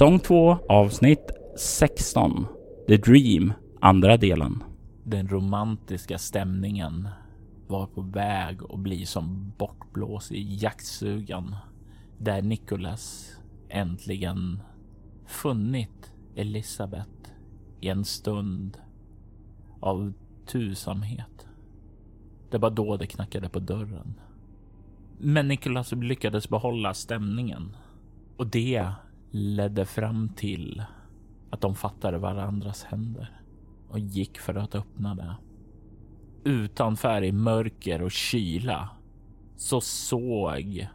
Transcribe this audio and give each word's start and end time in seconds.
Säsong 0.00 0.18
2 0.18 0.58
avsnitt 0.68 1.30
16 1.56 2.46
The 2.88 2.96
Dream 2.96 3.52
andra 3.80 4.16
delen. 4.16 4.64
Den 5.04 5.28
romantiska 5.28 6.18
stämningen 6.18 7.08
var 7.66 7.86
på 7.86 8.00
väg 8.00 8.58
att 8.70 8.78
bli 8.78 9.06
som 9.06 9.52
bortblås 9.58 10.32
i 10.32 10.56
jaktsugan 10.56 11.56
där 12.18 12.42
Nicholas 12.42 13.32
äntligen 13.68 14.62
funnit 15.26 16.12
Elisabeth 16.36 17.30
i 17.80 17.88
en 17.88 18.04
stund 18.04 18.78
av 19.80 20.12
tusamhet. 20.46 21.46
Det 22.50 22.58
var 22.58 22.70
då 22.70 22.96
det 22.96 23.06
knackade 23.06 23.48
på 23.48 23.58
dörren. 23.58 24.14
Men 25.18 25.48
Nicholas 25.48 25.92
lyckades 25.92 26.48
behålla 26.48 26.94
stämningen 26.94 27.76
och 28.36 28.46
det 28.46 28.92
ledde 29.30 29.86
fram 29.86 30.28
till 30.28 30.82
att 31.50 31.60
de 31.60 31.74
fattade 31.74 32.18
varandras 32.18 32.84
händer 32.84 33.40
och 33.88 33.98
gick 33.98 34.38
för 34.38 34.54
att 34.54 34.74
öppna 34.74 35.14
det. 35.14 35.36
Utanför 36.44 37.24
i 37.24 37.32
mörker 37.32 38.02
och 38.02 38.10
kyla 38.10 38.88
så 39.56 39.80
såg 39.80 40.88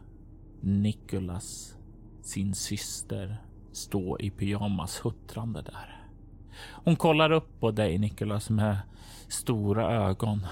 Nikolas 0.60 1.76
sin 2.22 2.54
syster 2.54 3.42
stå 3.72 4.18
i 4.20 4.30
pyjamas 4.30 5.04
huttrande 5.04 5.62
där. 5.62 6.08
Hon 6.72 6.96
kollar 6.96 7.32
upp 7.32 7.60
på 7.60 7.70
dig 7.70 7.98
Nikolas 7.98 8.50
med 8.50 8.78
stora 9.28 10.08
ögon. 10.08 10.46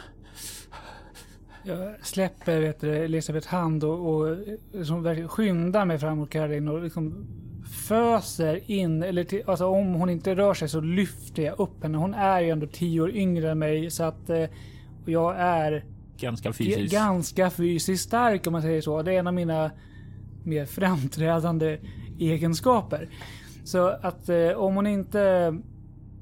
Jag 1.62 2.06
släpper 2.06 2.60
vet 2.60 2.80
du, 2.80 2.96
Elisabeths 2.96 3.46
hand 3.46 3.84
och, 3.84 4.14
och 4.14 4.36
liksom 4.72 5.28
skyndar 5.28 5.84
mig 5.84 5.98
fram 5.98 6.19
mot 6.19 6.30
Karin 6.30 6.69
och 6.69 6.82
liksom 6.82 7.26
föser 7.75 8.70
in, 8.70 9.03
eller 9.03 9.25
till, 9.25 9.42
alltså 9.47 9.67
om 9.67 9.94
hon 9.94 10.11
inte 10.11 10.34
rör 10.34 10.55
sig 10.55 10.69
så 10.69 10.80
lyfter 10.80 11.42
jag 11.42 11.61
upp 11.61 11.83
henne. 11.83 11.98
Hon 11.98 12.14
är 12.14 12.41
ju 12.41 12.50
ändå 12.50 12.66
tio 12.66 13.00
år 13.00 13.11
yngre 13.11 13.50
än 13.50 13.58
mig 13.58 13.91
så 13.91 14.05
att 14.05 14.31
eh, 14.31 14.44
jag 15.06 15.36
är 15.39 15.84
Ganska 16.19 16.53
fysiskt. 16.53 16.92
ganska 16.92 17.50
fysiskt 17.50 18.05
stark 18.05 18.47
om 18.47 18.53
man 18.53 18.62
säger 18.62 18.81
så. 18.81 19.03
Det 19.03 19.12
är 19.14 19.19
en 19.19 19.27
av 19.27 19.34
mina 19.34 19.70
mer 20.44 20.66
framträdande 20.66 21.78
egenskaper. 22.19 23.08
Så 23.64 23.88
att 23.88 24.28
eh, 24.28 24.50
om 24.56 24.75
hon 24.77 24.86
inte 24.86 25.55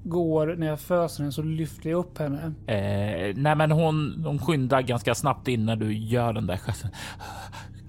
går 0.05 0.55
när 0.57 0.67
jag 0.67 0.81
föser 0.81 1.19
henne 1.23 1.33
så 1.33 1.43
lyfter 1.43 1.91
jag 1.91 1.99
upp 1.99 2.19
henne. 2.19 2.53
Eh, 2.67 3.35
nej, 3.37 3.57
men 3.57 3.71
hon, 3.71 4.23
hon 4.27 4.39
skyndar 4.39 4.83
ganska 4.83 5.15
snabbt 5.15 5.49
in 5.49 5.67
när 5.67 5.77
du 5.77 5.95
gör 5.95 6.33
den 6.33 6.47
där 6.47 6.57
gesten. 6.57 6.91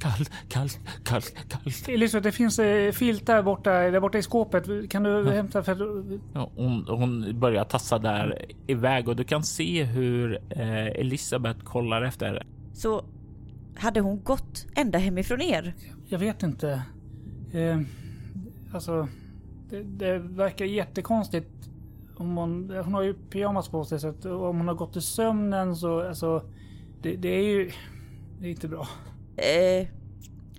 Kallt, 0.03 0.31
kallt, 0.47 0.79
kallt, 1.03 1.35
kallt. 1.49 1.89
Elisabeth, 1.89 2.23
det 2.23 2.31
finns 2.31 2.59
eh, 2.59 2.91
filtar 2.91 3.43
borta, 3.43 3.71
där 3.71 3.99
borta 3.99 4.17
i 4.17 4.23
skåpet. 4.23 4.89
Kan 4.89 5.03
du 5.03 5.31
hämta? 5.31 5.63
För 5.63 5.71
att, 5.71 6.19
Ja, 6.33 6.51
Hon, 6.55 6.85
hon 6.87 7.39
börjar 7.39 7.63
tassa 7.63 7.99
där 7.99 8.45
iväg 8.67 9.07
och 9.07 9.15
du 9.15 9.23
kan 9.23 9.43
se 9.43 9.83
hur 9.83 10.39
eh, 10.49 10.85
Elisabeth 10.85 11.59
kollar 11.63 12.01
efter. 12.01 12.45
Så 12.73 13.05
hade 13.75 13.99
hon 13.99 14.23
gått 14.23 14.65
ända 14.75 14.97
hemifrån 14.97 15.41
er? 15.41 15.73
jag 16.05 16.19
vet 16.19 16.43
inte. 16.43 16.81
Eh, 17.53 17.79
alltså, 18.73 19.07
det, 19.69 19.83
det 19.83 20.19
verkar 20.19 20.65
jättekonstigt. 20.65 21.49
Om 22.17 22.37
hon, 22.37 22.73
hon 22.83 22.93
har 22.93 23.01
ju 23.01 23.13
pyjamas 23.13 23.69
på 23.69 23.85
sig 23.85 23.99
så 23.99 24.07
att 24.07 24.25
om 24.25 24.57
hon 24.57 24.67
har 24.67 24.75
gått 24.75 24.95
i 24.95 25.01
sömnen 25.01 25.75
så 25.75 26.07
alltså. 26.07 26.43
Det, 27.01 27.15
det 27.15 27.29
är 27.29 27.43
ju 27.43 27.71
det 28.39 28.47
är 28.47 28.51
inte 28.51 28.67
bra. 28.67 28.87
Eh, 29.37 29.87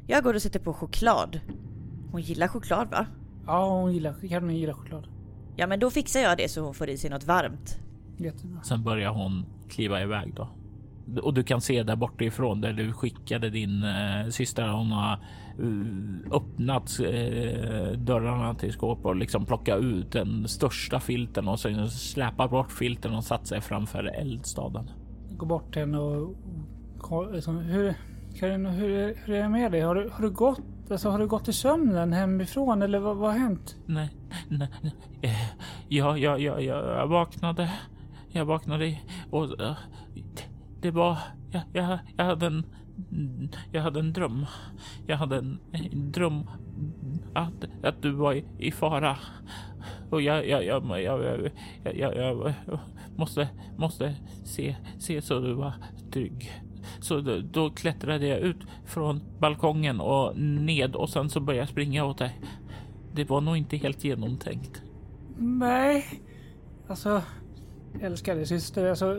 jag 0.06 0.24
går 0.24 0.34
och 0.34 0.42
sätter 0.42 0.60
på 0.60 0.72
choklad. 0.72 1.40
Hon 2.12 2.20
gillar 2.20 2.48
choklad 2.48 2.90
va? 2.90 3.06
Ja, 3.46 3.80
hon 3.80 3.92
gillar, 3.92 4.14
Karin 4.28 4.50
gillar 4.50 4.74
choklad. 4.74 5.08
Ja 5.56 5.66
men 5.66 5.80
då 5.80 5.90
fixar 5.90 6.20
jag 6.20 6.38
det 6.38 6.48
så 6.48 6.60
hon 6.60 6.74
får 6.74 6.88
i 6.88 6.96
sig 6.96 7.10
något 7.10 7.24
varmt. 7.24 7.78
Jättebra. 8.16 8.62
Sen 8.62 8.82
börjar 8.82 9.10
hon 9.10 9.46
kliva 9.68 10.02
iväg 10.02 10.34
då. 10.34 10.48
Och 11.22 11.34
du 11.34 11.42
kan 11.42 11.60
se 11.60 11.82
där 11.82 11.96
bortifrån 11.96 12.60
där 12.60 12.72
du 12.72 12.92
skickade 12.92 13.50
din 13.50 13.82
eh, 13.82 14.28
syster. 14.30 14.68
Hon 14.68 14.92
har 14.92 15.12
eh, 15.12 16.36
öppnat 16.36 17.00
eh, 17.00 17.98
dörrarna 17.98 18.54
till 18.54 18.72
skåpet 18.72 19.04
och 19.04 19.16
liksom 19.16 19.46
plockat 19.46 19.80
ut 19.80 20.12
den 20.12 20.48
största 20.48 21.00
filten 21.00 21.48
och 21.48 21.60
sen 21.60 21.90
släpat 21.90 22.50
bort 22.50 22.72
filten 22.72 23.14
och 23.14 23.24
satt 23.24 23.46
sig 23.46 23.60
framför 23.60 24.04
eldstaden. 24.04 24.90
Går 25.30 25.46
bort 25.46 25.72
till 25.72 25.80
henne 25.80 25.98
och... 25.98 26.34
och 27.00 27.32
liksom, 27.32 27.58
hur, 27.58 27.94
Karin, 28.34 28.66
hur, 28.66 29.14
hur 29.24 29.34
är 29.34 29.42
det 29.42 29.48
med 29.48 29.72
dig? 29.72 29.80
Har 29.80 29.94
du, 29.94 30.08
har 30.12 30.22
du 30.22 30.30
gått? 30.30 30.60
Alltså, 30.90 31.10
har 31.10 31.18
du 31.18 31.26
gått 31.26 31.48
i 31.48 31.52
sömnen 31.52 32.12
hemifrån 32.12 32.82
eller 32.82 32.98
vad, 32.98 33.16
vad 33.16 33.32
har 33.32 33.38
hänt? 33.38 33.76
Nej, 33.86 34.10
nej, 34.48 34.68
nej. 34.82 34.92
Ja, 35.88 36.18
ja, 36.18 36.38
ja, 36.38 36.60
jag 36.60 37.06
vaknade. 37.06 37.70
Jag 38.28 38.44
vaknade 38.44 38.98
och 39.30 39.60
eh, 39.60 39.76
det 40.80 40.90
var, 40.90 41.18
jag, 41.50 41.62
jag, 41.72 41.98
jag 42.16 42.24
hade 42.24 42.46
en, 42.46 42.64
jag 43.72 43.82
hade 43.82 44.00
en 44.00 44.12
dröm. 44.12 44.46
Jag 45.06 45.16
hade 45.16 45.36
en, 45.36 45.58
en 45.72 46.12
dröm 46.12 46.50
att, 47.34 47.64
att 47.82 48.02
du 48.02 48.12
var 48.12 48.32
i, 48.32 48.44
i 48.58 48.72
fara. 48.72 49.16
Och 50.10 50.22
jag, 50.22 50.48
jag, 50.48 50.64
jag, 50.64 51.00
jag, 51.00 51.24
jag, 51.24 51.50
jag, 51.84 51.96
jag, 51.96 52.54
jag 52.66 52.78
måste, 53.16 53.48
måste 53.76 54.14
se, 54.44 54.76
se 54.98 55.22
så 55.22 55.40
du 55.40 55.54
var 55.54 55.72
trygg. 56.12 56.63
Så 57.00 57.20
då, 57.20 57.40
då 57.40 57.70
klättrade 57.70 58.26
jag 58.26 58.38
ut 58.38 58.56
från 58.84 59.20
balkongen 59.38 60.00
och 60.00 60.38
ned 60.40 60.94
och 60.96 61.08
sen 61.08 61.30
så 61.30 61.40
började 61.40 61.62
jag 61.62 61.68
springa 61.68 62.04
åt 62.04 62.18
dig. 62.18 62.40
Det 63.12 63.24
var 63.24 63.40
nog 63.40 63.56
inte 63.56 63.76
helt 63.76 64.04
genomtänkt. 64.04 64.82
Nej. 65.38 66.04
Alltså, 66.88 67.22
älskade 68.00 68.46
syster. 68.46 68.90
Alltså, 68.90 69.18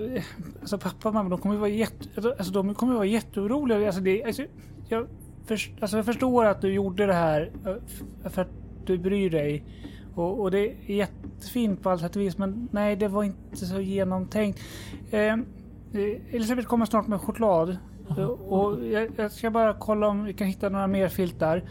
alltså 0.59 0.77
pappa 0.77 1.09
och 1.09 1.13
mamma, 1.13 1.29
de 1.29 1.39
kommer 1.39 1.55
ju 1.55 1.59
vara 1.59 1.69
jätte, 1.69 2.35
alltså, 2.37 2.53
de 2.53 2.75
kommer 2.75 2.93
ju 2.93 2.97
vara 2.97 3.07
jätteoroliga. 3.07 3.85
Alltså, 3.85 4.01
det, 4.01 4.23
alltså, 4.23 4.43
jag, 4.89 5.07
för, 5.45 5.59
alltså, 5.79 5.97
jag 5.97 6.05
förstår 6.05 6.45
att 6.45 6.61
du 6.61 6.73
gjorde 6.73 7.05
det 7.05 7.13
här 7.13 7.51
för 8.29 8.41
att 8.41 8.51
du 8.85 8.97
bryr 8.97 9.29
dig. 9.29 9.63
Och, 10.15 10.41
och 10.41 10.51
det 10.51 10.59
är 10.59 10.95
jättefint 10.95 11.81
på 11.83 11.89
allt 11.89 12.01
sätt 12.01 12.15
och 12.15 12.21
vis, 12.21 12.37
men 12.37 12.69
nej, 12.71 12.95
det 12.95 13.07
var 13.07 13.23
inte 13.23 13.65
så 13.65 13.81
genomtänkt. 13.81 14.59
Eh, 15.11 15.35
Elisabeth 16.31 16.67
kommer 16.67 16.85
snart 16.85 17.07
med 17.07 17.21
choklad. 17.21 17.77
Eh, 18.17 18.25
Och 18.25 18.85
jag, 18.85 19.07
jag 19.15 19.31
ska 19.31 19.51
bara 19.51 19.73
kolla 19.73 20.07
om 20.07 20.23
vi 20.23 20.33
kan 20.33 20.47
hitta 20.47 20.69
några 20.69 20.87
mer 20.87 21.07
filtar. 21.09 21.63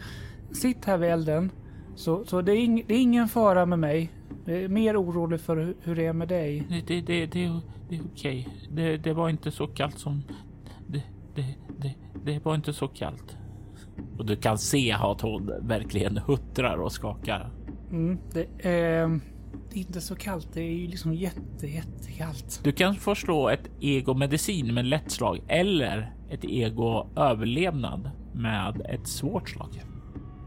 Sitt 0.51 0.85
här 0.85 0.97
vid 0.97 1.09
elden. 1.09 1.51
Så, 1.95 2.25
så 2.25 2.41
det, 2.41 2.51
är 2.51 2.57
ing, 2.57 2.83
det 2.87 2.93
är 2.93 3.01
ingen 3.01 3.27
fara 3.27 3.65
med 3.65 3.79
mig. 3.79 4.11
Jag 4.45 4.57
är 4.57 4.67
mer 4.67 5.01
orolig 5.01 5.39
för 5.39 5.75
hur, 5.81 5.95
det 5.95 6.05
är 6.05 6.13
med 6.13 6.27
dig. 6.27 6.63
Det, 6.69 6.81
det, 6.87 7.01
det, 7.01 7.25
det, 7.25 7.59
det 7.89 7.95
är 7.95 8.01
okej. 8.13 8.47
Det, 8.71 8.97
det 8.97 9.13
var 9.13 9.29
inte 9.29 9.51
så 9.51 9.67
kallt 9.67 9.99
som... 9.99 10.23
Det, 10.87 11.03
det, 11.35 11.45
det, 11.77 11.93
det 12.25 12.45
var 12.45 12.55
inte 12.55 12.73
så 12.73 12.87
kallt. 12.87 13.37
Och 14.17 14.25
du 14.25 14.35
kan 14.35 14.57
se 14.57 14.91
att 14.91 15.21
hon 15.21 15.51
verkligen 15.61 16.17
huttrar 16.17 16.77
och 16.77 16.91
skakar. 16.91 17.49
Mm, 17.91 18.17
det, 18.33 18.69
är, 18.69 19.19
det 19.75 19.79
är 19.79 19.81
inte 19.81 20.01
så 20.01 20.15
kallt. 20.15 20.47
Det 20.53 20.61
är 20.61 20.71
ju 20.71 20.87
liksom 20.87 21.13
jätte, 21.13 21.67
jättekallt. 21.67 22.59
Du 22.63 22.71
kan 22.71 22.95
få 22.95 23.15
slå 23.15 23.49
ett 23.49 23.69
ego 23.79 24.13
medicin 24.13 24.73
med 24.73 24.85
lätt 24.85 25.11
slag 25.11 25.41
eller 25.47 26.13
ett 26.29 26.43
ego 26.43 27.07
överlevnad 27.15 28.11
med 28.33 28.81
ett 28.89 29.07
svårt 29.07 29.49
slag. 29.49 29.83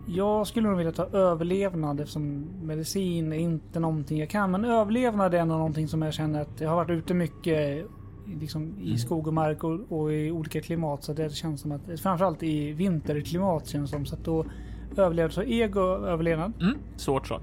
Jag 0.06 0.46
skulle 0.46 0.68
nog 0.68 0.76
vilja 0.76 0.92
ta 0.92 1.06
överlevnad 1.06 2.00
eftersom 2.00 2.46
medicin 2.62 3.32
är 3.32 3.36
inte 3.36 3.80
någonting 3.80 4.18
jag 4.18 4.30
kan. 4.30 4.50
Men 4.50 4.64
överlevnad 4.64 5.34
är 5.34 5.38
ändå 5.38 5.56
någonting 5.56 5.88
som 5.88 6.02
jag 6.02 6.14
känner 6.14 6.40
att 6.40 6.60
jag 6.60 6.68
har 6.68 6.76
varit 6.76 6.90
ute 6.90 7.14
mycket 7.14 7.86
liksom, 8.26 8.78
i 8.80 8.98
skog 8.98 9.26
och 9.26 9.34
mark 9.34 9.64
och, 9.64 9.92
och 9.92 10.12
i 10.12 10.30
olika 10.30 10.60
klimat. 10.60 11.04
Så 11.04 11.12
det 11.12 11.34
känns 11.34 11.60
som 11.60 11.72
att 11.72 12.00
framförallt 12.00 12.42
i 12.42 12.72
vinterklimat 12.72 13.66
känns 13.66 13.90
det 13.90 13.96
som. 13.96 14.06
Så 14.06 14.14
att 14.14 14.24
då 14.24 14.46
överlevnad. 14.96 15.32
Så 15.32 15.42
ego 15.42 15.80
överlevnad. 15.80 16.52
Mm, 16.60 16.78
svårt 16.96 17.26
slag. 17.26 17.40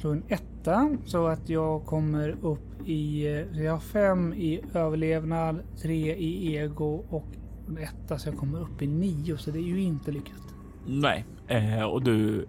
Slå 0.00 0.10
en 0.12 0.22
etta 0.28 0.90
så 1.04 1.26
att 1.26 1.48
jag 1.48 1.84
kommer 1.86 2.28
upp 2.42 2.88
i... 2.88 3.26
eh, 3.26 3.62
Jag 3.62 3.72
har 3.72 3.80
fem 3.80 4.32
i 4.32 4.60
överlevnad, 4.74 5.60
tre 5.82 6.14
i 6.16 6.56
ego 6.56 7.04
och 7.08 7.26
en 7.68 7.78
etta 7.78 8.18
så 8.18 8.28
jag 8.28 8.36
kommer 8.38 8.60
upp 8.60 8.82
i 8.82 8.86
nio 8.86 9.36
så 9.38 9.50
det 9.50 9.58
är 9.58 9.62
ju 9.62 9.80
inte 9.82 10.12
lyckat. 10.12 10.42
Nej, 10.86 11.24
eh, 11.48 11.82
och 11.82 12.02
du 12.02 12.46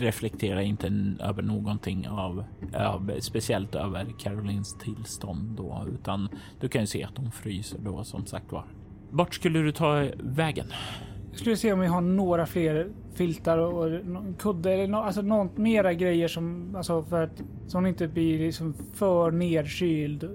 reflekterar 0.00 0.60
inte 0.60 1.14
över 1.20 1.42
någonting 1.42 2.08
av, 2.08 2.44
av 2.74 3.10
speciellt 3.20 3.74
över 3.74 4.06
Carolines 4.18 4.78
tillstånd 4.78 5.56
då, 5.56 5.86
utan 5.94 6.28
du 6.60 6.68
kan 6.68 6.80
ju 6.80 6.86
se 6.86 7.04
att 7.04 7.16
hon 7.18 7.30
fryser 7.30 7.78
då 7.78 8.04
som 8.04 8.26
sagt 8.26 8.52
var. 8.52 8.64
Vart 9.10 9.34
skulle 9.34 9.58
du 9.58 9.72
ta 9.72 10.06
vägen? 10.18 10.66
Jag 11.30 11.38
skulle 11.38 11.56
se 11.56 11.72
om 11.72 11.80
vi 11.80 11.86
har 11.86 12.00
några 12.00 12.46
fler 12.46 12.88
filtar 13.14 13.58
och, 13.58 13.84
och 13.84 14.38
kudde 14.38 14.72
eller 14.72 14.88
no, 14.88 14.96
alltså 14.96 15.22
något 15.22 15.58
mera 15.58 15.92
grejer 15.94 16.28
som 16.28 16.74
alltså 16.76 17.02
för 17.02 17.22
att 17.22 17.42
så 17.66 17.76
hon 17.78 17.86
inte 17.86 18.08
blir 18.08 18.38
liksom 18.38 18.74
för 18.94 19.30
nedkyld. 19.30 20.28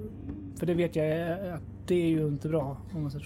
För 0.60 0.66
det 0.66 0.74
vet 0.74 0.96
jag 0.96 1.06
är- 1.08 1.54
att 1.54 1.62
det 1.88 1.96
är 1.96 2.08
ju 2.10 2.28
inte 2.28 2.50
bra. 2.50 2.78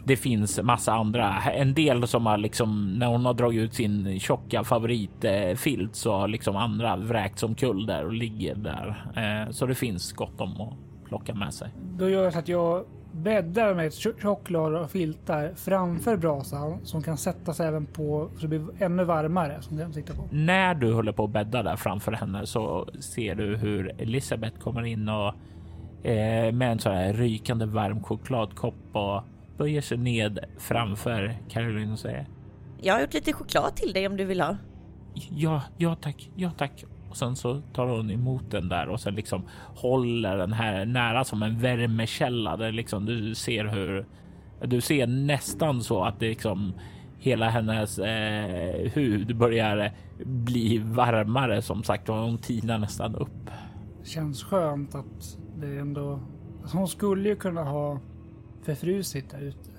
Det 0.05 0.15
finns 0.15 0.61
massa 0.61 0.93
andra. 0.93 1.35
En 1.41 1.73
del 1.73 2.07
som 2.07 2.25
har 2.25 2.37
liksom 2.37 2.93
när 2.99 3.07
hon 3.07 3.25
har 3.25 3.33
dragit 3.33 3.61
ut 3.61 3.73
sin 3.73 4.19
tjocka 4.19 4.63
favoritfilt 4.63 5.95
så 5.95 6.11
har 6.11 6.27
liksom 6.27 6.55
andra 6.55 6.95
vräkt 6.97 7.39
som 7.39 7.55
kull 7.55 7.85
där 7.85 8.05
och 8.05 8.13
ligger 8.13 8.55
där. 8.55 9.11
Eh, 9.15 9.51
så 9.51 9.65
det 9.65 9.75
finns 9.75 10.13
gott 10.13 10.41
om 10.41 10.61
att 10.61 10.73
plocka 11.07 11.33
med 11.35 11.53
sig. 11.53 11.69
Då 11.97 12.09
gör 12.09 12.23
jag 12.23 12.33
så 12.33 12.39
att 12.39 12.47
jag 12.47 12.83
bäddar 13.11 13.73
med 13.73 13.93
lager 14.51 14.77
av 14.77 14.87
filtar 14.87 15.51
framför 15.55 16.17
brasan 16.17 16.77
som 16.83 17.03
kan 17.03 17.17
sätta 17.17 17.53
sig 17.53 17.67
även 17.67 17.85
på 17.85 18.29
så 18.35 18.41
det 18.41 18.47
blir 18.47 18.83
ännu 18.83 19.03
varmare 19.03 19.61
som 19.61 19.77
den 19.77 19.93
sitter 19.93 20.13
på. 20.13 20.23
När 20.31 20.75
du 20.75 20.93
håller 20.93 21.11
på 21.11 21.23
att 21.23 21.29
bädda 21.29 21.63
där 21.63 21.75
framför 21.75 22.11
henne 22.11 22.45
så 22.45 22.89
ser 22.99 23.35
du 23.35 23.57
hur 23.57 24.01
Elisabeth 24.01 24.59
kommer 24.59 24.85
in 24.85 25.09
och 25.09 25.27
eh, 26.07 26.53
med 26.53 26.71
en 26.71 26.79
sån 26.79 26.93
här 26.93 27.13
rykande 27.13 27.65
varm 27.65 28.03
chokladkopp 28.03 28.75
och 28.91 29.23
böjer 29.57 29.81
sig 29.81 29.97
ned 29.97 30.39
framför 30.57 31.37
Caroline 31.49 31.91
och 31.91 31.99
säger 31.99 32.27
Jag 32.81 32.93
har 32.93 33.01
gjort 33.01 33.13
lite 33.13 33.33
choklad 33.33 33.75
till 33.75 33.93
dig 33.93 34.07
om 34.07 34.17
du 34.17 34.25
vill 34.25 34.41
ha. 34.41 34.57
Ja, 35.29 35.63
ja 35.77 35.95
tack, 35.95 36.29
ja 36.35 36.51
tack. 36.57 36.85
Och 37.09 37.17
sen 37.17 37.35
så 37.35 37.61
tar 37.73 37.87
hon 37.87 38.11
emot 38.11 38.51
den 38.51 38.69
där 38.69 38.89
och 38.89 38.99
sen 38.99 39.15
liksom 39.15 39.43
håller 39.75 40.37
den 40.37 40.53
här 40.53 40.85
nära 40.85 41.23
som 41.23 41.43
en 41.43 41.59
värmekälla 41.59 42.57
där 42.57 42.71
liksom 42.71 43.05
du 43.05 43.35
ser 43.35 43.65
hur 43.65 44.05
du 44.61 44.81
ser 44.81 45.07
nästan 45.07 45.81
så 45.81 46.03
att 46.03 46.19
det 46.19 46.29
liksom 46.29 46.73
hela 47.17 47.49
hennes 47.49 47.99
eh, 47.99 48.91
hud 48.91 49.37
börjar 49.37 49.91
bli 50.25 50.77
varmare 50.77 51.61
som 51.61 51.83
sagt 51.83 52.09
och 52.09 52.15
hon 52.15 52.37
tinar 52.37 52.77
nästan 52.77 53.15
upp. 53.15 53.49
Det 54.01 54.09
känns 54.09 54.43
skönt 54.43 54.95
att 54.95 55.37
det 55.57 55.77
ändå... 55.77 56.19
Alltså 56.61 56.77
hon 56.77 56.87
skulle 56.87 57.29
ju 57.29 57.35
kunna 57.35 57.63
ha 57.63 57.99
förfrusit 58.61 59.29
där 59.29 59.41
ute. 59.41 59.69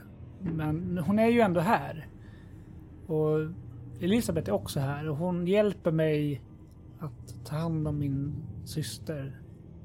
Men 0.40 0.98
hon 1.06 1.18
är 1.18 1.26
ju 1.26 1.40
ändå 1.40 1.60
här. 1.60 2.06
Och 3.06 3.38
Elisabeth 4.00 4.50
är 4.50 4.54
också 4.54 4.80
här 4.80 5.08
och 5.08 5.16
hon 5.16 5.46
hjälper 5.46 5.90
mig 5.90 6.42
att 7.00 7.44
ta 7.44 7.56
hand 7.56 7.88
om 7.88 7.98
min 7.98 8.34
syster. 8.64 9.40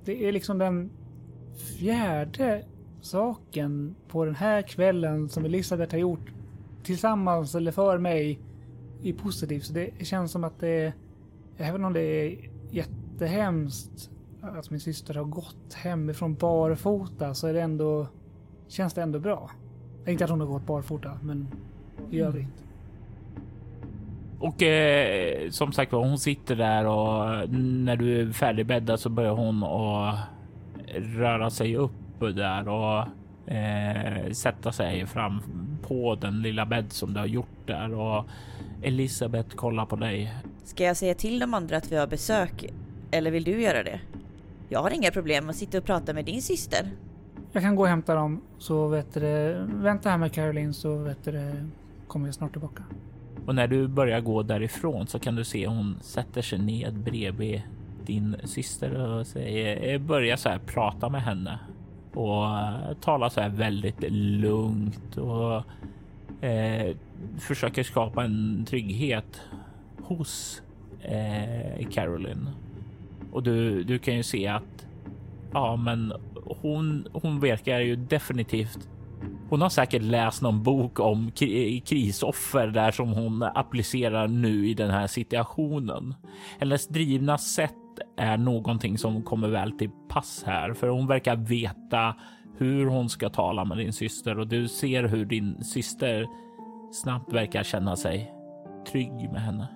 Det 0.06 0.27
är 0.27 0.31
liksom 0.31 0.57
den 0.57 0.89
fjärde 1.56 2.65
saken 3.01 3.95
på 4.07 4.25
den 4.25 4.35
här 4.35 4.62
kvällen 4.62 5.29
som 5.29 5.45
Elisabeth 5.45 5.94
har 5.94 6.00
gjort 6.00 6.33
tillsammans 6.83 7.56
eller 7.56 7.71
för 7.71 7.97
mig 7.97 8.39
i 9.01 9.13
positivt. 9.13 9.65
Så 9.65 9.73
det 9.73 10.06
känns 10.06 10.31
som 10.31 10.44
att 10.44 10.59
det 10.59 10.69
är, 10.69 10.94
även 11.57 11.85
om 11.85 11.94
det 11.94 12.01
är 12.01 12.50
jättehemskt 12.71 14.12
att 14.41 14.69
min 14.69 14.79
syster 14.79 15.13
har 15.13 15.23
gått 15.23 15.73
hemifrån 15.73 16.35
barfota 16.35 17.33
så 17.33 17.47
är 17.47 17.53
det 17.53 17.62
ändå, 17.62 18.07
känns 18.67 18.94
det 18.94 19.01
ändå 19.01 19.19
bra. 19.19 19.51
Inte 20.07 20.23
att 20.23 20.29
hon 20.29 20.39
har 20.39 20.47
gått 20.47 20.65
barfota, 20.65 21.19
men 21.23 21.47
i 22.12 22.19
övrigt. 22.19 22.64
Och 24.39 24.63
eh, 24.63 25.49
som 25.49 25.71
sagt 25.71 25.91
var, 25.91 25.99
hon 25.99 26.19
sitter 26.19 26.55
där 26.55 26.85
och 26.85 27.49
när 27.59 27.95
du 27.95 28.21
är 28.21 28.31
färdigbäddad 28.31 28.99
så 28.99 29.09
börjar 29.09 29.31
hon 29.31 29.63
att 29.63 30.19
röra 30.95 31.49
sig 31.49 31.75
upp 31.77 31.91
där 32.19 32.67
och 32.67 33.07
eh, 33.53 34.31
sätta 34.31 34.71
sig 34.71 35.05
fram 35.05 35.41
på 35.81 36.15
den 36.15 36.41
lilla 36.41 36.65
bädd 36.65 36.91
som 36.91 37.13
du 37.13 37.19
har 37.19 37.27
gjort 37.27 37.67
där 37.67 37.93
och 37.93 38.25
Elisabeth 38.83 39.55
kollar 39.55 39.85
på 39.85 39.95
dig. 39.95 40.33
Ska 40.63 40.83
jag 40.83 40.97
säga 40.97 41.15
till 41.15 41.39
de 41.39 41.53
andra 41.53 41.77
att 41.77 41.91
vi 41.91 41.95
har 41.95 42.07
besök? 42.07 42.65
Eller 43.11 43.31
vill 43.31 43.43
du 43.43 43.61
göra 43.61 43.83
det? 43.83 43.99
Jag 44.69 44.79
har 44.79 44.91
inga 44.91 45.11
problem 45.11 45.49
att 45.49 45.55
sitta 45.55 45.77
och 45.77 45.83
prata 45.83 46.13
med 46.13 46.25
din 46.25 46.41
syster. 46.41 46.91
Jag 47.51 47.63
kan 47.63 47.75
gå 47.75 47.81
och 47.83 47.89
hämta 47.89 48.15
dem 48.15 48.41
så 48.57 48.88
vet 48.88 49.13
du 49.13 49.53
vänta 49.73 50.09
här 50.09 50.17
med 50.17 50.33
Caroline 50.33 50.73
så 50.73 50.97
vet 50.97 51.23
du 51.23 51.69
kommer 52.07 52.27
jag 52.27 52.35
snart 52.35 52.51
tillbaka. 52.51 52.83
Och 53.45 53.56
när 53.56 53.68
du 53.68 53.88
börjar 53.88 54.21
gå 54.21 54.44
därifrån 54.44 55.07
så 55.07 55.19
kan 55.19 55.36
du 55.36 55.44
se 55.44 55.68
hon 55.68 55.97
sätter 56.01 56.42
sig 56.42 56.59
ned 56.59 56.94
bredvid 56.94 57.62
din 58.06 58.36
syster 58.44 59.01
och 59.01 59.27
säger, 59.27 59.94
eh, 59.94 60.00
börjar 60.00 60.36
så 60.36 60.50
här 60.50 60.59
prata 60.65 61.09
med 61.09 61.21
henne 61.21 61.59
och 62.13 62.45
eh, 62.45 62.94
talar 63.01 63.30
så 63.30 63.42
här 63.42 63.50
väldigt 63.50 64.12
lugnt 64.12 65.18
och 65.18 65.63
eh, 66.45 66.95
försöker 67.38 67.83
skapa 67.83 68.24
en 68.24 68.65
trygghet 68.69 69.42
hos 70.01 70.62
eh, 71.01 71.88
Caroline. 71.91 72.50
Och 73.31 73.44
du, 73.44 73.83
du 73.83 74.00
kan 74.00 74.15
ju 74.15 74.24
se 74.24 74.48
att 74.48 74.88
ja, 75.53 75.75
men 75.75 76.13
hon, 76.62 77.07
hon 77.13 77.39
verkar 77.39 77.80
ju 77.80 77.95
definitivt 77.95 78.89
hon 79.50 79.62
har 79.62 79.69
säkert 79.69 80.01
läst 80.01 80.42
någon 80.42 80.63
bok 80.63 81.00
om 81.00 81.31
krisoffer 81.86 82.68
där 82.68 82.92
som 82.92 83.13
hon 83.13 83.44
applicerar 83.44 84.27
nu 84.27 84.68
i 84.68 84.74
den 84.74 84.89
här 84.89 85.07
situationen. 85.07 86.15
Hennes 86.59 86.88
drivna 86.88 87.38
sätt 87.38 87.74
är 88.18 88.38
någonting 88.38 88.97
som 88.97 89.24
kommer 89.24 89.47
väl 89.47 89.71
till 89.71 89.89
pass 90.09 90.44
här, 90.45 90.74
för 90.74 90.88
hon 90.88 91.07
verkar 91.07 91.36
veta 91.36 92.15
hur 92.57 92.86
hon 92.86 93.09
ska 93.09 93.30
tala 93.30 93.65
med 93.65 93.77
din 93.77 93.94
syster 93.94 94.39
och 94.39 94.47
du 94.47 94.68
ser 94.68 95.03
hur 95.03 95.25
din 95.25 95.63
syster 95.63 96.27
snabbt 96.91 97.33
verkar 97.33 97.63
känna 97.63 97.95
sig 97.95 98.33
trygg 98.91 99.31
med 99.31 99.41
henne. 99.41 99.68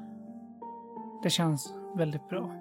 Det 1.23 1.29
känns 1.29 1.73
väldigt 1.95 2.29
bra. 2.29 2.51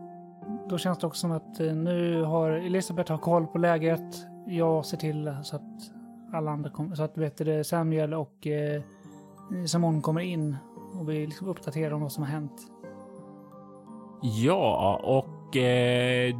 Då 0.68 0.78
känns 0.78 0.98
det 0.98 1.06
också 1.06 1.20
som 1.20 1.32
att 1.32 1.60
eh, 1.60 1.74
nu 1.74 2.22
har 2.22 2.50
Elisabeth 2.50 3.10
har 3.10 3.18
koll 3.18 3.46
på 3.46 3.58
läget. 3.58 4.26
Jag 4.46 4.86
ser 4.86 4.96
till 4.96 5.34
så 5.42 5.56
att 5.56 5.97
alla 6.32 6.50
andra 6.50 6.70
kommer, 6.70 6.94
så 6.96 7.02
att 7.02 7.18
vet 7.18 7.36
du, 7.36 7.64
Samuel 7.64 8.14
och 8.14 8.46
eh, 8.46 8.82
Simon 9.66 10.02
kommer 10.02 10.20
in 10.20 10.56
och 11.00 11.08
vi 11.08 11.26
liksom 11.26 11.48
uppdaterar 11.48 11.94
om 11.94 12.00
vad 12.02 12.12
som 12.12 12.22
har 12.24 12.30
hänt. 12.30 12.52
Ja, 14.22 15.00
och 15.04 15.56
eh, 15.56 16.34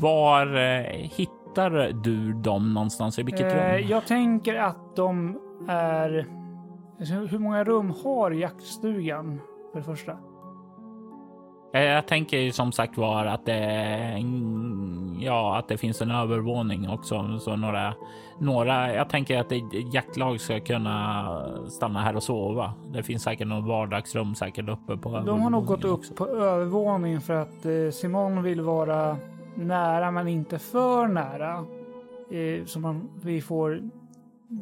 var 0.00 0.46
eh, 0.56 0.82
hittar 0.92 1.92
du 2.02 2.32
dem 2.32 2.74
någonstans? 2.74 3.18
I 3.18 3.22
vilket 3.22 3.52
Eh, 3.52 3.76
rum? 3.76 3.86
jag 3.88 4.06
tänker 4.06 4.54
att 4.56 4.96
de 4.96 5.38
är... 5.68 6.26
alltså, 6.98 7.14
Hur 7.14 7.38
många 7.38 7.64
rum 7.64 7.92
har 8.04 8.30
jaktstugan 8.30 9.40
för 9.72 9.78
det 9.78 9.84
första? 9.84 10.18
Eh, 11.72 11.82
Jag 11.82 12.06
tänker 12.06 12.38
ju 12.38 12.52
som 12.52 12.72
sagt 12.72 12.96
var 12.98 13.26
att 13.26 13.46
det, 13.46 14.24
ja, 15.20 15.58
att 15.58 15.68
det 15.68 15.76
finns 15.78 16.02
en 16.02 16.10
övervåning 16.10 16.88
också. 16.90 17.38
Så 17.38 17.56
några, 17.56 17.94
några, 18.38 18.94
jag 18.94 19.08
tänker 19.08 19.38
att 19.40 19.52
ett 19.52 19.94
jaktlag 19.94 20.40
ska 20.40 20.60
kunna 20.60 21.26
stanna 21.68 22.00
här 22.00 22.16
och 22.16 22.22
sova. 22.22 22.72
Det 22.92 23.02
finns 23.02 23.22
säkert 23.22 23.46
något 23.48 23.64
vardagsrum 23.68 24.34
säkert 24.34 24.68
uppe 24.68 24.96
på 24.96 25.20
De 25.20 25.40
har 25.42 25.50
nog 25.50 25.66
gått 25.66 25.84
upp 25.84 25.98
också. 25.98 26.14
på 26.14 26.26
övervåningen 26.26 27.20
för 27.20 27.34
att 27.34 27.66
eh, 27.66 27.90
Simon 27.92 28.42
vill 28.42 28.60
vara 28.60 29.16
nära 29.54 30.10
men 30.10 30.28
inte 30.28 30.58
för 30.58 31.06
nära. 31.08 31.64
Eh, 32.30 32.64
så 32.66 32.80
man, 32.80 33.08
vi 33.22 33.40
får 33.40 33.80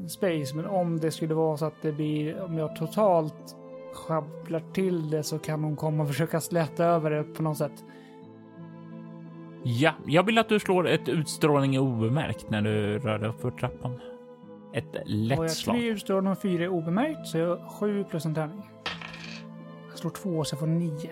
space. 0.08 0.56
Men 0.56 0.66
om 0.66 1.00
det 1.00 1.10
skulle 1.10 1.34
vara 1.34 1.56
så 1.56 1.64
att 1.66 1.82
det 1.82 1.92
blir, 1.92 2.42
om 2.42 2.58
jag 2.58 2.76
totalt 2.76 3.56
sjabblar 3.98 4.62
till 4.72 5.10
det 5.10 5.22
så 5.22 5.38
kan 5.38 5.64
hon 5.64 5.76
komma 5.76 6.02
och 6.02 6.08
försöka 6.08 6.40
släta 6.40 6.84
över 6.84 7.10
det 7.10 7.22
på 7.24 7.42
något 7.42 7.56
sätt. 7.56 7.84
Ja, 9.62 9.92
jag 10.06 10.22
vill 10.22 10.38
att 10.38 10.48
du 10.48 10.58
slår 10.58 10.88
ett 10.88 11.08
utstrålning 11.08 11.78
obemärkt 11.78 12.50
när 12.50 12.62
du 12.62 12.98
rör 12.98 13.18
dig 13.18 13.28
upp 13.28 13.40
för 13.40 13.50
trappan. 13.50 14.00
Ett 14.72 14.96
Och 14.96 15.02
lätt 15.06 15.38
jag 15.38 15.50
slag. 15.50 15.76
tre 15.76 15.86
utstrålning 15.88 16.32
och 16.32 16.42
fyra 16.42 16.64
är 16.64 16.68
obemärkt 16.68 17.26
så 17.26 17.38
jag 17.38 17.56
har 17.56 17.68
sju 17.68 18.04
plus 18.04 18.24
en 18.26 18.34
tärning. 18.34 18.62
Jag 19.90 19.98
slår 19.98 20.10
två 20.10 20.44
så 20.44 20.54
jag 20.54 20.60
får 20.60 20.66
nio. 20.66 21.10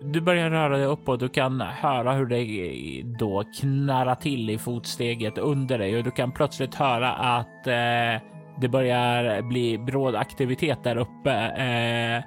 Du 0.00 0.20
börjar 0.20 0.50
röra 0.50 0.76
dig 0.76 0.86
upp 0.86 1.08
och 1.08 1.18
du 1.18 1.28
kan 1.28 1.60
höra 1.60 2.12
hur 2.12 2.26
det 2.26 3.02
då 3.18 3.44
knarrar 3.60 4.14
till 4.14 4.50
i 4.50 4.58
fotsteget 4.58 5.38
under 5.38 5.78
dig 5.78 5.96
och 5.98 6.04
du 6.04 6.10
kan 6.10 6.32
plötsligt 6.32 6.74
höra 6.74 7.12
att 7.12 7.66
eh, 7.66 8.22
det 8.60 8.68
börjar 8.68 9.42
bli 9.42 9.78
bråd 9.78 10.14
aktivitet 10.14 10.84
där 10.84 10.96
uppe. 10.96 11.32
Eh, 11.32 12.24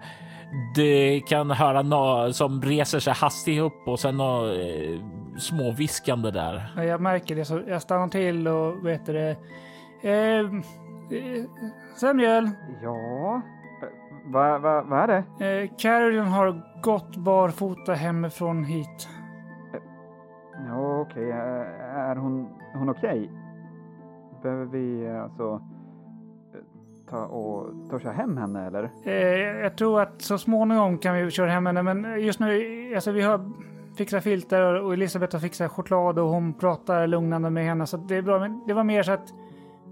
Du 0.76 1.22
kan 1.28 1.52
höra 1.52 1.82
något 1.82 2.36
som 2.36 2.62
reser 2.62 3.00
sig 3.00 3.14
hastigt 3.14 3.62
upp 3.62 3.88
och 3.88 4.00
sen 4.00 4.18
något 4.18 4.58
eh, 4.58 5.00
småviskande 5.38 6.32
där. 6.32 6.74
Ja, 6.76 6.84
Jag 6.84 7.02
märker 7.02 7.36
det, 7.36 7.46
så 7.46 7.62
jag 7.68 7.82
stannar 7.82 8.08
till 8.08 8.48
och 8.48 8.86
vet 8.86 9.06
du 9.06 9.14
det. 9.14 9.36
Eh, 10.02 10.40
eh, 10.40 11.44
Samuel, 11.96 12.50
Ja, 12.84 13.36
eh, 13.82 13.88
vad 14.26 14.62
va, 14.62 14.84
vad 14.88 15.00
är 15.00 15.08
det? 15.40 15.46
eh, 15.62 15.70
Carolyn 15.78 16.26
har 16.26 16.62
gått 16.84 17.16
barfota 17.16 17.94
hemifrån 17.94 18.64
hit. 18.64 19.10
Ja, 20.68 21.00
okej, 21.02 21.30
eh, 21.32 21.96
är 22.10 22.16
hon, 22.16 22.48
hon 22.74 22.90
okej? 22.90 23.32
Behöver 24.44 24.66
vi 24.66 25.06
eh, 25.06 25.24
alltså 25.24 25.44
eh, 25.54 25.62
ta 27.12 27.26
och, 27.26 28.02
köra 28.02 28.14
hem 28.14 28.38
henne 28.38 28.68
eller? 28.68 28.90
Eh, 29.04 29.62
jag 29.64 29.78
tror 29.78 30.02
att 30.02 30.22
så 30.22 30.38
småningom 30.38 30.98
kan 30.98 31.16
vi 31.16 31.32
köra 31.32 31.52
hem 31.52 31.66
henne, 31.66 31.84
men 31.84 32.22
just 32.22 32.40
nu, 32.40 32.92
alltså 32.96 33.12
vi 33.12 33.22
har 33.22 33.52
fixat 33.98 34.24
filter 34.24 34.82
och 34.82 34.94
Elisabeth 34.94 35.36
har 35.36 35.40
fixat 35.40 35.72
choklad 35.72 36.20
och 36.20 36.28
hon 36.28 36.54
pratar 36.54 37.08
lugnande 37.08 37.50
med 37.50 37.66
henne, 37.66 37.88
så 37.88 37.98
det 37.98 38.16
är 38.16 38.22
bra. 38.22 38.40
Men 38.40 38.64
det 38.68 38.74
var 38.74 38.84
mer 38.84 39.04
så 39.04 39.12
att 39.12 39.34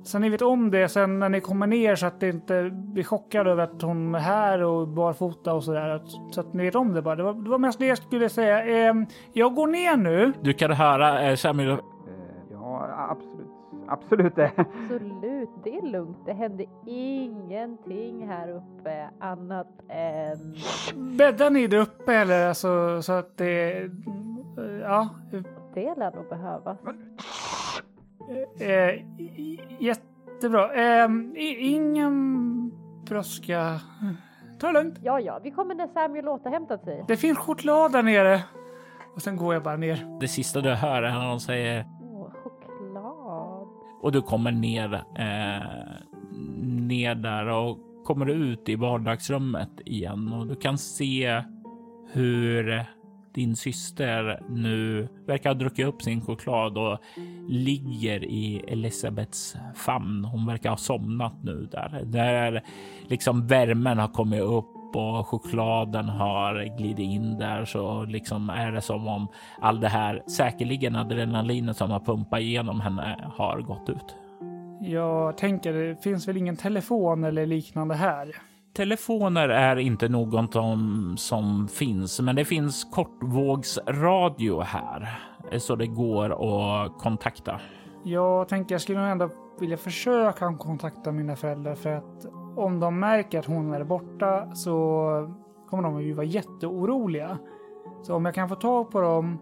så 0.03 0.19
ni 0.19 0.29
vet 0.29 0.41
om 0.41 0.71
det 0.71 0.89
sen 0.89 1.19
när 1.19 1.29
ni 1.29 1.41
kommer 1.41 1.67
ner 1.67 1.95
så 1.95 2.05
att 2.05 2.19
det 2.19 2.29
inte 2.29 2.69
blir 2.71 3.03
chockad 3.03 3.47
över 3.47 3.63
att 3.63 3.81
hon 3.81 4.15
är 4.15 4.19
här 4.19 4.63
och 4.63 4.88
barfota 4.88 5.53
och 5.53 5.63
sådär. 5.63 6.01
Så 6.31 6.41
att 6.41 6.53
ni 6.53 6.63
vet 6.63 6.75
om 6.75 6.93
det 6.93 7.01
bara. 7.01 7.15
Det 7.15 7.23
var, 7.23 7.33
det 7.33 7.49
var 7.49 7.57
mest 7.57 7.79
det 7.79 7.85
jag 7.85 7.97
skulle 7.97 8.29
säga. 8.29 8.89
Eh, 8.89 8.93
jag 9.33 9.55
går 9.55 9.67
ner 9.67 9.97
nu. 9.97 10.33
Du 10.41 10.53
kan 10.53 10.71
höra 10.71 11.29
eh, 11.29 11.35
Samuel. 11.35 11.77
Eh, 13.89 13.93
absolut. 13.93 14.25
Absolut 14.25 14.36
det. 14.36 14.51
Absolut, 14.58 15.50
det 15.63 15.69
är 15.77 15.88
lugnt. 15.91 16.17
Det 16.25 16.34
hände 16.34 16.65
ingenting 16.86 18.27
här 18.27 18.50
uppe 18.51 19.10
annat 19.19 19.67
än... 19.89 20.55
Bäddar 21.17 21.50
ni 21.50 21.67
där 21.67 21.77
uppe 21.77 22.13
eller? 22.15 22.48
Alltså, 22.48 23.01
så 23.01 23.13
att 23.13 23.38
det... 23.38 23.72
eh, 23.81 24.63
Ja. 24.81 25.10
Det 25.74 25.96
lär 25.96 26.12
nog 26.15 26.29
behövas. 26.29 26.77
Eh, 28.60 28.89
i- 29.19 29.60
jättebra. 29.79 30.74
Eh, 30.74 31.10
ingen 31.60 32.72
brådska. 33.05 33.79
Ta 34.60 34.67
det 34.67 34.74
lugnt. 34.74 35.00
Ja, 35.03 35.19
ja, 35.19 35.39
vi 35.43 35.51
kommer 35.51 35.75
när 35.75 35.88
Samuel 35.88 36.27
återhämtat 36.27 36.84
sig. 36.84 37.05
Det 37.08 37.17
finns 37.17 37.38
choklad 37.38 37.91
där 37.91 38.03
nere. 38.03 38.43
Och 39.15 39.22
sen 39.22 39.38
går 39.38 39.53
jag 39.53 39.63
bara 39.63 39.77
ner. 39.77 40.17
Det 40.19 40.27
sista 40.27 40.62
du 40.62 40.69
hör 40.69 41.03
är 41.03 41.12
när 41.12 41.27
de 41.29 41.39
säger 41.39 41.86
och 44.01 44.12
du 44.12 44.22
kommer 44.22 44.51
ner, 44.51 44.94
eh, 44.94 45.68
ner 46.62 47.15
där 47.15 47.48
och 47.48 47.77
kommer 48.06 48.29
ut 48.29 48.70
i 48.70 48.75
vardagsrummet 48.75 49.70
igen 49.86 50.34
och 50.34 50.48
du 50.48 50.56
kan 50.56 50.77
se 50.77 51.44
hur 52.12 52.86
din 53.34 53.56
syster 53.56 54.41
nu 54.50 55.08
verkar 55.27 55.50
ha 55.50 55.53
druckit 55.53 55.88
upp 55.88 56.01
sin 56.01 56.22
choklad 56.22 56.77
och 56.77 56.98
ligger 57.48 58.24
i 58.24 58.63
Elisabeths 58.68 59.56
famn. 59.75 60.25
Hon 60.25 60.46
verkar 60.46 60.70
ha 60.70 60.77
somnat 60.77 61.44
nu 61.44 61.68
där. 61.72 62.01
Där 62.06 62.63
liksom 63.08 63.48
värmen 63.48 63.98
har 63.98 64.08
kommit 64.08 64.41
upp 64.41 64.78
och 64.96 65.27
chokladen 65.27 66.10
har 66.10 66.77
glidit 66.77 67.00
in 67.00 67.38
där 67.38 67.65
så 67.65 68.03
liksom 68.03 68.50
är 68.50 68.72
det 68.72 68.81
som 68.81 69.08
om 69.08 69.27
all 69.62 69.79
det 69.79 69.88
här 69.88 70.24
säkerligen 70.27 70.96
adrenalinet 70.96 71.77
som 71.77 71.91
har 71.91 72.00
pumpat 72.00 72.39
igenom 72.39 72.81
henne 72.81 73.31
har 73.36 73.62
gått 73.62 73.89
ut. 73.89 74.15
Jag 74.81 75.38
tänker, 75.38 75.74
det 75.74 76.03
finns 76.03 76.27
väl 76.27 76.38
ingen 76.38 76.58
telefon 76.58 77.24
eller 77.24 77.46
liknande 77.46 77.96
här? 77.96 78.36
Telefoner 78.75 79.50
är 79.50 79.75
inte 79.75 80.10
något 80.10 80.53
som, 80.53 81.15
som 81.17 81.67
finns, 81.67 82.22
men 82.22 82.36
det 82.36 82.46
finns 82.46 82.84
kortvågsradio 82.84 84.62
här 84.62 85.19
så 85.58 85.75
det 85.75 85.88
går 85.88 86.29
att 86.29 86.98
kontakta. 86.98 87.60
Jag 88.03 88.48
tänker 88.48 88.75
jag 88.75 88.81
skulle 88.81 89.00
nog 89.00 89.10
ändå 89.10 89.29
vilja 89.60 89.77
försöka 89.77 90.53
kontakta 90.53 91.12
mina 91.12 91.36
föräldrar 91.36 91.75
för 91.75 91.89
att 91.89 92.25
om 92.60 92.80
de 92.80 93.00
märker 93.00 93.39
att 93.39 93.46
hon 93.46 93.74
är 93.74 93.84
borta 93.84 94.56
så 94.56 95.36
kommer 95.70 95.84
de 95.84 96.01
ju 96.01 96.13
vara 96.13 96.25
jätteoroliga. 96.25 97.38
Så 98.01 98.16
om 98.16 98.25
jag 98.25 98.36
kan 98.36 98.50
få 98.50 98.56
tag 98.56 98.92
på 98.92 99.01
dem 99.01 99.38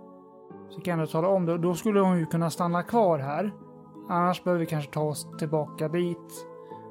så 0.70 0.82
kan 0.82 1.00
jag 1.00 1.10
tala 1.10 1.28
om 1.28 1.46
det 1.46 1.54
och 1.54 1.60
då 1.60 1.74
skulle 1.74 2.00
hon 2.00 2.20
ju 2.20 2.26
kunna 2.26 2.50
stanna 2.50 2.84
kvar 2.84 3.20
här. 3.20 3.52
Annars 4.10 4.44
behöver 4.44 4.60
vi 4.60 4.66
kanske 4.66 4.92
ta 4.92 5.02
oss 5.02 5.28
tillbaka 5.40 5.88
dit 5.88 6.48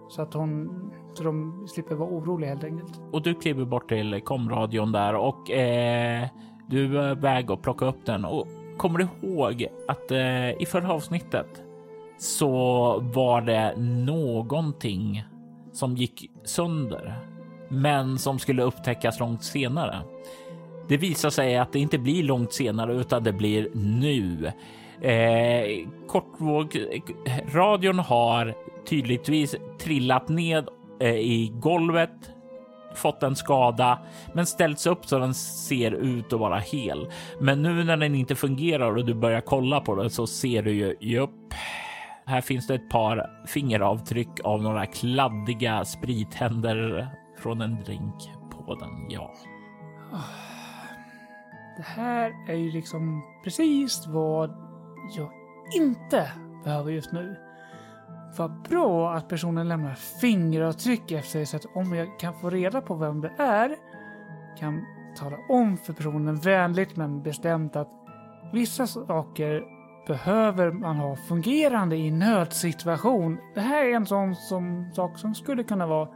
så 0.08 0.22
att 0.22 0.34
hon 0.34 0.70
så 1.14 1.22
de 1.22 1.66
slipper 1.68 1.94
vara 1.94 2.10
oroliga 2.10 2.50
helt 2.50 2.64
enkelt. 2.64 3.00
Och 3.12 3.22
du 3.22 3.34
kliver 3.34 3.64
bort 3.64 3.88
till 3.88 4.20
komradion 4.24 4.92
där 4.92 5.14
och 5.14 5.50
eh, 5.50 6.28
du 6.66 6.98
är 6.98 7.14
väg 7.14 7.50
att 7.50 7.62
plocka 7.62 7.86
upp 7.86 8.06
den. 8.06 8.24
Och 8.24 8.46
kommer 8.76 8.98
du 8.98 9.28
ihåg 9.28 9.66
att 9.88 10.10
eh, 10.10 10.62
i 10.62 10.66
förra 10.66 10.92
avsnittet 10.92 11.62
så 12.18 12.46
var 13.14 13.40
det 13.40 13.74
någonting 13.78 15.24
som 15.76 15.96
gick 15.96 16.30
sönder, 16.44 17.14
men 17.68 18.18
som 18.18 18.38
skulle 18.38 18.62
upptäckas 18.62 19.20
långt 19.20 19.44
senare. 19.44 19.98
Det 20.88 20.96
visar 20.96 21.30
sig 21.30 21.56
att 21.56 21.72
det 21.72 21.78
inte 21.78 21.98
blir 21.98 22.22
långt 22.22 22.52
senare 22.52 22.94
utan 22.94 23.22
det 23.22 23.32
blir 23.32 23.68
nu. 23.74 24.52
Eh, 25.00 25.88
kortvåg, 26.06 26.78
radion 27.54 27.98
har 27.98 28.54
tydligtvis 28.88 29.56
trillat 29.78 30.28
ned 30.28 30.68
eh, 31.00 31.14
i 31.14 31.52
golvet, 31.54 32.30
fått 32.94 33.22
en 33.22 33.36
skada, 33.36 33.98
men 34.32 34.46
ställts 34.46 34.86
upp 34.86 35.06
så 35.06 35.18
den 35.18 35.34
ser 35.34 35.90
ut 35.90 36.32
att 36.32 36.40
vara 36.40 36.58
hel. 36.58 37.12
Men 37.40 37.62
nu 37.62 37.84
när 37.84 37.96
den 37.96 38.14
inte 38.14 38.34
fungerar 38.34 38.96
och 38.96 39.04
du 39.04 39.14
börjar 39.14 39.40
kolla 39.40 39.80
på 39.80 39.94
den 39.94 40.10
så 40.10 40.26
ser 40.26 40.62
du 40.62 40.72
ju, 40.72 40.96
jupp, 41.00 41.54
här 42.26 42.40
finns 42.40 42.66
det 42.66 42.74
ett 42.74 42.88
par 42.88 43.46
fingeravtryck 43.46 44.40
av 44.44 44.62
några 44.62 44.86
kladdiga 44.86 45.84
sprithänder 45.84 47.08
från 47.38 47.60
en 47.60 47.82
drink 47.84 48.30
på 48.50 48.74
den. 48.74 48.90
Ja, 49.08 49.32
Det 51.76 51.82
här 51.82 52.32
är 52.48 52.54
ju 52.54 52.70
liksom 52.70 53.22
precis 53.44 54.06
vad 54.06 54.50
jag 55.16 55.30
inte 55.74 56.32
behöver 56.64 56.92
just 56.92 57.12
nu. 57.12 57.36
Vad 58.38 58.62
bra 58.62 59.14
att 59.14 59.28
personen 59.28 59.68
lämnar 59.68 59.94
fingeravtryck 59.94 61.10
efter 61.12 61.30
sig 61.30 61.46
så 61.46 61.56
att 61.56 61.76
om 61.76 61.92
jag 61.92 62.18
kan 62.18 62.34
få 62.34 62.50
reda 62.50 62.80
på 62.80 62.94
vem 62.94 63.20
det 63.20 63.32
är 63.38 63.76
kan 64.58 64.84
tala 65.16 65.36
om 65.48 65.76
för 65.76 65.92
personen 65.92 66.36
vänligt 66.36 66.96
men 66.96 67.22
bestämt 67.22 67.76
att 67.76 67.90
vissa 68.52 68.86
saker 68.86 69.75
behöver 70.06 70.72
man 70.72 70.96
ha 70.96 71.16
fungerande 71.16 71.96
i 71.96 72.10
nödsituation. 72.10 73.38
Det 73.54 73.60
här 73.60 73.84
är 73.84 73.96
en 73.96 74.06
sån 74.06 74.34
som, 74.34 74.90
sak 74.94 75.18
som 75.18 75.34
skulle 75.34 75.64
kunna 75.64 75.86
vara 75.86 76.08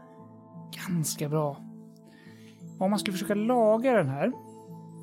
ganska 0.89 1.29
bra. 1.29 1.57
Om 2.79 2.91
man 2.91 2.99
skulle 2.99 3.13
försöka 3.13 3.35
laga 3.35 3.93
den 3.93 4.09
här 4.09 4.33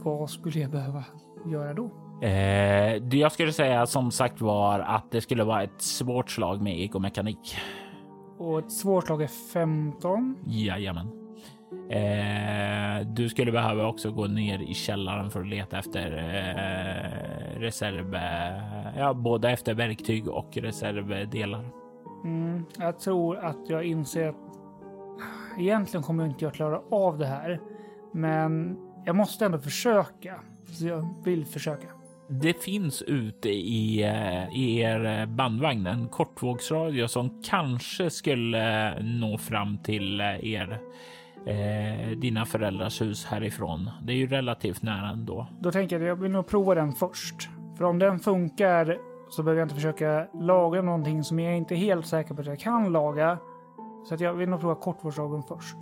vad 0.03 0.29
skulle 0.29 0.59
jag 0.59 0.71
behöva 0.71 1.03
göra 1.45 1.73
då? 1.73 1.91
Eh, 2.21 3.17
jag 3.17 3.31
skulle 3.31 3.53
säga 3.53 3.85
som 3.85 4.11
sagt 4.11 4.41
var 4.41 4.79
att 4.79 5.11
det 5.11 5.21
skulle 5.21 5.43
vara 5.43 5.63
ett 5.63 5.81
svårt 5.81 6.31
slag 6.31 6.61
med 6.61 6.79
egomekanik. 6.79 7.57
Och 8.37 8.59
ett 8.59 8.71
svårt 8.71 9.05
slag 9.05 9.21
är 9.21 9.53
15. 9.53 10.35
Jajamän. 10.45 11.26
Eh, 11.89 13.07
du 13.07 13.29
skulle 13.29 13.51
behöva 13.51 13.87
också 13.87 14.11
gå 14.11 14.27
ner 14.27 14.59
i 14.59 14.73
källaren 14.73 15.31
för 15.31 15.39
att 15.39 15.47
leta 15.47 15.79
efter 15.79 16.11
eh, 16.11 17.59
reserv, 17.59 18.15
eh, 18.15 18.97
ja, 18.97 19.13
både 19.13 19.49
efter 19.49 19.73
verktyg 19.73 20.27
och 20.27 20.57
reservdelar. 20.57 21.65
Mm, 22.23 22.65
jag 22.79 22.99
tror 22.99 23.37
att 23.37 23.69
jag 23.69 23.83
inser 23.83 24.27
att 24.29 24.35
egentligen 25.59 26.03
kommer 26.03 26.23
jag 26.23 26.31
inte 26.31 26.47
att 26.47 26.53
klara 26.53 26.81
av 26.91 27.17
det 27.17 27.25
här. 27.25 27.59
Men 28.13 28.77
jag 29.05 29.15
måste 29.15 29.45
ändå 29.45 29.59
försöka. 29.59 30.39
Så 30.65 30.87
jag 30.87 31.23
vill 31.23 31.45
försöka. 31.45 31.87
Det 32.29 32.63
finns 32.63 33.01
ute 33.01 33.49
i, 33.49 34.03
eh, 34.03 34.57
i 34.57 34.79
er 34.79 35.25
bandvagn 35.25 35.87
en 35.87 36.07
kortvågsradio 36.07 37.07
som 37.07 37.41
kanske 37.43 38.09
skulle 38.09 38.99
nå 39.01 39.37
fram 39.37 39.77
till 39.77 40.21
eh, 40.21 40.45
er, 40.45 40.79
eh, 41.45 42.17
dina 42.17 42.45
föräldrars 42.45 43.01
hus 43.01 43.25
härifrån. 43.25 43.89
Det 44.01 44.13
är 44.13 44.17
ju 44.17 44.27
relativt 44.27 44.81
nära 44.81 45.09
ändå. 45.09 45.47
Då 45.59 45.71
tänker 45.71 45.95
jag 45.95 46.03
att 46.03 46.07
jag 46.07 46.15
vill 46.15 46.31
nog 46.31 46.47
prova 46.47 46.75
den 46.75 46.91
först. 46.91 47.49
För 47.77 47.83
om 47.83 47.99
den 47.99 48.19
funkar 48.19 48.97
så 49.29 49.43
behöver 49.43 49.59
jag 49.59 49.65
inte 49.65 49.75
försöka 49.75 50.27
laga 50.33 50.81
någonting 50.81 51.23
som 51.23 51.39
jag 51.39 51.57
inte 51.57 51.75
är 51.75 51.77
helt 51.77 52.07
säker 52.07 52.33
på 52.33 52.41
att 52.41 52.47
jag 52.47 52.59
kan 52.59 52.91
laga. 52.91 53.37
Så 54.07 54.13
att 54.13 54.21
jag 54.21 54.33
vill 54.33 54.49
nog 54.49 54.59
prova 54.59 54.75
kortvårdsradion 54.75 55.43
först. 55.43 55.77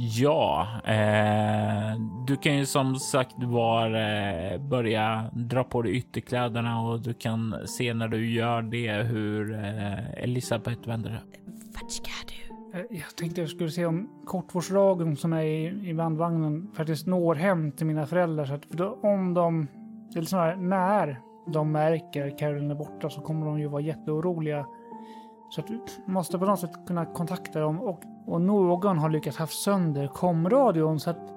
Ja, 0.00 0.68
eh, 0.84 2.00
du 2.26 2.36
kan 2.36 2.56
ju 2.56 2.66
som 2.66 2.96
sagt 2.96 3.34
var 3.38 3.86
eh, 3.86 4.58
börja 4.58 5.30
dra 5.32 5.64
på 5.64 5.82
dig 5.82 5.96
ytterkläderna 5.96 6.80
och 6.80 7.00
du 7.00 7.14
kan 7.14 7.54
se 7.66 7.94
när 7.94 8.08
du 8.08 8.30
gör 8.30 8.62
det 8.62 8.92
hur 8.92 9.54
eh, 9.54 10.22
Elisabeth 10.22 10.88
vänder. 10.88 11.22
Vart 11.74 11.90
ska 11.90 12.10
du? 12.28 12.37
Eh, 12.72 12.80
jag 12.90 13.16
tänkte 13.16 13.40
jag 13.40 13.50
skulle 13.50 13.70
se 13.70 13.86
om 13.86 14.08
kortvårdsradion 14.24 15.16
som 15.16 15.32
är 15.32 15.42
i, 15.42 15.88
i 15.90 15.94
bandvagnen 15.94 16.70
faktiskt 16.74 17.06
når 17.06 17.34
hem 17.34 17.72
till 17.72 17.86
mina 17.86 18.06
föräldrar. 18.06 18.44
Så 18.44 18.54
att, 18.54 18.64
för 18.66 18.76
då, 18.76 18.98
om 19.02 19.34
de, 19.34 19.66
eller 20.16 20.26
snarare 20.26 20.56
när 20.56 21.20
de 21.46 21.72
märker 21.72 22.38
Caroline 22.38 22.70
är 22.70 22.74
borta 22.74 23.10
så 23.10 23.20
kommer 23.20 23.46
de 23.46 23.60
ju 23.60 23.66
vara 23.66 23.82
jätteoroliga. 23.82 24.66
Så 25.50 25.60
att 25.60 25.70
vi 25.70 25.80
måste 26.06 26.38
på 26.38 26.44
något 26.44 26.60
sätt 26.60 26.86
kunna 26.86 27.06
kontakta 27.06 27.60
dem 27.60 27.80
och, 27.80 28.02
och 28.26 28.40
någon 28.40 28.98
har 28.98 29.08
lyckats 29.08 29.36
haft 29.36 29.62
sönder 29.62 30.06
komradion 30.06 31.00
så 31.00 31.10
att 31.10 31.34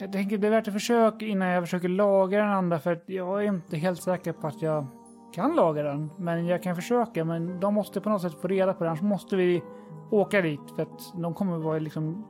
jag 0.00 0.12
tänker 0.12 0.38
det 0.38 0.46
är 0.46 0.50
värt 0.50 0.68
ett 0.68 0.74
försök 0.74 1.22
innan 1.22 1.48
jag 1.48 1.62
försöker 1.64 1.88
laga 1.88 2.38
den 2.38 2.48
andra 2.48 2.78
för 2.78 2.92
att 2.92 3.04
jag 3.06 3.44
är 3.44 3.48
inte 3.48 3.76
helt 3.76 4.02
säker 4.02 4.32
på 4.32 4.46
att 4.46 4.62
jag 4.62 4.86
kan 5.32 5.56
laga 5.56 5.82
den. 5.82 6.10
Men 6.16 6.46
jag 6.46 6.62
kan 6.62 6.76
försöka 6.76 7.24
men 7.24 7.60
de 7.60 7.74
måste 7.74 8.00
på 8.00 8.08
något 8.08 8.22
sätt 8.22 8.40
få 8.40 8.48
reda 8.48 8.72
på 8.74 8.84
det 8.84 8.90
annars 8.90 9.02
måste 9.02 9.36
vi 9.36 9.62
åka 10.10 10.42
dit 10.42 10.60
för 10.76 10.82
att 10.82 11.12
de 11.14 11.34
kommer 11.34 11.58
vara 11.58 11.78
liksom 11.78 12.24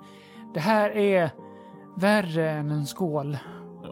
det 0.54 0.60
här 0.60 0.90
är 0.96 1.30
värre 1.96 2.50
än 2.50 2.70
en 2.70 2.86
skål. 2.86 3.38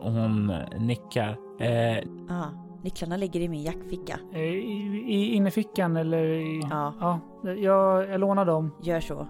Hon 0.02 0.52
nickar. 0.78 1.36
Eh, 1.60 1.98
Ja, 2.28 2.44
nycklarna 2.82 3.16
ligger 3.16 3.40
i 3.40 3.48
min 3.48 3.62
jackficka. 3.62 4.18
Eh, 4.32 4.40
I, 4.40 5.04
i 5.06 5.34
innerfickan 5.34 5.96
eller 5.96 6.24
i... 6.24 6.62
Ja. 6.70 6.92
ja 7.00 7.20
jag, 7.42 8.08
jag 8.10 8.20
lånar 8.20 8.44
dem. 8.44 8.70
Gör 8.82 9.00
så. 9.00 9.26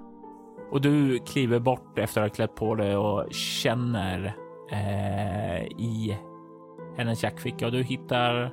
och 0.70 0.80
du 0.80 1.18
kliver 1.18 1.58
bort 1.58 1.98
efter 1.98 2.20
att 2.22 2.28
ha 2.30 2.34
klätt 2.34 2.54
på 2.54 2.74
dig 2.74 2.96
och 2.96 3.32
känner 3.32 4.34
eh, 4.70 5.62
i 5.64 6.18
hennes 6.96 7.22
jackficka 7.22 7.66
och 7.66 7.72
du 7.72 7.82
hittar 7.82 8.52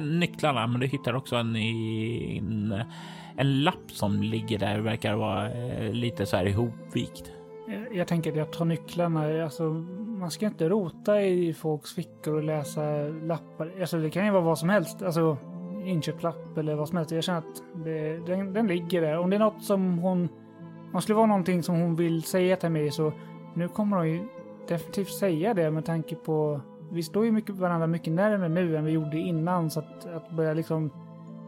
nycklarna, 0.00 0.66
men 0.66 0.80
du 0.80 0.86
hittar 0.86 1.14
också 1.14 1.36
en, 1.36 1.56
i- 1.56 2.38
en, 2.42 2.74
en 3.36 3.62
lapp 3.62 3.90
som 3.90 4.22
ligger 4.22 4.58
där. 4.58 4.78
verkar 4.78 5.14
vara 5.14 5.52
eh, 5.52 5.92
lite 5.92 6.26
så 6.26 6.36
här 6.36 6.46
ihopvikt. 6.46 7.32
Jag, 7.68 7.96
jag 7.96 8.08
tänker 8.08 8.30
att 8.30 8.36
jag 8.36 8.52
tar 8.52 8.64
nycklarna. 8.64 9.44
Alltså, 9.44 9.62
man 10.18 10.30
ska 10.30 10.46
inte 10.46 10.68
rota 10.68 11.22
i 11.22 11.54
folks 11.54 11.94
fickor 11.94 12.34
och 12.34 12.42
läsa 12.42 12.82
lappar. 13.22 13.72
Alltså, 13.80 13.98
det 13.98 14.10
kan 14.10 14.24
ju 14.24 14.30
vara 14.30 14.42
vad 14.42 14.58
som 14.58 14.68
helst. 14.68 15.02
Alltså, 15.02 15.36
inköpslapp 15.84 16.58
eller 16.58 16.74
vad 16.74 16.88
som 16.88 16.96
helst. 16.96 17.12
Jag 17.12 17.24
känner 17.24 17.38
att 17.38 17.62
det, 17.84 18.26
den, 18.26 18.52
den 18.52 18.66
ligger 18.66 19.00
där. 19.00 19.18
Om 19.18 19.30
det 19.30 19.36
är 19.36 19.40
något 19.40 19.62
som 19.62 19.98
hon... 19.98 20.28
Om 20.84 20.90
det 20.92 21.02
skulle 21.02 21.16
vara 21.16 21.26
någonting 21.26 21.62
som 21.62 21.80
hon 21.80 21.96
vill 21.96 22.22
säga 22.22 22.56
till 22.56 22.70
mig 22.70 22.90
så 22.90 23.12
nu 23.54 23.68
kommer 23.68 23.96
hon 23.96 24.08
ju 24.08 24.28
definitivt 24.68 25.08
säga 25.08 25.54
det 25.54 25.70
med 25.70 25.84
tanke 25.84 26.14
på... 26.14 26.60
Vi 26.92 27.02
står 27.02 27.24
ju 27.24 27.32
mycket, 27.32 27.54
varandra 27.54 27.86
mycket 27.86 28.12
närmare 28.12 28.48
nu 28.48 28.76
än 28.76 28.84
vi 28.84 28.92
gjorde 28.92 29.18
innan 29.18 29.70
så 29.70 29.80
att, 29.80 30.06
att 30.06 30.30
börja 30.30 30.54
liksom... 30.54 30.90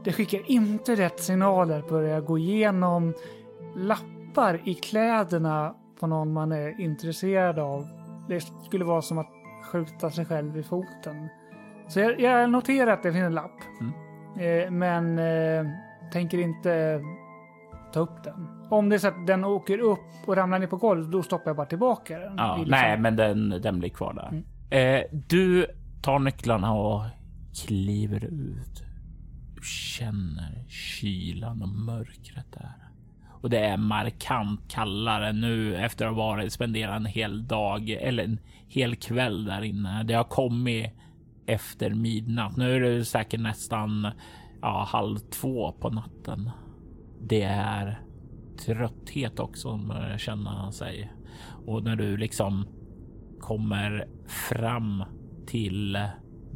Det 0.07 0.13
skickar 0.13 0.51
inte 0.51 0.95
rätt 0.95 1.21
signaler 1.21 1.79
att 1.79 1.89
börja 1.89 2.21
gå 2.21 2.39
igenom 2.39 3.15
lappar 3.77 4.61
i 4.69 4.75
kläderna 4.75 5.75
på 6.01 6.07
någon 6.07 6.33
man 6.33 6.53
är 6.53 6.81
intresserad 6.81 7.59
av. 7.59 7.87
Det 8.29 8.41
skulle 8.67 8.85
vara 8.85 9.03
som 9.03 9.19
att 9.19 9.31
skjuta 9.73 10.11
sig 10.11 10.25
själv 10.25 10.57
i 10.59 10.63
foten. 10.63 11.29
Så 11.89 12.01
jag, 12.01 12.21
jag 12.21 12.51
noterar 12.51 12.93
att 12.93 13.03
det 13.03 13.13
finns 13.13 13.25
en 13.25 13.35
lapp. 13.35 13.61
Eh, 14.41 14.71
men 14.71 15.19
eh, 15.19 15.67
tänker 16.13 16.39
inte 16.39 17.01
ta 17.93 18.01
upp 18.01 18.25
den. 18.25 18.49
Om 18.71 18.89
det 18.89 18.97
är 18.97 18.99
så 18.99 19.09
att 19.09 19.27
den 19.27 19.45
åker 19.45 19.79
upp 19.79 20.01
och 20.27 20.37
ramlar 20.37 20.59
ner 20.59 20.67
på 20.67 20.77
golvet, 20.77 21.11
då 21.13 21.23
stoppar 21.23 21.51
jag 21.51 21.57
bara 21.57 21.67
tillbaka 21.67 22.19
den. 22.19 22.35
Ja, 22.37 22.57
liksom- 22.57 22.71
Nej, 22.71 22.99
men 22.99 23.17
den, 23.17 23.49
den 23.63 23.79
blir 23.79 23.89
kvar 23.91 24.15
där. 24.15 24.43
Eh, 24.79 25.03
du 25.13 25.67
tar 26.03 26.19
nycklarna 26.19 26.73
och 26.75 27.03
kliver 27.67 28.25
ut. 28.25 28.86
Du 29.67 29.71
känner 29.71 30.65
kylan 30.69 31.63
och 31.63 31.69
mörkret 31.69 32.53
där. 32.53 32.75
Och 33.43 33.51
det 33.51 33.59
är 33.59 33.77
markant 33.77 34.61
kallare 34.69 35.33
nu 35.33 35.77
efter 35.77 36.07
att 36.07 36.15
ha 36.15 36.27
varit 36.27 36.53
spenderat 36.53 36.97
en 36.97 37.07
hel 37.07 37.47
dag 37.47 37.91
eller 37.91 38.25
en 38.25 38.39
hel 38.69 38.97
kväll 38.97 39.45
där 39.45 39.63
inne. 39.63 40.03
Det 40.03 40.15
har 40.15 40.25
kommit 40.25 40.91
efter 41.47 41.91
midnatt. 41.91 42.57
Nu 42.57 42.77
är 42.77 42.81
det 42.81 43.05
säkert 43.05 43.41
nästan 43.41 44.09
ja, 44.63 44.89
halv 44.89 45.19
två 45.19 45.73
på 45.73 45.91
natten. 45.91 46.51
Det 47.21 47.43
är 47.43 48.01
trötthet 48.67 49.41
också 49.41 49.71
som 49.71 49.89
börjar 49.89 50.19
känna 50.19 50.73
sig. 50.73 51.13
Och 51.67 51.85
när 51.85 51.97
du 51.97 52.17
liksom 52.17 52.67
kommer 53.41 54.09
fram 54.27 55.05
till 55.47 55.99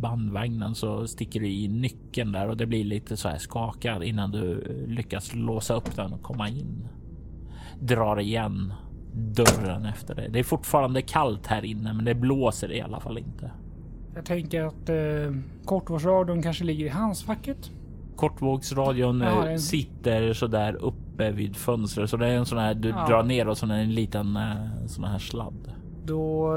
bandvagnen 0.00 0.74
så 0.74 1.06
sticker 1.06 1.40
du 1.40 1.48
i 1.48 1.68
nyckeln 1.68 2.32
där 2.32 2.48
och 2.48 2.56
det 2.56 2.66
blir 2.66 2.84
lite 2.84 3.16
så 3.16 3.28
här 3.28 3.38
skakad 3.38 4.02
innan 4.04 4.30
du 4.30 4.64
lyckas 4.88 5.34
låsa 5.34 5.74
upp 5.74 5.96
den 5.96 6.12
och 6.12 6.22
komma 6.22 6.48
in. 6.48 6.88
Drar 7.80 8.20
igen 8.20 8.72
dörren 9.14 9.84
efter 9.86 10.14
dig. 10.14 10.28
Det 10.30 10.38
är 10.38 10.42
fortfarande 10.44 11.02
kallt 11.02 11.46
här 11.46 11.64
inne, 11.64 11.92
men 11.92 12.04
det 12.04 12.14
blåser 12.14 12.72
i 12.72 12.80
alla 12.80 13.00
fall 13.00 13.18
inte. 13.18 13.50
Jag 14.14 14.24
tänker 14.24 14.62
att 14.64 14.88
eh, 14.88 15.36
kortvårdsradion 15.64 16.42
kanske 16.42 16.64
ligger 16.64 16.86
i 16.86 16.88
handskfacket. 16.88 17.70
Kortvågsradion 18.16 19.20
Ja, 19.20 19.46
eh, 19.46 19.52
en- 19.52 19.60
sitter 19.60 20.32
så 20.32 20.46
där 20.46 20.74
uppe 20.74 21.30
vid 21.32 21.56
fönstret, 21.56 22.10
så 22.10 22.16
det 22.16 22.26
är 22.26 22.36
en 22.36 22.46
sån 22.46 22.58
här 22.58 22.74
du 22.74 22.88
Ja. 22.88 23.06
drar 23.08 23.22
ner 23.22 23.48
och 23.48 23.58
så 23.58 23.66
en 23.66 23.94
liten 23.94 24.36
eh, 24.36 24.86
sån 24.86 25.04
här 25.04 25.18
sladd. 25.18 25.72
Då 26.04 26.56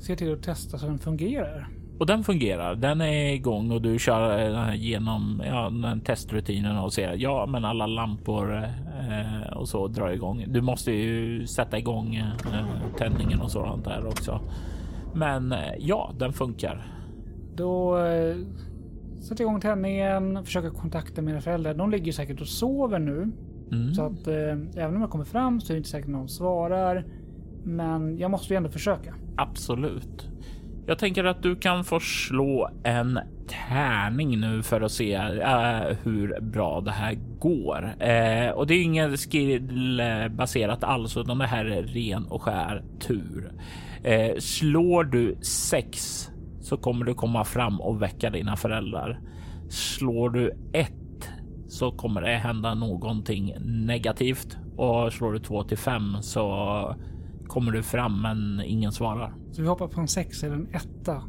ser 0.00 0.10
jag 0.12 0.18
till 0.18 0.32
att 0.32 0.42
testa 0.42 0.78
så 0.78 0.86
den 0.86 0.98
fungerar. 0.98 1.68
Och 1.98 2.06
den 2.06 2.24
fungerar. 2.24 2.74
Den 2.74 3.00
är 3.00 3.32
igång 3.32 3.70
och 3.70 3.82
du 3.82 3.98
kör 3.98 4.38
eh, 4.38 4.74
genom 4.74 5.42
ja, 5.46 5.70
den 5.70 6.00
testrutinen 6.00 6.78
och 6.78 6.92
ser 6.92 7.14
ja, 7.18 7.46
men 7.46 7.64
alla 7.64 7.86
lampor 7.86 8.54
eh, 8.54 9.52
och 9.56 9.68
så 9.68 9.88
drar 9.88 10.10
igång. 10.10 10.44
Du 10.48 10.60
måste 10.60 10.92
ju 10.92 11.46
sätta 11.46 11.78
igång 11.78 12.14
eh, 12.14 12.96
tändningen 12.98 13.40
och 13.40 13.50
sådant 13.50 13.84
där 13.84 14.06
också. 14.06 14.40
Men 15.14 15.52
eh, 15.52 15.58
ja, 15.78 16.12
den 16.18 16.32
funkar. 16.32 16.86
Då 17.54 17.98
eh, 17.98 18.36
sätter 19.20 19.44
igång 19.44 19.60
tändningen, 19.60 20.44
försöker 20.44 20.70
kontakta 20.70 21.22
mina 21.22 21.40
föräldrar. 21.40 21.74
De 21.74 21.90
ligger 21.90 22.12
säkert 22.12 22.40
och 22.40 22.48
sover 22.48 22.98
nu. 22.98 23.30
Mm. 23.72 23.94
Så 23.94 24.02
att 24.02 24.26
eh, 24.26 24.82
även 24.82 24.94
om 24.94 25.00
jag 25.00 25.10
kommer 25.10 25.24
fram 25.24 25.60
så 25.60 25.72
är 25.72 25.74
det 25.74 25.78
inte 25.78 25.90
säkert 25.90 26.10
någon 26.10 26.28
svarar. 26.28 27.06
Men 27.64 28.18
jag 28.18 28.30
måste 28.30 28.54
ju 28.54 28.56
ändå 28.56 28.68
försöka. 28.68 29.14
Absolut. 29.36 30.28
Jag 30.86 30.98
tänker 30.98 31.24
att 31.24 31.42
du 31.42 31.56
kan 31.56 31.84
få 31.84 32.00
slå 32.00 32.70
en 32.84 33.20
tärning 33.68 34.40
nu 34.40 34.62
för 34.62 34.80
att 34.80 34.92
se 34.92 35.14
äh, 35.14 35.96
hur 36.02 36.40
bra 36.40 36.80
det 36.80 36.90
här 36.90 37.14
går. 37.38 38.02
Eh, 38.02 38.50
och 38.50 38.66
det 38.66 38.74
är 38.74 38.82
inget 38.82 39.20
skillbaserat 39.20 40.84
alls, 40.84 41.16
utan 41.16 41.38
det 41.38 41.46
här 41.46 41.64
är 41.64 41.82
ren 41.82 42.24
och 42.24 42.42
skär 42.42 42.84
tur. 43.00 43.52
Eh, 44.02 44.38
slår 44.38 45.04
du 45.04 45.36
sex 45.42 46.28
så 46.60 46.76
kommer 46.76 47.04
du 47.04 47.14
komma 47.14 47.44
fram 47.44 47.80
och 47.80 48.02
väcka 48.02 48.30
dina 48.30 48.56
föräldrar. 48.56 49.20
Slår 49.68 50.30
du 50.30 50.52
ett 50.72 51.30
så 51.68 51.92
kommer 51.92 52.20
det 52.20 52.36
hända 52.36 52.74
någonting 52.74 53.54
negativt 53.60 54.56
och 54.76 55.12
slår 55.12 55.32
du 55.32 55.38
två 55.38 55.62
till 55.62 55.78
fem 55.78 56.16
så 56.20 56.96
kommer 57.54 57.72
du 57.72 57.82
fram 57.82 58.22
men 58.22 58.62
ingen 58.64 58.92
svarar. 58.92 59.34
Så 59.52 59.62
vi 59.62 59.68
hoppar 59.68 59.88
på 59.88 60.00
en 60.00 60.08
sex 60.08 60.44
eller 60.44 60.54
en 60.54 60.68
etta. 60.74 61.22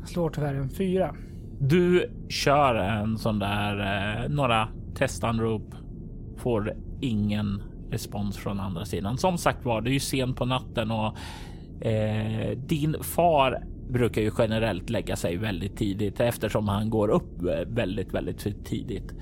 Jag 0.00 0.08
slår 0.08 0.30
tyvärr 0.30 0.54
en 0.54 0.70
fyra. 0.70 1.14
Du 1.60 2.10
kör 2.28 2.74
en 2.74 3.18
sån 3.18 3.38
där 3.38 3.78
eh, 3.80 4.28
några 4.28 4.68
testanrop 4.94 5.74
får 6.36 6.72
ingen 7.00 7.62
respons 7.90 8.36
från 8.36 8.60
andra 8.60 8.84
sidan. 8.84 9.18
Som 9.18 9.38
sagt 9.38 9.64
var, 9.64 9.80
det 9.80 9.90
är 9.90 9.92
ju 9.92 10.00
sent 10.00 10.36
på 10.36 10.44
natten 10.44 10.90
och 10.90 11.16
eh, 11.86 12.58
din 12.58 12.96
far 13.02 13.62
brukar 13.90 14.22
ju 14.22 14.30
generellt 14.38 14.90
lägga 14.90 15.16
sig 15.16 15.36
väldigt 15.36 15.76
tidigt 15.76 16.20
eftersom 16.20 16.68
han 16.68 16.90
går 16.90 17.08
upp 17.08 17.42
eh, 17.42 17.66
väldigt, 17.66 18.14
väldigt 18.14 18.64
tidigt. 18.64 19.12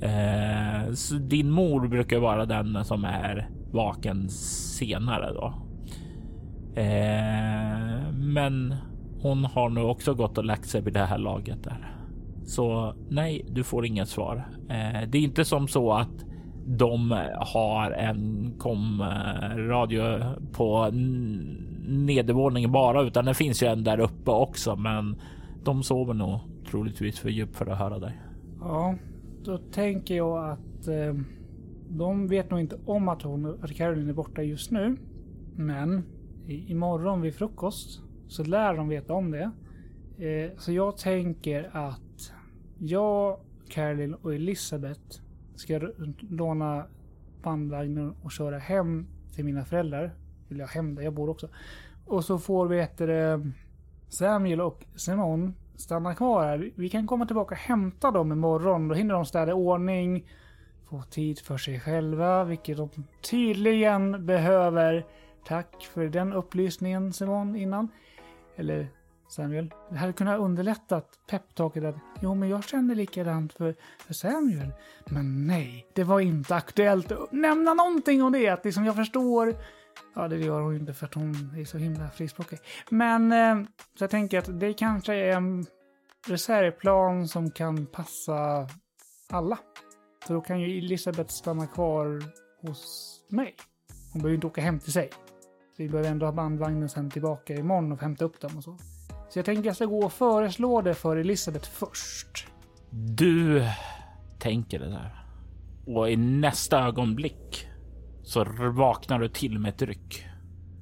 Eh, 0.00 0.92
din 1.20 1.50
mor 1.50 1.88
brukar 1.88 2.18
vara 2.18 2.46
den 2.46 2.84
som 2.84 3.04
är 3.04 3.48
vaken 3.72 4.28
senare 4.28 5.32
då. 5.32 5.54
Eh, 6.80 8.12
men 8.12 8.74
hon 9.20 9.44
har 9.44 9.68
nu 9.68 9.80
också 9.80 10.14
gått 10.14 10.38
och 10.38 10.44
lagt 10.44 10.68
sig 10.68 10.80
vid 10.80 10.94
det 10.94 11.04
här 11.04 11.18
laget 11.18 11.64
där. 11.64 11.94
Så 12.44 12.94
nej, 13.08 13.44
du 13.48 13.64
får 13.64 13.86
inget 13.86 14.08
svar. 14.08 14.48
Eh, 14.68 15.08
det 15.08 15.18
är 15.18 15.22
inte 15.22 15.44
som 15.44 15.68
så 15.68 15.92
att 15.92 16.24
de 16.66 17.10
har 17.38 17.90
en 17.90 18.52
komradio 18.58 20.20
på 20.52 20.90
nedervåningen 21.88 22.72
bara, 22.72 23.02
utan 23.02 23.24
det 23.24 23.34
finns 23.34 23.62
ju 23.62 23.66
en 23.66 23.84
där 23.84 24.00
uppe 24.00 24.30
också. 24.30 24.76
Men 24.76 25.16
de 25.64 25.82
sover 25.82 26.14
nog 26.14 26.38
troligtvis 26.70 27.18
för 27.18 27.28
djupt 27.28 27.56
för 27.56 27.66
att 27.66 27.78
höra 27.78 27.98
dig. 27.98 28.20
Ja, 28.60 28.94
då 29.44 29.58
tänker 29.58 30.16
jag 30.16 30.50
att 30.50 30.88
eh, 30.88 31.14
de 31.98 32.26
vet 32.26 32.50
nog 32.50 32.60
inte 32.60 32.78
om 32.86 33.08
att, 33.08 33.22
hon, 33.22 33.58
att 33.62 33.74
Caroline 33.74 34.08
är 34.08 34.12
borta 34.12 34.42
just 34.42 34.70
nu. 34.70 34.96
Men 35.56 36.04
i, 36.46 36.70
imorgon 36.70 37.20
vid 37.20 37.34
frukost 37.34 38.00
så 38.28 38.44
lär 38.44 38.74
de 38.74 38.88
veta 38.88 39.12
om 39.12 39.30
det. 39.30 39.50
Eh, 40.26 40.50
så 40.58 40.72
jag 40.72 40.96
tänker 40.96 41.70
att 41.72 42.32
jag, 42.78 43.40
Caroline 43.68 44.14
och 44.14 44.34
Elisabeth 44.34 45.20
ska 45.54 45.80
låna 46.20 46.86
bandvagnen 47.42 48.14
och 48.22 48.32
köra 48.32 48.58
hem 48.58 49.06
till 49.34 49.44
mina 49.44 49.64
föräldrar. 49.64 50.14
Vill 50.48 50.58
jag 50.58 50.66
hem 50.66 50.94
där 50.94 51.02
jag 51.02 51.14
bor 51.14 51.30
också. 51.30 51.48
Och 52.06 52.24
så 52.24 52.38
får 52.38 52.66
vi 52.66 52.80
ett 52.80 53.00
Samuel 54.08 54.60
och 54.60 54.84
Simon 54.96 55.54
stanna 55.76 56.14
kvar 56.14 56.44
här. 56.44 56.70
Vi 56.74 56.88
kan 56.88 57.06
komma 57.06 57.26
tillbaka 57.26 57.54
och 57.54 57.58
hämta 57.58 58.10
dem 58.10 58.32
imorgon. 58.32 58.88
Då 58.88 58.94
hinner 58.94 59.14
de 59.14 59.24
städa 59.24 59.50
i 59.50 59.54
ordning. 59.54 60.26
Få 60.92 61.02
tid 61.02 61.38
för 61.38 61.58
sig 61.58 61.80
själva, 61.80 62.44
vilket 62.44 62.76
de 62.76 62.90
tydligen 63.20 64.26
behöver. 64.26 65.06
Tack 65.44 65.84
för 65.84 66.08
den 66.08 66.32
upplysningen 66.32 67.12
Simon 67.12 67.56
innan. 67.56 67.88
Eller 68.56 68.88
Samuel. 69.28 69.72
Det 69.90 69.96
hade 69.96 70.12
kunnat 70.12 70.40
underlättat 70.40 71.18
peptalket 71.30 71.84
att 71.84 71.94
jo, 72.20 72.34
men 72.34 72.48
jag 72.48 72.64
känner 72.64 72.94
likadant 72.94 73.52
för, 73.52 73.74
för 74.06 74.14
Samuel. 74.14 74.72
Men 75.06 75.46
nej, 75.46 75.86
det 75.94 76.04
var 76.04 76.20
inte 76.20 76.54
aktuellt 76.54 77.12
att 77.12 77.32
nämna 77.32 77.74
någonting 77.74 78.22
om 78.22 78.32
det. 78.32 78.48
Att 78.48 78.64
liksom 78.64 78.84
jag 78.84 78.96
förstår. 78.96 79.54
Ja, 80.14 80.28
det 80.28 80.36
gör 80.36 80.60
hon 80.60 80.76
inte 80.76 80.94
för 80.94 81.06
att 81.06 81.14
hon 81.14 81.54
är 81.58 81.64
så 81.64 81.78
himla 81.78 82.10
frispråkig. 82.10 82.58
Men 82.88 83.32
eh, 83.32 83.66
så 83.98 84.04
jag 84.04 84.10
tänker 84.10 84.38
att 84.38 84.60
det 84.60 84.72
kanske 84.72 85.14
är 85.14 85.36
en 85.36 85.66
reservplan 86.26 87.28
som 87.28 87.50
kan 87.50 87.86
passa 87.86 88.68
alla. 89.30 89.58
Så 90.26 90.32
då 90.32 90.40
kan 90.40 90.60
ju 90.60 90.78
Elisabeth 90.78 91.30
stanna 91.30 91.66
kvar 91.66 92.22
hos 92.62 93.20
mig. 93.28 93.54
Hon 94.12 94.22
behöver 94.22 94.28
ju 94.28 94.34
inte 94.34 94.46
åka 94.46 94.60
hem 94.60 94.80
till 94.80 94.92
sig. 94.92 95.10
Så 95.76 95.82
vi 95.82 95.88
behöver 95.88 96.10
ändå 96.10 96.26
ha 96.26 96.32
bandvagnen 96.32 96.88
sen 96.88 97.10
tillbaka 97.10 97.54
imorgon 97.54 97.92
och 97.92 98.00
hämta 98.00 98.24
upp 98.24 98.40
dem 98.40 98.56
och 98.56 98.64
så. 98.64 98.78
Så 99.28 99.38
jag 99.38 99.44
tänker 99.44 99.60
att 99.60 99.66
jag 99.66 99.76
ska 99.76 99.86
gå 99.86 100.04
och 100.04 100.12
föreslå 100.12 100.82
det 100.82 100.94
för 100.94 101.16
Elisabeth 101.16 101.70
först. 101.70 102.46
Du 102.90 103.68
tänker 104.38 104.78
det 104.78 104.90
där 104.90 105.22
och 105.86 106.10
i 106.10 106.16
nästa 106.16 106.86
ögonblick 106.86 107.68
så 108.22 108.44
vaknar 108.74 109.18
du 109.18 109.28
till 109.28 109.58
med 109.58 109.68
ett 109.68 109.82
ryck. 109.82 110.26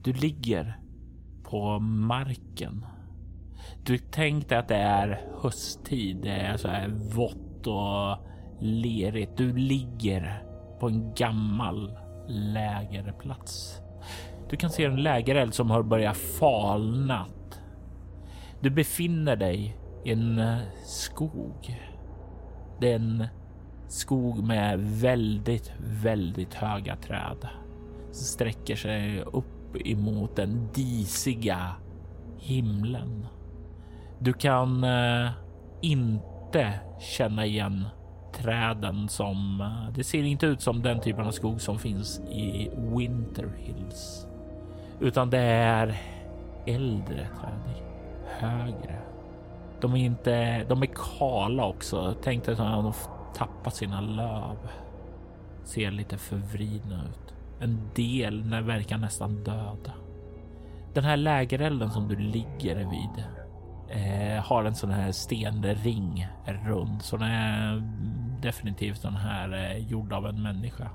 Du 0.03 0.12
ligger 0.12 0.81
på 1.42 1.79
marken. 1.79 2.87
Du 3.85 3.98
tänkte 3.98 4.59
att 4.59 4.68
det 4.68 4.76
är 4.76 5.29
hösttid. 5.42 6.16
Det 6.22 6.31
är 6.31 6.57
så 6.57 6.68
här 6.68 6.88
vått 6.88 7.66
och 7.66 8.29
lerigt. 8.60 9.36
Du 9.36 9.56
ligger 9.56 10.42
på 10.80 10.88
en 10.88 11.14
gammal 11.14 11.98
lägerplats. 12.28 13.80
Du 14.50 14.56
kan 14.56 14.70
se 14.70 14.84
en 14.84 15.02
lägereld 15.02 15.54
som 15.54 15.70
har 15.70 15.82
börjat 15.82 16.16
falna. 16.16 17.26
du 18.60 18.70
befinner 18.70 19.36
dig 19.36 19.76
i 20.04 20.12
en 20.12 20.38
eh, 20.38 20.58
skog. 20.84 21.80
Det 22.80 22.92
är 22.92 22.96
en 22.96 23.26
skog 23.88 24.44
med 24.44 24.80
väldigt, 24.80 25.72
väldigt 25.78 26.54
höga 26.54 26.96
träd 26.96 27.48
som 28.12 28.24
sträcker 28.24 28.76
sig 28.76 29.22
upp 29.22 29.76
emot 29.84 30.36
den 30.36 30.68
disiga 30.74 31.72
himlen. 32.38 33.26
Du 34.18 34.32
kan 34.32 34.84
eh, 34.84 35.30
inte 35.80 36.80
känna 37.00 37.46
igen 37.46 37.84
träden 38.32 39.08
som... 39.08 39.60
Eh, 39.60 39.94
det 39.94 40.04
ser 40.04 40.22
inte 40.22 40.46
ut 40.46 40.60
som 40.60 40.82
den 40.82 41.00
typen 41.00 41.26
av 41.26 41.30
skog 41.30 41.60
som 41.60 41.78
finns 41.78 42.20
i 42.20 42.70
Winter 42.76 43.48
Hills, 43.58 44.26
utan 45.00 45.30
det 45.30 45.38
är 45.38 46.00
äldre 46.66 47.28
träd 47.40 47.90
högre. 48.40 48.98
De 49.80 49.92
är 49.94 50.04
inte, 50.04 50.64
de 50.64 50.82
är 50.82 51.18
kala 51.18 51.66
också. 51.66 52.14
Tänk 52.22 52.44
dig 52.44 52.52
att 52.52 52.58
de 52.58 52.92
tappat 53.34 53.74
sina 53.74 54.00
löv. 54.00 54.56
Ser 55.64 55.90
lite 55.90 56.18
förvridna 56.18 57.02
ut. 57.04 57.34
En 57.60 57.80
del 57.94 58.62
verkar 58.62 58.98
nästan 58.98 59.44
döda. 59.44 59.92
Den 60.94 61.04
här 61.04 61.16
lägerelden 61.16 61.90
som 61.90 62.08
du 62.08 62.16
ligger 62.16 62.76
vid 62.76 63.24
eh, 63.90 64.44
har 64.44 64.64
en 64.64 64.74
sån 64.74 64.90
här 64.90 65.12
stenring 65.12 66.26
runt, 66.66 67.03
så 67.03 67.16
den 67.16 67.31
är 67.31 67.83
definitivt 68.42 69.03
den 69.03 69.16
här 69.16 69.53
eh, 69.53 69.87
gjord 69.87 70.12
av 70.12 70.26
en 70.26 70.42
människa. 70.42 70.90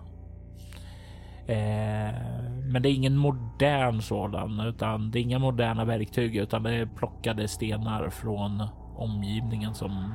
Eh, 1.48 2.16
men 2.64 2.82
det 2.82 2.90
är 2.90 2.94
ingen 2.94 3.18
modern 3.18 4.02
sådan, 4.02 4.60
utan 4.60 5.12
det 5.12 5.20
är 5.20 5.22
inga 5.22 5.40
moderna 5.40 5.86
verktyg, 5.86 6.36
utan 6.36 6.64
det 6.64 6.74
är 6.74 6.86
plockade 6.86 7.48
stenar 7.48 8.10
från 8.10 8.64
omgivningen 8.96 9.74
som 9.74 10.14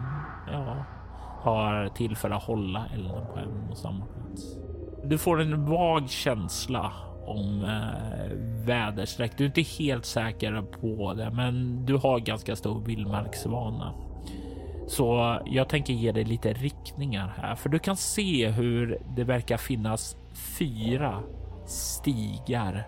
ja, 0.52 0.84
har 1.40 1.88
till 1.88 2.16
för 2.16 2.30
att 2.30 2.42
hålla 2.42 2.86
elden 2.94 3.26
på 3.32 3.38
en 3.38 3.70
och 3.70 3.78
samma 3.78 4.06
plats. 4.06 4.56
Du 5.04 5.18
får 5.18 5.40
en 5.40 5.66
vag 5.66 6.10
känsla 6.10 6.92
om 7.30 7.64
eh, 7.64 8.36
väderstreck. 8.66 9.32
Du 9.36 9.44
är 9.44 9.48
inte 9.48 9.62
helt 9.62 10.04
säker 10.04 10.62
på 10.62 11.14
det, 11.14 11.30
men 11.30 11.86
du 11.86 11.96
har 11.96 12.18
ganska 12.18 12.56
stor 12.56 12.80
vildmarksvana. 12.80 13.94
Så 14.88 15.38
jag 15.46 15.68
tänker 15.68 15.92
ge 15.92 16.12
dig 16.12 16.24
lite 16.24 16.52
riktningar 16.52 17.34
här, 17.36 17.54
för 17.54 17.68
du 17.68 17.78
kan 17.78 17.96
se 17.96 18.48
hur 18.48 18.98
det 19.16 19.24
verkar 19.24 19.56
finnas 19.56 20.16
fyra 20.58 21.22
stigar 21.66 22.86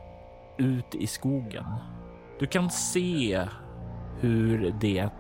ut 0.59 0.95
i 0.95 1.07
skogen. 1.07 1.65
Du 2.41 2.47
kan 2.47 2.71
se 2.71 3.41
hur 4.21 4.75
det 4.81 5.11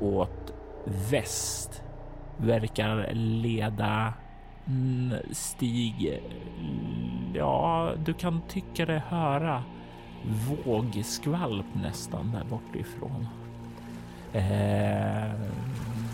åt 0.00 0.54
väst 1.10 1.82
verkar 2.36 3.10
leda 3.14 4.14
stig. 5.32 6.22
Ja, 7.38 7.92
du 8.04 8.14
kan 8.14 8.40
tycka 8.48 8.86
dig 8.86 9.02
höra 9.08 9.62
vågskvalp 10.64 11.66
nästan 11.82 12.32
där 12.32 12.44
bortifrån. 12.44 13.26
Eh, 14.32 15.32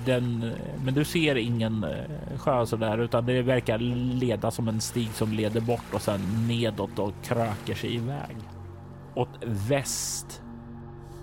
den, 0.07 0.53
men 0.85 0.95
du 0.95 1.05
ser 1.05 1.37
ingen 1.37 1.85
eh, 1.85 2.39
sjö 2.39 2.67
så 2.67 2.77
där, 2.77 2.99
utan 2.99 3.27
det 3.27 3.43
verkar 3.43 3.79
leda 3.79 4.51
som 4.51 4.69
en 4.69 4.81
stig 4.81 5.09
som 5.09 5.33
leder 5.33 5.61
bort 5.61 5.95
och 5.95 6.03
sen 6.03 6.21
nedåt 6.49 6.99
och 6.99 7.13
kröker 7.23 7.75
sig 7.75 7.95
iväg. 7.95 8.37
Åt 9.15 9.39
väst 9.43 10.43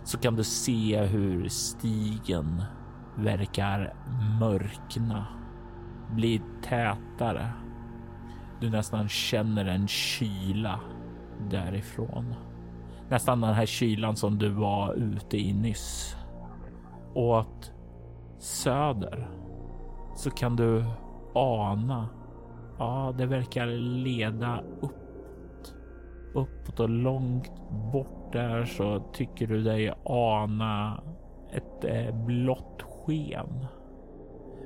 så 0.04 0.18
kan 0.18 0.36
du 0.36 0.44
se 0.44 1.02
hur 1.02 1.50
stigen 1.50 2.64
verkar 3.16 3.94
mörkna, 4.40 5.28
bli 6.12 6.42
tätare. 6.62 7.52
Du 8.62 8.70
nästan 8.70 9.10
känner 9.10 9.66
en 9.66 9.88
kyla 9.88 10.80
därifrån. 11.50 12.36
Nästan 13.10 13.42
den 13.42 13.54
här 13.54 13.66
kylan 13.66 14.16
som 14.16 14.38
du 14.38 14.50
var 14.50 14.94
ute 14.94 15.38
i 15.38 15.54
nyss. 15.54 16.16
Och 17.14 17.66
söder 18.38 19.30
så 20.16 20.30
kan 20.30 20.56
du 20.56 20.86
ana. 21.34 22.10
Ja, 22.78 23.14
det 23.18 23.26
verkar 23.26 23.66
leda 24.04 24.64
uppåt. 24.82 25.76
Uppåt 26.34 26.80
och 26.80 26.90
långt 26.90 27.52
bort 27.94 28.34
där 28.34 28.66
så 28.66 29.00
tycker 29.14 29.48
du 29.48 29.64
dig 29.64 29.94
ana 30.06 31.04
ett 31.52 31.86
eh, 31.86 32.16
blått 32.26 32.82
sken. 32.82 33.66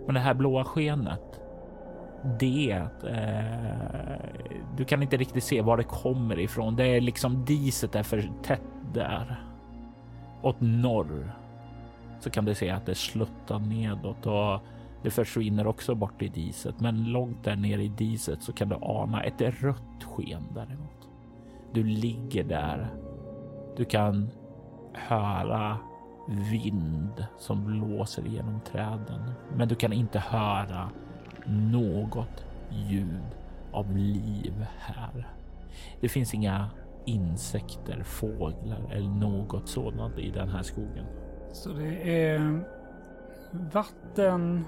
Men 0.05 0.15
det 0.15 0.21
här 0.21 0.33
blåa 0.33 0.63
skenet, 0.63 1.41
det 2.39 2.81
eh, 3.07 4.55
du 4.77 4.85
kan 4.85 5.03
inte 5.03 5.17
riktigt 5.17 5.43
se 5.43 5.61
var 5.61 5.77
det 5.77 5.83
kommer 5.83 6.39
ifrån. 6.39 6.75
Det 6.75 6.85
är 6.85 7.01
liksom 7.01 7.45
diset 7.45 7.95
är 7.95 8.03
för 8.03 8.31
tätt 8.43 8.61
där. 8.93 9.41
Åt 10.41 10.55
norr 10.59 11.31
så 12.19 12.29
kan 12.29 12.45
du 12.45 12.55
se 12.55 12.69
att 12.69 12.85
det 12.85 12.95
sluttar 12.95 13.59
nedåt 13.59 14.25
och 14.25 14.59
det 15.03 15.11
försvinner 15.11 15.67
också 15.67 15.95
bort 15.95 16.21
i 16.21 16.27
diset. 16.27 16.79
Men 16.79 17.03
långt 17.03 17.43
där 17.43 17.55
nere 17.55 17.83
i 17.83 17.87
diset 17.87 18.41
så 18.41 18.53
kan 18.53 18.69
du 18.69 18.75
ana 18.81 19.23
ett 19.23 19.41
rött 19.41 20.03
sken 20.03 20.43
däremot. 20.53 21.09
Du 21.73 21.83
ligger 21.83 22.43
där. 22.43 22.87
Du 23.77 23.85
kan 23.85 24.29
höra 24.93 25.77
vind 26.27 27.25
som 27.37 27.65
blåser 27.65 28.23
genom 28.23 28.59
träden, 28.59 29.31
men 29.55 29.67
du 29.67 29.75
kan 29.75 29.93
inte 29.93 30.19
höra 30.19 30.89
något 31.47 32.45
ljud 32.69 33.35
av 33.71 33.97
liv 33.97 34.65
här. 34.79 35.27
Det 36.01 36.09
finns 36.09 36.33
inga 36.33 36.69
insekter, 37.05 38.03
fåglar 38.03 38.91
eller 38.91 39.09
något 39.09 39.69
sådant 39.69 40.17
i 40.17 40.31
den 40.31 40.49
här 40.49 40.63
skogen. 40.63 41.05
Så 41.53 41.69
det 41.69 42.23
är 42.25 42.63
vatten, 43.51 44.65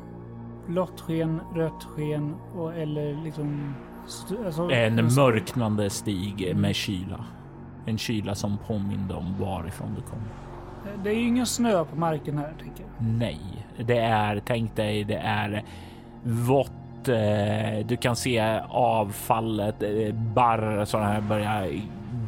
blått 0.68 1.02
sken, 1.02 1.42
rött 1.56 1.84
sken 1.84 2.36
och 2.56 2.74
eller 2.74 3.24
liksom... 3.24 3.76
Alltså, 4.46 4.70
en 4.72 4.96
mörknande 4.96 5.90
stig 5.90 6.56
med 6.56 6.76
kyla. 6.76 7.26
En 7.86 7.98
kyla 7.98 8.36
som 8.36 8.58
påminner 8.58 9.18
om 9.18 9.36
varifrån 9.40 9.96
du 9.96 10.02
kom. 10.02 10.20
Det 11.04 11.10
är 11.10 11.14
ju 11.14 11.28
ingen 11.28 11.46
snö 11.46 11.86
på 11.86 11.96
marken 11.96 12.38
här 12.38 12.54
tänker 12.60 12.84
jag. 12.84 13.08
Nej, 13.08 13.68
det 13.86 13.98
är, 13.98 14.42
tänk 14.46 14.76
dig, 14.76 15.04
det 15.04 15.18
är 15.18 15.64
vått. 16.28 17.08
Eh, 17.08 17.86
du 17.86 17.98
kan 17.98 18.16
se 18.16 18.62
avfallet, 18.70 19.84
eh, 19.84 20.16
barr 20.16 20.86
så 20.86 20.98
här 20.98 21.22
börjar 21.22 21.72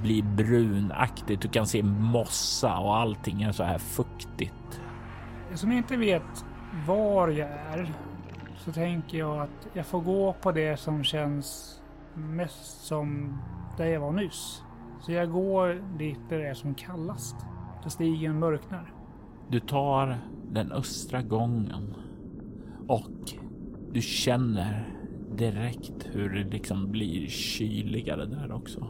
bli 0.01 0.21
brunaktigt. 0.21 1.41
Du 1.41 1.47
kan 1.47 1.67
se 1.67 1.83
mossa 1.83 2.77
och 2.77 2.97
allting 2.97 3.41
är 3.41 3.51
så 3.51 3.63
här 3.63 3.77
fuktigt. 3.77 4.81
Som 5.53 5.71
inte 5.71 5.97
vet 5.97 6.45
var 6.87 7.27
jag 7.27 7.49
är 7.49 7.93
så 8.57 8.71
tänker 8.71 9.17
jag 9.17 9.41
att 9.41 9.67
jag 9.73 9.85
får 9.85 10.01
gå 10.01 10.33
på 10.33 10.51
det 10.51 10.77
som 10.77 11.03
känns 11.03 11.79
mest 12.13 12.85
som 12.85 13.37
där 13.77 13.85
jag 13.85 13.99
var 13.99 14.11
nyss. 14.11 14.63
Så 15.01 15.11
jag 15.11 15.31
går 15.31 15.97
dit 15.97 16.19
där 16.29 16.37
det 16.37 16.47
är 16.47 16.53
som 16.53 16.73
kallast. 16.73 17.35
Där 17.83 17.89
stigen 17.89 18.39
mörknar. 18.39 18.93
Du 19.47 19.59
tar 19.59 20.17
den 20.51 20.71
östra 20.71 21.21
gången 21.21 21.95
och 22.87 23.33
du 23.93 24.01
känner 24.01 24.83
direkt 25.37 26.07
hur 26.11 26.29
det 26.29 26.43
liksom 26.43 26.91
blir 26.91 27.27
kyligare 27.27 28.25
där 28.25 28.51
också. 28.51 28.87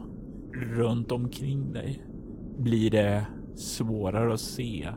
Runt 0.52 1.12
omkring 1.12 1.72
dig 1.72 2.02
blir 2.58 2.90
det 2.90 3.26
svårare 3.54 4.34
att 4.34 4.40
se. 4.40 4.88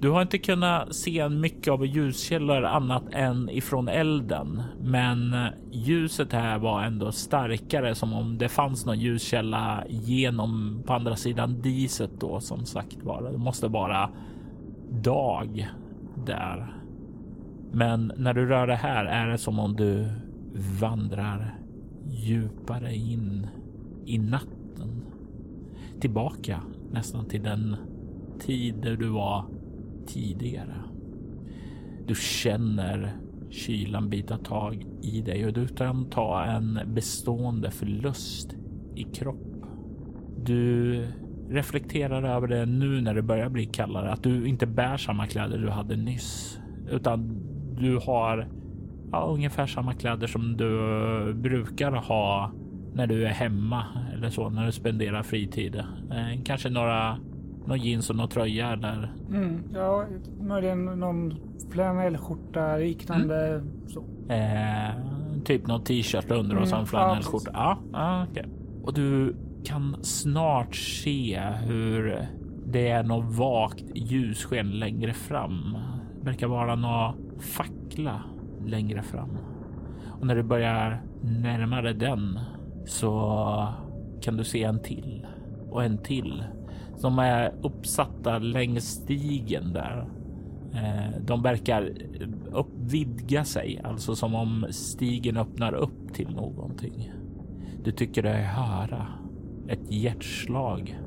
Du 0.00 0.10
har 0.10 0.22
inte 0.22 0.38
kunnat 0.38 0.94
se 0.94 1.28
mycket 1.28 1.72
av 1.72 1.86
ljuskällor 1.86 2.64
annat 2.64 3.04
än 3.12 3.48
ifrån 3.50 3.88
elden, 3.88 4.62
men 4.80 5.36
ljuset 5.72 6.32
här 6.32 6.58
var 6.58 6.82
ändå 6.82 7.12
starkare 7.12 7.94
som 7.94 8.12
om 8.12 8.38
det 8.38 8.48
fanns 8.48 8.86
någon 8.86 9.00
ljuskälla 9.00 9.84
genom 9.88 10.82
på 10.86 10.92
andra 10.92 11.16
sidan 11.16 11.60
diset 11.60 12.10
då 12.20 12.40
som 12.40 12.64
sagt 12.64 13.02
var. 13.02 13.32
Det 13.32 13.38
måste 13.38 13.68
vara 13.68 14.10
dag 14.90 15.68
där. 16.26 16.77
Men 17.72 18.12
när 18.16 18.34
du 18.34 18.46
rör 18.46 18.66
dig 18.66 18.76
här 18.76 19.04
är 19.04 19.26
det 19.26 19.38
som 19.38 19.58
om 19.58 19.76
du 19.76 20.08
vandrar 20.80 21.58
djupare 22.10 22.94
in 22.94 23.46
i 24.06 24.18
natten. 24.18 25.02
Tillbaka 26.00 26.60
nästan 26.92 27.26
till 27.26 27.42
den 27.42 27.76
tid 28.38 28.74
där 28.82 28.96
du 28.96 29.08
var 29.08 29.44
tidigare. 30.06 30.74
Du 32.06 32.14
känner 32.14 33.16
kylan 33.50 34.10
bita 34.10 34.38
tag 34.38 34.86
i 35.02 35.20
dig 35.20 35.46
och 35.46 35.52
du 35.52 35.68
kan 35.68 36.04
ta 36.04 36.44
en 36.44 36.80
bestående 36.86 37.70
förlust 37.70 38.56
i 38.94 39.02
kropp. 39.02 39.64
Du 40.44 41.06
reflekterar 41.48 42.22
över 42.22 42.48
det 42.48 42.66
nu 42.66 43.00
när 43.00 43.14
det 43.14 43.22
börjar 43.22 43.48
bli 43.48 43.66
kallare, 43.66 44.12
att 44.12 44.22
du 44.22 44.48
inte 44.48 44.66
bär 44.66 44.96
samma 44.96 45.26
kläder 45.26 45.58
du 45.58 45.68
hade 45.70 45.96
nyss, 45.96 46.58
utan 46.90 47.47
du 47.78 47.98
har 47.98 48.48
ja, 49.12 49.26
ungefär 49.26 49.66
samma 49.66 49.94
kläder 49.94 50.26
som 50.26 50.56
du 50.56 51.34
brukar 51.34 51.92
ha 51.92 52.52
när 52.94 53.06
du 53.06 53.24
är 53.26 53.30
hemma 53.30 53.84
eller 54.14 54.30
så, 54.30 54.48
när 54.48 54.66
du 54.66 54.72
spenderar 54.72 55.22
fritid. 55.22 55.76
Eh, 55.76 56.42
kanske 56.44 56.70
några 56.70 57.18
någon 57.66 57.78
jeans 57.78 58.10
och 58.10 58.16
någon 58.16 58.28
tröja 58.28 58.72
eller? 58.72 59.12
Mm, 59.28 59.62
ja, 59.74 60.04
möjligen 60.40 60.84
någon 60.84 61.34
flanellskjorta 61.70 62.76
liknande 62.76 63.48
mm. 63.48 63.68
så. 63.86 64.04
Eh, 64.32 64.90
typ 65.44 65.66
någon 65.66 65.84
t-shirt 65.84 66.30
under 66.30 66.56
och 66.56 66.62
mm, 66.62 66.66
så 66.66 66.76
en 66.76 66.86
flanellskjorta. 66.86 67.50
Ja, 67.54 67.78
ja. 67.92 68.26
Okay. 68.30 68.44
Och 68.82 68.94
du 68.94 69.36
kan 69.64 69.96
snart 70.02 70.74
se 70.76 71.40
hur 71.40 72.26
det 72.66 72.88
är 72.88 73.02
något 73.02 73.36
vagt 73.38 73.84
ljussken 73.94 74.70
längre 74.70 75.12
fram. 75.12 75.78
Det 76.18 76.26
verkar 76.26 76.46
vara 76.46 76.74
någon 76.74 77.27
fackla 77.40 78.22
längre 78.66 79.02
fram. 79.02 79.38
Och 80.20 80.26
när 80.26 80.36
du 80.36 80.42
börjar 80.42 81.02
närma 81.22 81.82
dig 81.82 81.94
den 81.94 82.38
så 82.84 83.68
kan 84.20 84.36
du 84.36 84.44
se 84.44 84.64
en 84.64 84.82
till 84.82 85.26
och 85.70 85.84
en 85.84 85.98
till 85.98 86.44
som 86.96 87.18
är 87.18 87.54
uppsatta 87.62 88.38
längs 88.38 88.84
stigen 88.84 89.72
där. 89.72 90.08
Eh, 90.74 91.20
de 91.20 91.42
verkar 91.42 91.92
uppvidga 92.52 93.44
sig, 93.44 93.80
alltså 93.84 94.16
som 94.16 94.34
om 94.34 94.66
stigen 94.70 95.36
öppnar 95.36 95.74
upp 95.74 96.14
till 96.14 96.34
någonting. 96.34 97.12
Du 97.84 97.92
tycker 97.92 98.22
dig 98.22 98.42
höra 98.42 99.06
ett 99.68 99.92
hjärtslag. 99.92 101.00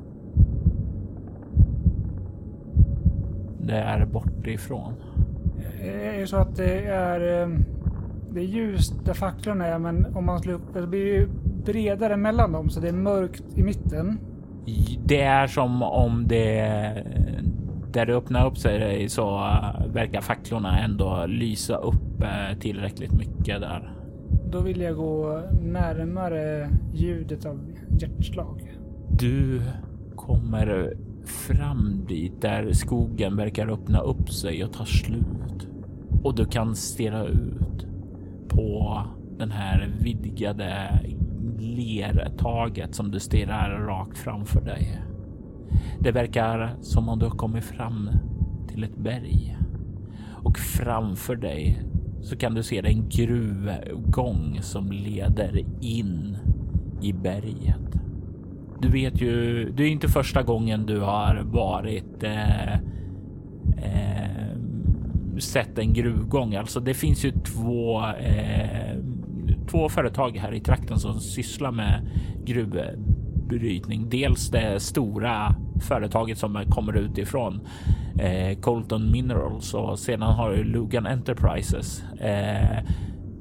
Det 3.60 3.76
är 3.76 4.06
bortifrån. 4.06 4.94
Det 5.82 6.20
är 6.20 6.26
så 6.26 6.36
att 6.36 6.56
det 6.56 6.84
är, 6.84 7.42
eh, 7.42 7.48
det 8.30 8.40
är 8.40 8.44
ljust 8.44 9.04
där 9.04 9.14
facklorna 9.14 9.66
är, 9.66 9.78
men 9.78 10.16
om 10.16 10.26
man 10.26 10.40
slår 10.40 10.54
upp 10.54 10.74
det 10.74 10.86
blir 10.86 11.20
det 11.20 11.28
bredare 11.64 12.16
mellan 12.16 12.52
dem 12.52 12.70
så 12.70 12.80
det 12.80 12.88
är 12.88 12.92
mörkt 12.92 13.44
i 13.54 13.62
mitten. 13.62 14.18
Det 15.04 15.20
är 15.20 15.46
som 15.46 15.82
om 15.82 16.28
det 16.28 17.04
där 17.92 18.06
det 18.06 18.14
öppnar 18.14 18.46
upp 18.46 18.58
sig 18.58 19.08
så 19.08 19.30
verkar 19.92 20.20
facklorna 20.20 20.78
ändå 20.80 21.26
lysa 21.26 21.76
upp 21.76 22.22
eh, 22.22 22.58
tillräckligt 22.58 23.12
mycket 23.12 23.60
där. 23.60 23.92
Då 24.50 24.60
vill 24.60 24.80
jag 24.80 24.96
gå 24.96 25.42
närmare 25.62 26.70
ljudet 26.94 27.46
av 27.46 27.60
hjärtslag. 28.00 28.78
Du 29.10 29.62
kommer 30.16 30.94
fram 31.24 32.04
dit 32.08 32.42
där 32.42 32.72
skogen 32.72 33.36
verkar 33.36 33.72
öppna 33.72 34.00
upp 34.00 34.30
sig 34.30 34.64
och 34.64 34.72
ta 34.72 34.84
slut 34.84 35.71
och 36.22 36.34
du 36.34 36.44
kan 36.44 36.74
stirra 36.74 37.24
ut 37.24 37.86
på 38.48 39.02
den 39.38 39.50
här 39.50 39.94
vidgade 40.00 41.00
lertaget 41.58 42.94
som 42.94 43.10
du 43.10 43.20
stirrar 43.20 43.86
rakt 43.86 44.18
framför 44.18 44.60
dig. 44.60 45.02
Det 46.00 46.12
verkar 46.12 46.76
som 46.80 47.08
om 47.08 47.18
du 47.18 47.26
har 47.26 47.36
kommit 47.36 47.64
fram 47.64 48.10
till 48.68 48.84
ett 48.84 48.96
berg 48.96 49.58
och 50.44 50.58
framför 50.58 51.36
dig 51.36 51.82
så 52.20 52.36
kan 52.36 52.54
du 52.54 52.62
se 52.62 52.78
en 52.78 53.08
gruvgång 53.08 54.58
som 54.60 54.92
leder 54.92 55.64
in 55.80 56.36
i 57.02 57.12
berget. 57.12 58.00
Du 58.80 58.88
vet 58.88 59.20
ju, 59.20 59.64
det 59.70 59.82
är 59.82 59.88
inte 59.88 60.08
första 60.08 60.42
gången 60.42 60.86
du 60.86 61.00
har 61.00 61.42
varit 61.44 62.22
eh, 62.22 62.74
eh, 63.76 64.51
sett 65.38 65.78
en 65.78 65.92
gruvgång. 65.92 66.54
Alltså 66.54 66.80
det 66.80 66.94
finns 66.94 67.24
ju 67.24 67.30
två 67.30 68.06
eh, 68.06 68.96
två 69.72 69.88
företag 69.88 70.36
här 70.36 70.54
i 70.54 70.60
trakten 70.60 70.98
som 70.98 71.20
sysslar 71.20 71.70
med 71.70 72.10
gruvbrytning. 72.44 74.08
Dels 74.10 74.50
det 74.50 74.80
stora 74.80 75.54
företaget 75.88 76.38
som 76.38 76.64
kommer 76.68 76.96
utifrån 76.96 77.60
eh, 78.20 78.58
Colton 78.58 79.10
Minerals 79.10 79.74
och 79.74 79.98
sedan 79.98 80.22
har 80.22 80.50
du 80.50 80.64
Lugan 80.64 81.06
Enterprises. 81.06 82.04
Eh, 82.20 82.78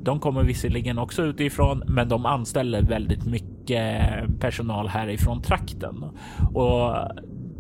de 0.04 0.20
kommer 0.20 0.44
visserligen 0.44 0.98
också 0.98 1.24
utifrån, 1.24 1.84
men 1.88 2.10
de 2.10 2.26
anställer 2.26 2.82
väldigt 2.82 3.26
mycket 3.26 3.92
personal 4.40 4.88
härifrån 4.88 5.42
trakten 5.42 6.04
och 6.54 6.96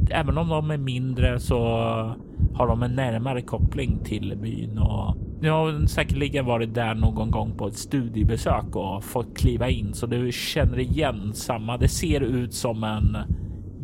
även 0.10 0.38
om 0.38 0.50
de 0.50 0.72
är 0.72 0.78
mindre 0.78 1.40
så 1.40 2.16
har 2.54 2.68
de 2.68 2.84
en 2.84 2.96
närmare 2.96 3.42
koppling 3.42 4.00
till 4.04 4.38
byn 4.42 4.78
och 4.78 5.18
jag 5.42 5.54
har 5.54 5.88
säkerligen 5.88 6.46
varit 6.46 6.74
där 6.74 6.96
någon 6.96 7.32
gång 7.32 7.58
på 7.58 7.68
ett 7.68 7.78
studiebesök 7.78 8.76
och 8.76 9.04
fått 9.04 9.38
kliva 9.38 9.70
in 9.70 9.94
så 9.94 10.06
du 10.06 10.32
känner 10.32 10.80
igen 10.80 11.34
samma. 11.34 11.78
Det 11.78 11.88
ser 11.88 12.22
ut 12.22 12.54
som 12.54 12.84
en 12.84 13.18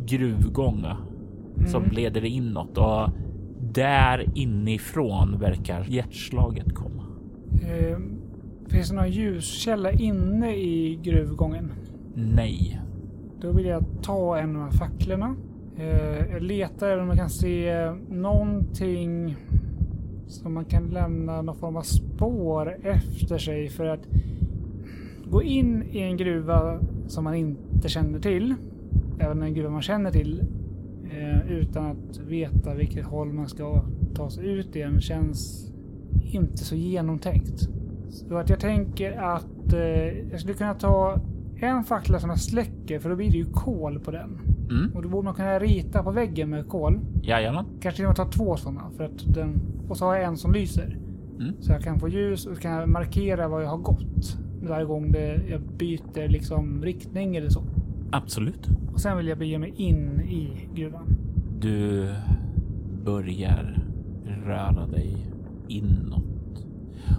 gruvgång 0.06 0.86
mm. 1.56 1.68
som 1.68 1.84
leder 1.90 2.24
inåt 2.24 2.78
och 2.78 3.10
där 3.72 4.38
inifrån 4.38 5.38
verkar 5.40 5.84
hjärtslaget 5.88 6.74
komma. 6.74 7.02
Eh, 7.52 7.98
finns 8.68 8.88
det 8.88 8.96
någon 8.96 9.10
ljuskälla 9.10 9.92
inne 9.92 10.56
i 10.56 11.00
gruvgången? 11.02 11.72
Nej. 12.14 12.80
Då 13.40 13.52
vill 13.52 13.66
jag 13.66 13.84
ta 14.02 14.38
en 14.38 14.56
av 14.56 14.70
facklorna. 14.70 15.36
Eh, 15.78 16.32
jag 16.32 16.42
letar 16.42 16.98
om 16.98 17.08
jag 17.08 17.16
kan 17.16 17.30
se 17.30 17.92
någonting 18.08 19.36
som 20.26 20.54
man 20.54 20.64
kan 20.64 20.86
lämna 20.86 21.42
någon 21.42 21.56
form 21.56 21.76
av 21.76 21.82
spår 21.82 22.76
efter 22.82 23.38
sig 23.38 23.68
för 23.68 23.86
att 23.86 24.08
gå 25.24 25.42
in 25.42 25.82
i 25.90 25.98
en 25.98 26.16
gruva 26.16 26.78
som 27.06 27.24
man 27.24 27.34
inte 27.34 27.88
känner 27.88 28.20
till, 28.20 28.54
även 29.18 29.42
en 29.42 29.54
gruva 29.54 29.70
man 29.70 29.82
känner 29.82 30.10
till, 30.10 30.42
eh, 31.10 31.52
utan 31.52 31.86
att 31.86 32.18
veta 32.18 32.74
vilket 32.74 33.04
håll 33.04 33.32
man 33.32 33.48
ska 33.48 33.84
ta 34.14 34.30
sig 34.30 34.46
ut 34.46 34.76
igen 34.76 35.00
känns 35.00 35.72
inte 36.32 36.64
så 36.64 36.74
genomtänkt. 36.74 37.68
Så 38.08 38.36
att 38.36 38.50
jag 38.50 38.60
tänker 38.60 39.12
att 39.12 39.72
eh, 39.72 40.30
jag 40.30 40.40
skulle 40.40 40.54
kunna 40.54 40.74
ta 40.74 41.20
en 41.60 41.84
fackla 41.84 42.20
som 42.20 42.30
jag 42.30 42.40
släcker 42.40 42.98
för 42.98 43.10
då 43.10 43.16
blir 43.16 43.30
det 43.30 43.38
ju 43.38 43.52
kol 43.52 44.00
på 44.00 44.10
den. 44.10 44.47
Mm. 44.70 44.92
Och 44.94 45.02
då 45.02 45.08
borde 45.08 45.24
man 45.24 45.34
kunna 45.34 45.58
rita 45.58 46.02
på 46.02 46.10
väggen 46.10 46.50
med 46.50 46.68
kol. 46.68 47.00
Jajamän. 47.22 47.64
Kanske 47.80 47.96
till 47.96 48.04
och 48.04 48.08
med 48.08 48.16
ta 48.16 48.30
två 48.30 48.56
sådana. 48.56 48.90
För 48.96 49.04
att 49.04 49.34
den, 49.34 49.60
och 49.88 49.96
så 49.96 50.04
har 50.04 50.14
jag 50.14 50.24
en 50.24 50.36
som 50.36 50.52
lyser. 50.52 50.98
Mm. 51.40 51.52
Så 51.60 51.72
jag 51.72 51.82
kan 51.82 52.00
få 52.00 52.08
ljus 52.08 52.46
och 52.46 52.60
kan 52.60 52.92
markera 52.92 53.48
var 53.48 53.60
jag 53.60 53.68
har 53.68 53.78
gått. 53.78 54.38
varje 54.62 54.84
gång 54.84 55.12
det, 55.12 55.40
jag 55.50 55.60
byter 55.60 56.28
liksom 56.28 56.82
riktning 56.82 57.36
eller 57.36 57.48
så. 57.48 57.62
Absolut. 58.12 58.68
Och 58.92 59.00
sen 59.00 59.16
vill 59.16 59.28
jag 59.28 59.38
bege 59.38 59.58
mig 59.58 59.74
in 59.76 60.20
i 60.20 60.68
gruvan. 60.74 61.16
Du 61.60 62.08
börjar 63.04 63.84
röra 64.46 64.86
dig 64.86 65.26
inåt. 65.68 66.66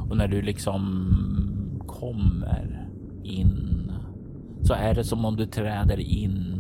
Och 0.10 0.18
när 0.18 0.28
du 0.28 0.42
liksom 0.42 1.06
kommer 1.88 2.88
in 3.24 3.92
så 4.62 4.74
är 4.74 4.96
det 4.96 5.04
som 5.04 5.26
om 5.26 5.36
du 5.36 5.46
träder 5.46 6.00
in 6.00 6.59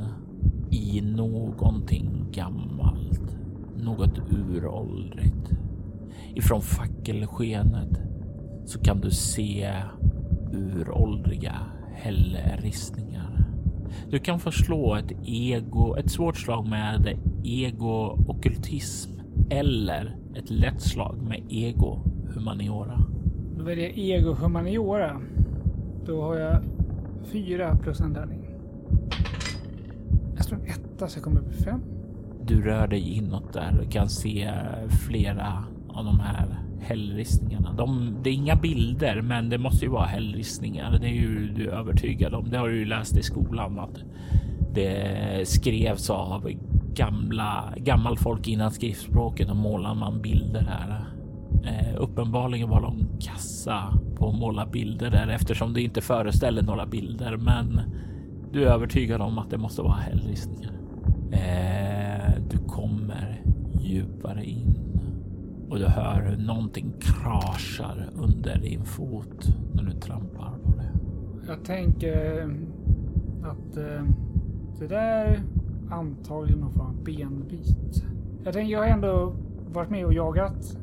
i 0.72 1.02
någonting 1.02 2.26
gammalt. 2.32 3.38
Något 3.78 4.20
uråldrigt. 4.32 5.52
Ifrån 6.36 6.62
fackelskenet 6.62 8.02
så 8.66 8.80
kan 8.80 9.02
du 9.02 9.12
se 9.12 9.74
uråldriga 10.54 11.56
hällristningar. 11.94 13.46
Du 14.10 14.20
kan 14.20 14.40
få 14.40 14.52
slå 14.52 14.96
ett 14.96 15.12
ego, 15.26 15.96
ett 15.96 16.12
svårt 16.12 16.38
slag 16.38 16.68
med 16.68 17.20
ego 17.44 18.26
okultism 18.28 19.12
eller 19.50 20.18
ett 20.36 20.50
lätt 20.50 20.82
slag 20.82 21.22
med 21.22 21.44
ego 21.50 22.00
humaniora. 22.36 23.00
Då 23.58 23.64
väljer 23.64 23.88
jag 23.88 23.98
ego 23.98 24.34
humaniora. 24.34 25.22
Då 26.06 26.22
har 26.22 26.36
jag 26.36 26.64
fyra 27.32 27.78
plus 27.84 28.00
en 28.02 28.14
tärning. 28.14 28.46
Jag 30.52 30.60
en 30.60 30.66
etta 30.66 31.08
så 31.08 31.18
jag 31.18 31.24
kommer 31.24 31.40
upp 31.40 31.52
i 31.52 31.64
fem. 31.64 31.82
Du 32.46 32.62
rör 32.62 32.88
dig 32.88 33.18
inåt 33.18 33.54
där 33.54 33.82
och 33.86 33.92
kan 33.92 34.10
se 34.10 34.52
flera 35.08 35.64
av 35.90 36.06
de 36.06 36.20
här 36.20 36.60
hällristningarna. 36.82 37.74
De, 37.74 38.18
det 38.24 38.30
är 38.30 38.34
inga 38.34 38.56
bilder, 38.56 39.22
men 39.22 39.50
det 39.50 39.58
måste 39.58 39.86
ju 39.86 39.92
vara 39.92 40.06
hällristningar. 40.06 40.98
Det 41.02 41.08
är 41.08 41.14
ju 41.14 41.48
du 41.48 41.72
övertygad 41.72 42.34
om. 42.34 42.50
Det 42.50 42.58
har 42.58 42.70
du 42.70 42.78
ju 42.78 42.86
läst 42.86 43.18
i 43.18 43.24
skolan 43.24 43.80
att 43.80 44.04
det 44.74 45.48
skrevs 45.48 46.10
av 46.10 46.52
gamla 46.94 47.74
gammal 47.78 48.18
folk 48.18 48.48
innan 48.48 48.72
skriftspråket 48.72 49.50
och 49.50 49.56
målar 49.56 49.96
man 49.96 50.22
bilder 50.22 50.62
här. 50.62 51.06
Eh, 51.64 52.02
uppenbarligen 52.02 52.70
var 52.70 52.82
de 52.82 53.08
kassa 53.20 53.94
på 54.18 54.30
att 54.30 54.36
måla 54.36 54.66
bilder 54.66 55.10
där 55.10 55.28
eftersom 55.28 55.74
det 55.74 55.82
inte 55.82 56.02
föreställer 56.02 56.62
några 56.62 56.86
bilder. 56.86 57.38
Men 57.38 57.82
du 58.52 58.64
är 58.64 58.68
övertygad 58.74 59.22
om 59.22 59.38
att 59.38 59.50
det 59.50 59.58
måste 59.58 59.82
vara 59.82 59.94
hällristningar. 59.94 60.72
Eh, 61.32 62.34
du 62.52 62.58
kommer 62.58 63.42
djupare 63.82 64.44
in 64.46 64.76
och 65.70 65.78
du 65.80 65.86
hör 65.86 66.22
hur 66.22 66.38
någonting 66.46 66.94
kraschar 67.00 68.10
under 68.16 68.60
din 68.60 68.84
fot 68.86 69.48
när 69.74 69.84
du 69.84 69.92
trampar 69.92 70.54
på 70.64 70.72
det. 70.78 70.90
Jag 71.48 71.66
tänker 71.66 72.42
att 73.44 73.78
eh, 73.78 74.04
det 74.80 74.88
där 74.88 75.42
antagligen 75.92 76.60
någon 76.60 76.72
form 76.74 76.86
av 76.88 77.04
benbit. 77.04 78.04
Jag 78.44 78.54
tänker, 78.54 78.74
jag 78.74 78.80
har 78.80 78.88
ändå 78.88 79.34
varit 79.74 79.90
med 79.90 80.06
och 80.06 80.14
jagat. 80.14 80.78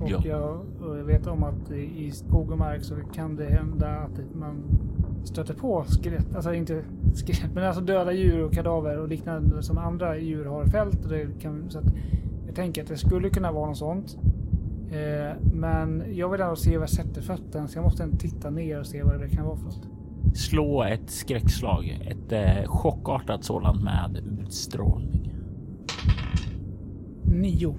Och, 0.00 0.10
Ja. 0.10 0.20
jag, 0.24 0.60
och 0.88 0.98
jag 0.98 1.04
vet 1.04 1.26
om 1.26 1.42
att 1.44 1.70
i 1.70 2.04
i 2.06 2.10
skog 2.10 2.50
och 2.50 2.58
mark 2.58 2.84
så 2.84 2.94
kan 3.14 3.36
det 3.36 3.44
hända 3.44 3.88
att 3.88 4.20
man 4.34 4.56
stöter 5.24 5.54
på 5.54 5.84
skelett. 5.84 6.34
Alltså 6.34 6.54
inte 6.54 6.84
skelett, 7.14 7.54
men 7.54 7.64
alltså 7.64 7.82
döda 7.82 8.12
djur 8.12 8.44
och 8.44 8.52
kadaver 8.52 8.98
och 8.98 9.08
liknande 9.08 9.62
som 9.62 9.78
andra 9.78 10.18
djur 10.18 10.44
har 10.44 10.64
det 11.08 11.40
kan, 11.40 11.70
så 11.70 11.78
att 11.78 11.94
jag 12.46 12.54
tänker 12.54 12.82
att 12.82 12.88
det 12.88 12.96
skulle 12.96 13.30
kunna 13.30 13.52
vara 13.52 13.66
något 13.66 13.78
sånt. 13.78 14.18
Eh, 14.92 15.36
men 15.52 16.04
jag 16.14 16.28
vill 16.28 16.40
ändå 16.40 16.56
se 16.56 16.76
var 16.76 16.82
jag 16.82 16.90
sätter 16.90 17.22
fötterna 17.22 17.68
så 17.68 17.78
jag 17.78 17.84
måste 17.84 18.02
ändå 18.02 18.16
titta 18.16 18.50
ner 18.50 18.80
och 18.80 18.86
se 18.86 19.02
vad 19.02 19.20
det 19.20 19.28
kan 19.28 19.44
vara 19.44 19.56
för 19.56 19.64
något. 19.64 19.86
Slå 20.34 20.82
ett 20.82 21.10
skräckslag, 21.10 22.00
ett 22.06 22.32
eh, 22.32 22.66
chockartat 22.66 23.44
sådant 23.44 23.82
med 23.82 24.24
utstrålning. 24.40 25.34
Nio. 27.24 27.76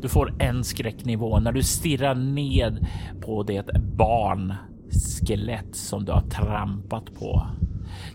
Du 0.00 0.08
får 0.08 0.34
en 0.38 0.64
skräcknivå 0.64 1.40
när 1.40 1.52
du 1.52 1.62
stirrar 1.62 2.14
ned 2.14 2.86
på 3.20 3.42
det 3.42 3.66
Skelett 4.90 5.76
som 5.76 6.04
du 6.04 6.12
har 6.12 6.22
trampat 6.22 7.14
på. 7.14 7.46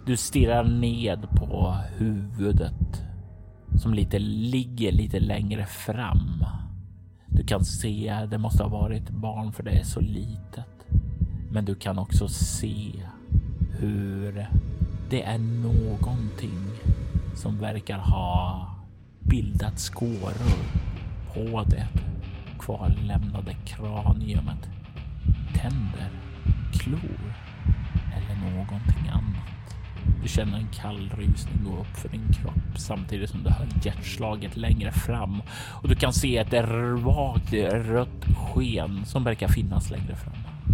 Du 0.05 0.17
stirrar 0.17 0.63
ned 0.63 1.27
på 1.35 1.77
huvudet 1.97 3.03
som 3.81 3.93
lite 3.93 4.19
ligger 4.19 4.91
lite 4.91 5.19
längre 5.19 5.65
fram. 5.65 6.45
Du 7.27 7.43
kan 7.43 7.65
se, 7.65 8.27
det 8.31 8.37
måste 8.37 8.63
ha 8.63 8.69
varit 8.69 9.09
barn 9.09 9.53
för 9.53 9.63
det 9.63 9.71
är 9.71 9.83
så 9.83 9.99
litet. 9.99 10.85
Men 11.51 11.65
du 11.65 11.75
kan 11.75 11.99
också 11.99 12.27
se 12.27 12.91
hur 13.79 14.47
det 15.09 15.23
är 15.23 15.37
någonting 15.37 16.59
som 17.35 17.57
verkar 17.57 17.97
ha 17.97 18.67
bildat 19.19 19.79
skåror 19.79 20.55
på 21.33 21.63
det 21.63 21.87
kvarlämnade 22.59 23.55
kraniumet. 23.65 24.69
Tänder, 25.53 26.09
klor 26.79 27.33
eller 28.15 28.51
någonting 28.51 29.07
annat. 29.11 29.75
Du 30.23 30.29
känner 30.29 30.57
en 30.57 30.67
kall 30.67 31.11
rysning 31.17 31.63
gå 31.63 31.81
upp 31.81 31.97
för 31.97 32.09
din 32.09 32.33
kropp 32.33 32.77
samtidigt 32.77 33.29
som 33.29 33.43
du 33.43 33.49
hör 33.49 33.67
hjärtslaget 33.83 34.57
längre 34.57 34.91
fram 34.91 35.41
och 35.81 35.89
du 35.89 35.95
kan 35.95 36.13
se 36.13 36.37
ett 36.37 36.53
vagt 36.97 37.53
rött 37.71 38.25
sken 38.37 39.05
som 39.05 39.23
verkar 39.23 39.47
finnas 39.47 39.91
längre 39.91 40.15
fram. 40.15 40.33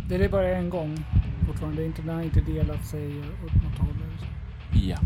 Det 0.10 0.16
är 0.16 0.30
bara 0.30 0.58
en 0.58 0.70
gång 0.70 1.04
fortfarande. 1.48 1.86
Inte, 1.86 2.02
den 2.02 2.16
har 2.16 2.22
inte 2.22 2.42
delat 2.42 2.86
sig 2.86 3.20
åt 3.20 3.64
något 3.64 3.78
håll. 3.78 3.96
Ja, 4.74 4.98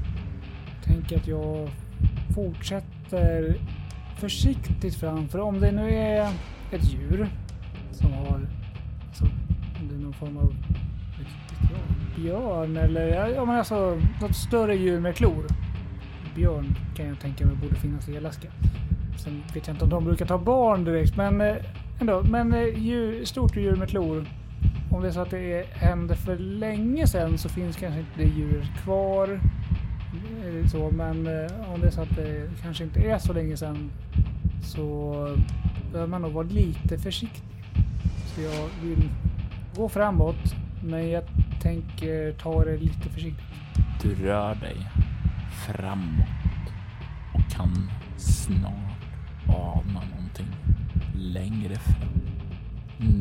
Tänker 0.83 1.17
att 1.17 1.27
jag 1.27 1.69
fortsätter 2.35 3.59
försiktigt 4.17 4.95
fram. 4.95 5.27
För 5.27 5.39
om 5.39 5.59
det 5.59 5.71
nu 5.71 5.89
är 5.89 6.31
ett 6.71 6.93
djur 6.93 7.27
som 7.91 8.13
har, 8.13 8.47
alltså, 9.07 9.23
om 9.81 9.87
det 9.89 9.95
är 9.95 9.99
någon 9.99 10.13
form 10.13 10.37
av 10.37 10.55
vet 11.61 11.71
jag, 11.71 12.23
björn 12.23 12.77
eller 12.77 13.31
ja, 13.35 13.45
men 13.45 13.57
alltså 13.57 14.01
något 14.21 14.35
större 14.35 14.75
djur 14.75 14.99
med 14.99 15.15
klor. 15.15 15.45
Björn 16.35 16.75
kan 16.95 17.07
jag 17.07 17.19
tänka 17.19 17.45
mig 17.45 17.55
borde 17.55 17.75
finnas 17.75 18.09
i 18.09 18.17
Alaska. 18.17 18.47
Sen 19.17 19.43
vet 19.53 19.67
jag 19.67 19.73
inte 19.73 19.83
om 19.83 19.89
de 19.89 20.05
brukar 20.05 20.25
ta 20.25 20.37
barn 20.37 20.83
direkt, 20.83 21.17
men 21.17 21.41
eh, 21.41 21.55
ändå. 21.99 22.23
Men 22.23 22.53
eh, 22.53 22.79
djur, 22.79 23.25
stort 23.25 23.55
djur 23.55 23.75
med 23.75 23.89
klor. 23.89 24.25
Om 24.91 25.01
det 25.01 25.07
är 25.07 25.11
så 25.11 25.19
att 25.19 25.29
det 25.29 25.53
är, 25.53 25.65
hände 25.65 26.15
för 26.15 26.37
länge 26.37 27.07
sedan 27.07 27.37
så 27.37 27.49
finns 27.49 27.75
kanske 27.75 27.99
inte 27.99 28.11
det 28.17 28.39
djuret 28.39 28.67
kvar. 28.83 29.39
Eh, 30.43 30.67
så, 30.67 30.91
men 30.91 31.27
om 31.73 31.81
det 31.81 31.87
är 31.87 31.91
så 31.91 32.01
att 32.01 32.15
det 32.15 32.49
kanske 32.61 32.83
inte 32.83 32.99
är 32.99 33.17
så 33.17 33.33
länge 33.33 33.57
sedan 33.57 33.91
så 34.63 35.13
behöver 35.91 36.09
man 36.09 36.21
nog 36.21 36.31
vara 36.31 36.47
lite 36.47 36.97
försiktig. 36.97 37.43
Så 38.25 38.41
jag 38.41 38.69
vill 38.83 39.09
gå 39.75 39.89
framåt, 39.89 40.55
men 40.85 41.09
jag 41.09 41.23
tänker 41.61 42.33
ta 42.33 42.65
det 42.65 42.77
lite 42.77 43.09
försiktigt. 43.09 43.45
du 44.01 44.15
rör 44.15 44.55
dig 44.55 44.77
framåt 45.67 46.73
och 47.33 47.51
kan 47.51 47.91
snart 48.17 49.05
ana 49.47 50.01
någonting 50.11 50.55
längre 51.15 51.75
fram. 51.75 52.21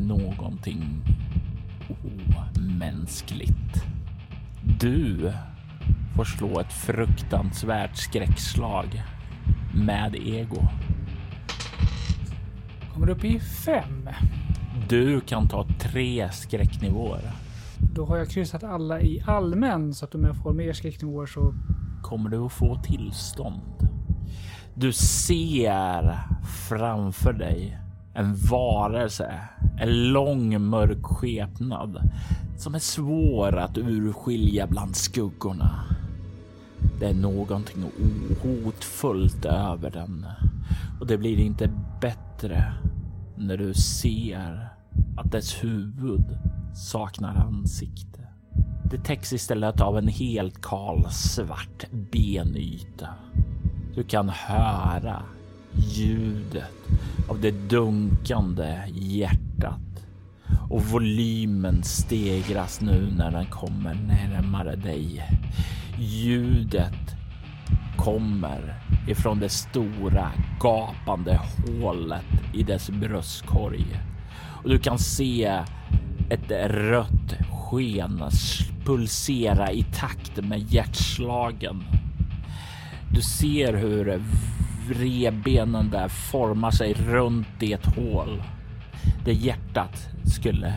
Någonting 0.07 1.01
omänskligt. 2.57 3.85
Du 4.79 5.33
får 6.15 6.25
slå 6.25 6.59
ett 6.59 6.73
fruktansvärt 6.73 7.97
skräckslag 7.97 9.03
med 9.73 10.15
ego. 10.15 10.67
Kommer 12.93 13.09
upp 13.09 13.23
i 13.23 13.39
fem. 13.39 14.09
Du 14.89 15.21
kan 15.21 15.47
ta 15.47 15.65
tre 15.79 16.29
skräcknivåer. 16.31 17.44
Då 17.79 18.05
har 18.05 18.17
jag 18.17 18.29
kryssat 18.29 18.63
alla 18.63 19.01
i 19.01 19.23
allmän 19.25 19.93
så 19.93 20.05
att 20.05 20.15
om 20.15 20.23
jag 20.23 20.35
får 20.35 20.53
mer 20.53 20.73
skräcknivåer 20.73 21.25
så 21.25 21.53
kommer 22.01 22.29
du 22.29 22.37
att 22.37 22.51
få 22.51 22.75
tillstånd. 22.75 23.61
Du 24.73 24.93
ser 24.93 26.19
framför 26.69 27.33
dig 27.33 27.79
en 28.13 28.35
varelse, 28.35 29.39
en 29.79 30.13
lång 30.13 30.61
mörk 30.61 31.03
skepnad 31.03 32.09
som 32.57 32.75
är 32.75 32.79
svår 32.79 33.57
att 33.57 33.77
urskilja 33.77 34.67
bland 34.67 34.95
skuggorna. 34.95 35.83
Det 36.99 37.05
är 37.05 37.13
någonting 37.13 37.83
ohotfullt 38.43 39.45
över 39.45 39.91
den 39.91 40.25
och 40.99 41.07
det 41.07 41.17
blir 41.17 41.39
inte 41.39 41.69
bättre 42.01 42.73
när 43.35 43.57
du 43.57 43.73
ser 43.73 44.69
att 45.17 45.31
dess 45.31 45.63
huvud 45.63 46.37
saknar 46.75 47.35
ansikte. 47.35 48.19
Det 48.91 48.97
täcks 48.97 49.33
istället 49.33 49.81
av 49.81 49.97
en 49.97 50.07
helt 50.07 50.61
kal 50.61 51.07
svart 51.11 51.85
benyta. 51.91 53.09
Du 53.95 54.03
kan 54.03 54.29
höra 54.29 55.23
ljudet 55.73 56.71
av 57.29 57.41
det 57.41 57.51
dunkande 57.51 58.83
hjärtat 58.93 60.05
och 60.69 60.81
volymen 60.81 61.83
stegras 61.83 62.81
nu 62.81 63.13
när 63.17 63.31
den 63.31 63.45
kommer 63.45 63.93
närmare 63.93 64.75
dig. 64.75 65.23
Ljudet 65.99 67.15
kommer 67.97 68.75
ifrån 69.07 69.39
det 69.39 69.49
stora 69.49 70.31
gapande 70.59 71.39
hålet 71.81 72.25
i 72.53 72.63
dess 72.63 72.89
bröstkorg 72.89 73.85
och 74.63 74.69
du 74.69 74.79
kan 74.79 74.99
se 74.99 75.63
ett 76.29 76.51
rött 76.71 77.35
sken 77.51 78.23
pulsera 78.85 79.71
i 79.71 79.83
takt 79.83 80.43
med 80.43 80.59
hjärtslagen. 80.59 81.83
Du 83.11 83.21
ser 83.21 83.73
hur 83.73 84.21
revbenen 84.89 85.89
där 85.89 86.07
formar 86.07 86.71
sig 86.71 86.93
runt 86.93 87.47
det 87.59 87.85
hål 87.85 88.43
där 89.25 89.31
hjärtat 89.31 90.09
skulle 90.23 90.73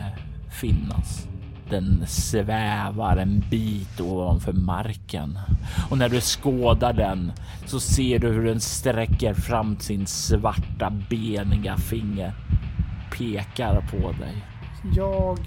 finnas. 0.61 1.27
Den 1.69 2.03
svävar 2.07 3.17
en 3.17 3.43
bit 3.49 4.01
ovanför 4.01 4.53
marken 4.53 5.39
och 5.89 5.97
när 5.97 6.09
du 6.09 6.21
skådar 6.21 6.93
den 6.93 7.31
så 7.65 7.79
ser 7.79 8.19
du 8.19 8.27
hur 8.27 8.45
den 8.45 8.59
sträcker 8.59 9.33
fram 9.33 9.79
sin 9.79 10.07
svarta 10.07 10.93
beniga 11.09 11.77
finger. 11.77 12.33
Pekar 13.17 13.81
på 13.91 14.11
dig. 14.11 14.48
Jag 14.83 15.39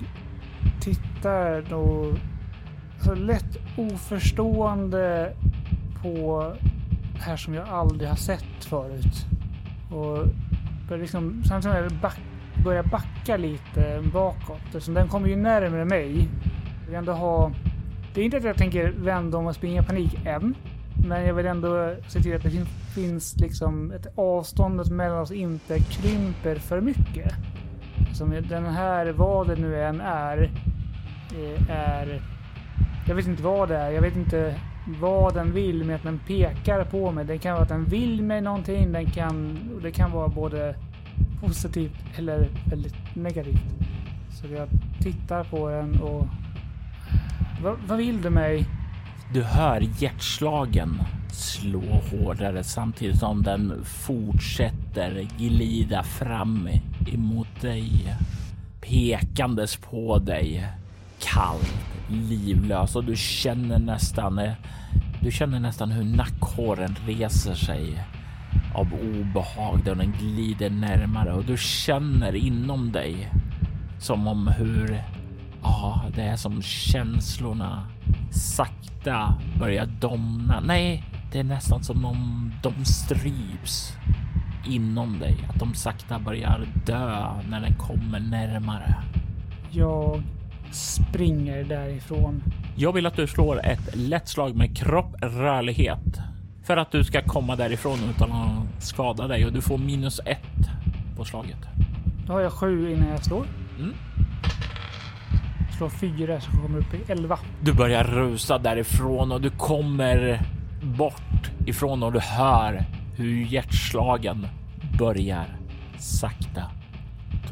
tittar 0.81 1.65
då 1.71 2.15
så 3.01 3.15
lätt 3.15 3.59
oförstående 3.77 5.33
på 6.03 6.53
det 7.15 7.23
här 7.23 7.37
som 7.37 7.55
jag 7.55 7.69
aldrig 7.69 8.09
har 8.09 8.17
sett 8.17 8.65
förut. 8.65 9.27
Och 9.91 10.27
börjar 10.89 11.03
liksom, 11.03 11.43
samtidigt 11.45 11.63
som 11.63 11.83
jag 11.83 11.93
back, 11.93 12.21
börjar 12.65 12.83
backa 12.83 13.37
lite 13.37 14.03
bakåt. 14.13 14.61
Eftersom 14.67 14.95
den 14.95 15.09
kommer 15.09 15.29
ju 15.29 15.37
närmare 15.37 15.85
mig. 15.85 16.29
Jag 16.81 16.87
vill 16.87 16.95
ändå 16.95 17.13
ha... 17.13 17.53
Det 18.15 18.21
är 18.21 18.25
inte 18.25 18.37
att 18.37 18.45
jag 18.45 18.57
tänker 18.57 18.93
vända 18.97 19.39
om 19.39 19.47
och 19.47 19.55
springa 19.55 19.83
i 19.83 19.85
panik 19.85 20.27
än. 20.27 20.55
Men 21.07 21.27
jag 21.27 21.35
vill 21.35 21.47
ändå 21.47 21.95
se 22.09 22.23
till 22.23 22.37
att 22.37 22.43
det 22.43 22.51
finns, 22.51 22.69
finns 22.95 23.37
liksom 23.37 23.93
ett 23.93 24.07
avståndet 24.19 24.91
mellan 24.91 25.19
oss 25.19 25.31
inte 25.31 25.79
krymper 25.79 26.57
för 26.57 26.81
mycket. 26.81 27.35
Som 28.13 28.31
den 28.49 28.67
här, 28.67 29.13
vad 29.13 29.49
det 29.49 29.57
nu 29.57 29.83
än 29.83 30.01
är, 30.01 30.51
eh, 31.33 31.71
är... 31.71 32.23
Jag 33.07 33.15
vet 33.15 33.27
inte 33.27 33.43
vad 33.43 33.69
det 33.69 33.77
är. 33.77 33.91
Jag 33.91 34.03
vet 34.03 34.17
inte 34.17 34.55
vad 35.01 35.35
den 35.35 35.53
vill 35.53 35.85
med 35.85 35.97
att 35.97 36.03
den 36.03 36.19
pekar 36.19 36.85
på 36.85 37.13
mig. 37.13 37.25
Det 37.25 37.39
kan 37.39 37.53
vara 37.53 37.63
att 37.63 37.69
den 37.69 37.85
vill 37.85 38.23
mig 38.23 38.41
någonting. 38.41 38.93
Den 38.93 39.11
kan, 39.11 39.59
det 39.83 39.91
kan 39.91 40.11
vara 40.11 40.29
både 40.29 40.75
positivt 41.41 42.05
eller 42.17 42.49
väldigt 42.71 43.17
negativt. 43.17 43.63
Så 44.31 44.47
jag 44.47 44.69
tittar 45.01 45.45
på 45.45 45.69
den 45.71 46.01
och... 46.01 46.29
Va, 47.63 47.77
vad 47.89 47.99
vill 47.99 48.23
du 48.23 48.31
mig? 48.31 48.67
Du 49.35 49.43
hör 49.43 49.81
hjärtslagen 49.99 50.99
slå 51.33 51.81
hårdare 51.81 52.65
samtidigt 52.65 53.19
som 53.19 53.43
den 53.43 53.85
fortsätter 53.85 55.27
glida 55.39 56.03
fram 56.03 56.69
emot 57.09 57.61
dig. 57.61 58.17
Pekandes 58.81 59.77
på 59.77 60.19
dig. 60.19 60.67
Kallt, 61.19 61.75
livlös 62.09 62.97
och 62.97 63.05
du 63.05 63.17
känner 63.17 63.79
nästan 63.79 64.39
eh, 64.39 64.53
du 65.23 65.31
känner 65.31 65.61
nästan 65.61 65.91
hur 65.91 66.05
nackhåren 66.05 66.97
reser 67.07 67.55
sig 67.55 68.05
av 68.75 68.95
obehag 68.95 69.81
då 69.85 69.95
den 69.95 70.13
glider 70.13 70.71
närmare 70.71 71.33
och 71.33 71.45
du 71.45 71.57
känner 71.59 72.35
inom 72.35 72.93
dig 72.93 73.31
som 73.99 74.27
om 74.27 74.47
hur 74.47 75.03
ja, 75.63 76.03
det 76.15 76.23
är 76.23 76.37
som 76.37 76.63
känslorna 76.63 77.87
sakta 78.31 79.35
börjar 79.59 79.87
domna. 79.87 80.61
Nej, 80.61 81.05
det 81.33 81.39
är 81.39 81.45
nästan 81.45 81.83
som 81.83 82.05
om 82.05 82.53
de 82.63 82.85
stryps 82.85 83.93
inom 84.67 85.19
dig, 85.19 85.37
att 85.49 85.59
de 85.59 85.75
sakta 85.75 86.19
börjar 86.19 86.67
dö 86.87 87.27
när 87.49 87.61
den 87.61 87.75
kommer 87.75 88.21
närmare. 88.21 88.95
Jag 89.71 90.23
springer 90.71 91.65
därifrån. 91.65 92.43
Jag 92.77 92.93
vill 92.93 93.07
att 93.07 93.17
du 93.17 93.27
slår 93.27 93.67
ett 93.67 93.97
lätt 93.97 94.29
slag 94.29 94.57
med 94.57 94.77
kropp 94.77 95.15
rörlighet 95.21 96.21
för 96.65 96.77
att 96.77 96.91
du 96.91 97.05
ska 97.05 97.23
komma 97.23 97.57
därifrån 97.57 97.99
utan 98.17 98.33
att 98.33 98.83
skada 98.83 99.29
dig 99.29 99.47
och 99.47 99.53
du 99.53 99.61
får 99.61 99.79
minus 99.79 100.21
ett 100.25 100.71
på 101.17 101.25
slaget. 101.25 101.59
Då 102.27 102.33
har 102.33 102.41
jag 102.41 102.53
sju 102.53 102.93
innan 102.93 103.09
jag 103.09 103.25
slår. 103.25 103.47
Mm. 103.79 103.95
Slår 105.79 105.89
fyra 105.89 106.41
så 106.41 106.51
kommer 106.51 106.79
upp 106.79 106.95
i 106.95 107.13
elva. 107.13 107.39
Du 107.61 107.73
börjar 107.73 108.05
rusa 108.05 108.59
därifrån 108.59 109.33
och 109.33 109.41
du 109.41 109.51
kommer 109.51 110.43
bort 110.83 111.51
ifrån 111.67 112.03
och 112.03 112.13
du 112.13 112.21
hör 112.21 112.85
hur 113.17 113.45
hjärtslagen 113.45 114.47
börjar 114.99 115.47
sakta 115.99 116.63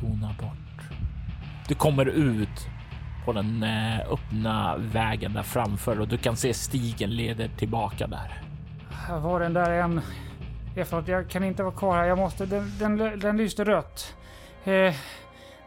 tona 0.01 0.35
bort. 0.41 0.89
Du 1.69 1.75
kommer 1.75 2.07
ut 2.07 2.69
på 3.25 3.33
den 3.33 3.63
eh, 3.63 4.13
öppna 4.13 4.77
vägen 4.79 5.33
där 5.33 5.43
framför 5.43 6.01
och 6.01 6.09
du 6.09 6.19
kan 6.19 6.37
se 6.37 6.55
stigen 6.55 7.11
leder 7.11 7.49
tillbaka 7.49 8.07
där. 8.07 8.43
Här 8.91 9.19
var 9.19 9.41
den 9.41 9.53
där 9.53 9.71
en. 9.71 10.01
Jag 11.07 11.29
kan 11.29 11.45
inte 11.45 11.63
vara 11.63 11.75
kvar 11.75 11.97
här. 11.97 12.05
Jag 12.05 12.19
måste. 12.19 12.47
Den, 12.47 12.79
den, 12.79 13.19
den 13.21 13.37
lyste 13.37 13.65
rött. 13.65 14.17
Eh, 14.65 14.95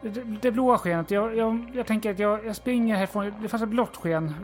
det, 0.02 0.24
det 0.42 0.50
blåa 0.50 0.78
skenet. 0.78 1.10
Jag, 1.10 1.36
jag, 1.36 1.70
jag 1.74 1.86
tänker 1.86 2.10
att 2.10 2.18
jag, 2.18 2.46
jag 2.46 2.56
springer 2.56 2.96
härifrån. 2.96 3.32
Det 3.42 3.48
fanns 3.48 3.62
ett 3.62 3.68
blått 3.68 3.96
sken. 3.96 4.34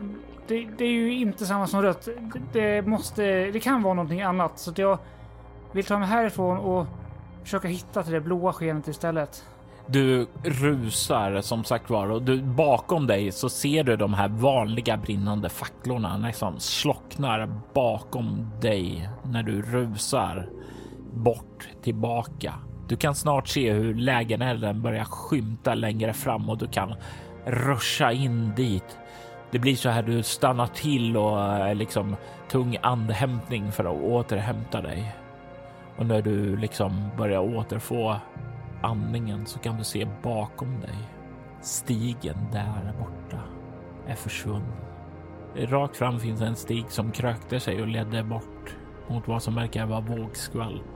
Det, 0.47 0.67
det, 0.77 0.85
är 0.85 0.91
ju 0.91 1.13
inte 1.13 1.45
samma 1.45 1.67
som 1.67 1.81
rött. 1.81 2.05
Det, 2.05 2.41
det, 2.53 2.87
måste. 2.87 3.23
Det 3.51 3.59
kan 3.59 3.83
vara 3.83 3.93
någonting 3.93 4.21
annat 4.21 4.59
så 4.59 4.71
att 4.71 4.77
jag 4.77 4.99
vill 5.71 5.85
ta 5.85 5.99
mig 5.99 6.07
härifrån 6.07 6.57
och 6.57 6.87
försöka 7.43 7.67
hitta 7.67 8.03
till 8.03 8.13
det 8.13 8.21
blåa 8.21 8.53
skenet 8.53 8.87
istället. 8.87 9.45
Du 9.87 10.27
rusar 10.43 11.41
som 11.41 11.63
sagt 11.63 11.89
var 11.89 12.11
och 12.11 12.21
du, 12.21 12.41
bakom 12.41 13.07
dig 13.07 13.31
så 13.31 13.49
ser 13.49 13.83
du 13.83 13.95
de 13.95 14.13
här 14.13 14.27
vanliga 14.27 14.97
brinnande 14.97 15.49
facklorna 15.49 16.17
liksom 16.17 16.59
slocknar 16.59 17.49
bakom 17.73 18.51
dig 18.61 19.09
när 19.23 19.43
du 19.43 19.61
rusar 19.61 20.49
bort 21.13 21.69
tillbaka. 21.81 22.53
Du 22.87 22.95
kan 22.95 23.15
snart 23.15 23.47
se 23.47 23.71
hur 23.71 23.95
lägenheten 23.95 24.81
börjar 24.81 25.03
skymta 25.03 25.73
längre 25.73 26.13
fram 26.13 26.49
och 26.49 26.57
du 26.57 26.67
kan 26.67 26.93
ruscha 27.45 28.11
in 28.11 28.53
dit. 28.55 28.97
Det 29.51 29.59
blir 29.59 29.75
så 29.75 29.89
här 29.89 30.03
du 30.03 30.23
stannar 30.23 30.67
till 30.67 31.17
och 31.17 31.75
liksom 31.75 32.15
tung 32.49 32.77
andhämtning 32.81 33.71
för 33.71 33.85
att 33.85 34.03
återhämta 34.03 34.81
dig. 34.81 35.15
Och 36.01 36.07
när 36.07 36.21
du 36.21 36.57
liksom 36.57 37.09
börjar 37.17 37.39
återfå 37.39 38.15
andningen 38.81 39.45
så 39.45 39.59
kan 39.59 39.77
du 39.77 39.83
se 39.83 40.07
bakom 40.23 40.79
dig. 40.79 40.95
Stigen 41.61 42.37
där 42.51 42.93
borta 42.99 43.43
är 44.07 44.15
försvunnen. 44.15 44.77
Rakt 45.55 45.97
fram 45.97 46.19
finns 46.19 46.41
en 46.41 46.55
stig 46.55 46.85
som 46.89 47.11
krökte 47.11 47.59
sig 47.59 47.81
och 47.81 47.87
ledde 47.87 48.23
bort 48.23 48.75
mot 49.07 49.27
vad 49.27 49.43
som 49.43 49.55
verkar 49.55 49.85
vara 49.85 50.01
vågskvalp. 50.01 50.87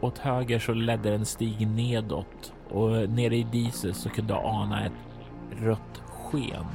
Åt 0.00 0.18
höger 0.18 0.58
så 0.58 0.72
ledde 0.72 1.14
en 1.14 1.24
stig 1.24 1.68
nedåt 1.68 2.52
och 2.70 2.90
nere 2.90 3.36
i 3.36 3.46
diset 3.52 3.96
så 3.96 4.08
kunde 4.08 4.34
du 4.34 4.38
ana 4.38 4.86
ett 4.86 4.92
rött 5.50 6.02
sken. 6.08 6.66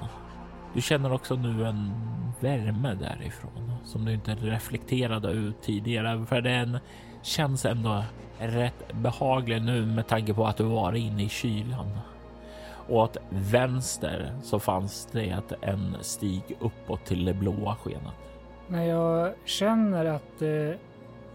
Du 0.74 0.82
känner 0.82 1.14
också 1.14 1.36
nu 1.36 1.66
en 1.66 1.92
värme 2.40 2.94
därifrån 2.94 3.74
som 3.84 4.06
du 4.06 4.14
inte 4.14 4.36
reflekterade 4.36 5.32
ut 5.32 5.62
tidigare 5.62 6.26
för 6.26 6.42
den 6.42 6.80
känns 7.22 7.66
ändå 7.66 8.04
rätt 8.40 8.94
behaglig 8.94 9.62
nu 9.62 9.86
med 9.86 10.08
tanke 10.08 10.34
på 10.34 10.46
att 10.46 10.58
du 10.58 10.64
var 10.64 10.94
inne 10.94 11.24
i 11.24 11.30
kylan. 11.30 11.88
Åt 12.90 13.18
vänster 13.30 14.36
så 14.44 14.60
fanns 14.60 15.08
det 15.12 15.42
en 15.62 15.96
stig 16.02 16.44
uppåt 16.60 17.06
till 17.06 17.26
det 17.26 17.34
blåa 17.34 17.76
skenet. 17.76 18.14
När 18.68 18.84
jag 18.84 19.34
känner 19.46 20.06
att 20.06 20.40
det 20.40 20.78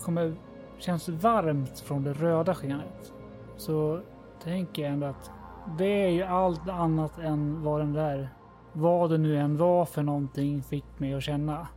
kommer 0.01 0.35
känns 0.79 1.09
varmt 1.09 1.81
från 1.81 2.05
det 2.05 2.13
röda 2.13 2.55
skenet 2.55 3.13
så 3.57 4.01
tänker 4.43 4.83
jag 4.83 4.93
ändå 4.93 5.07
att 5.07 5.31
det 5.79 6.05
är 6.05 6.09
ju 6.09 6.23
allt 6.23 6.69
annat 6.69 7.19
än 7.19 7.63
vad 7.63 7.81
den 7.81 7.93
där, 7.93 8.29
vad 8.73 9.11
det 9.11 9.19
nu 9.19 9.39
än 9.39 9.57
var 9.57 9.85
för 9.85 10.03
någonting, 10.03 10.63
fick 10.63 10.85
mig 10.99 11.15
att 11.15 11.23
känna. 11.23 11.69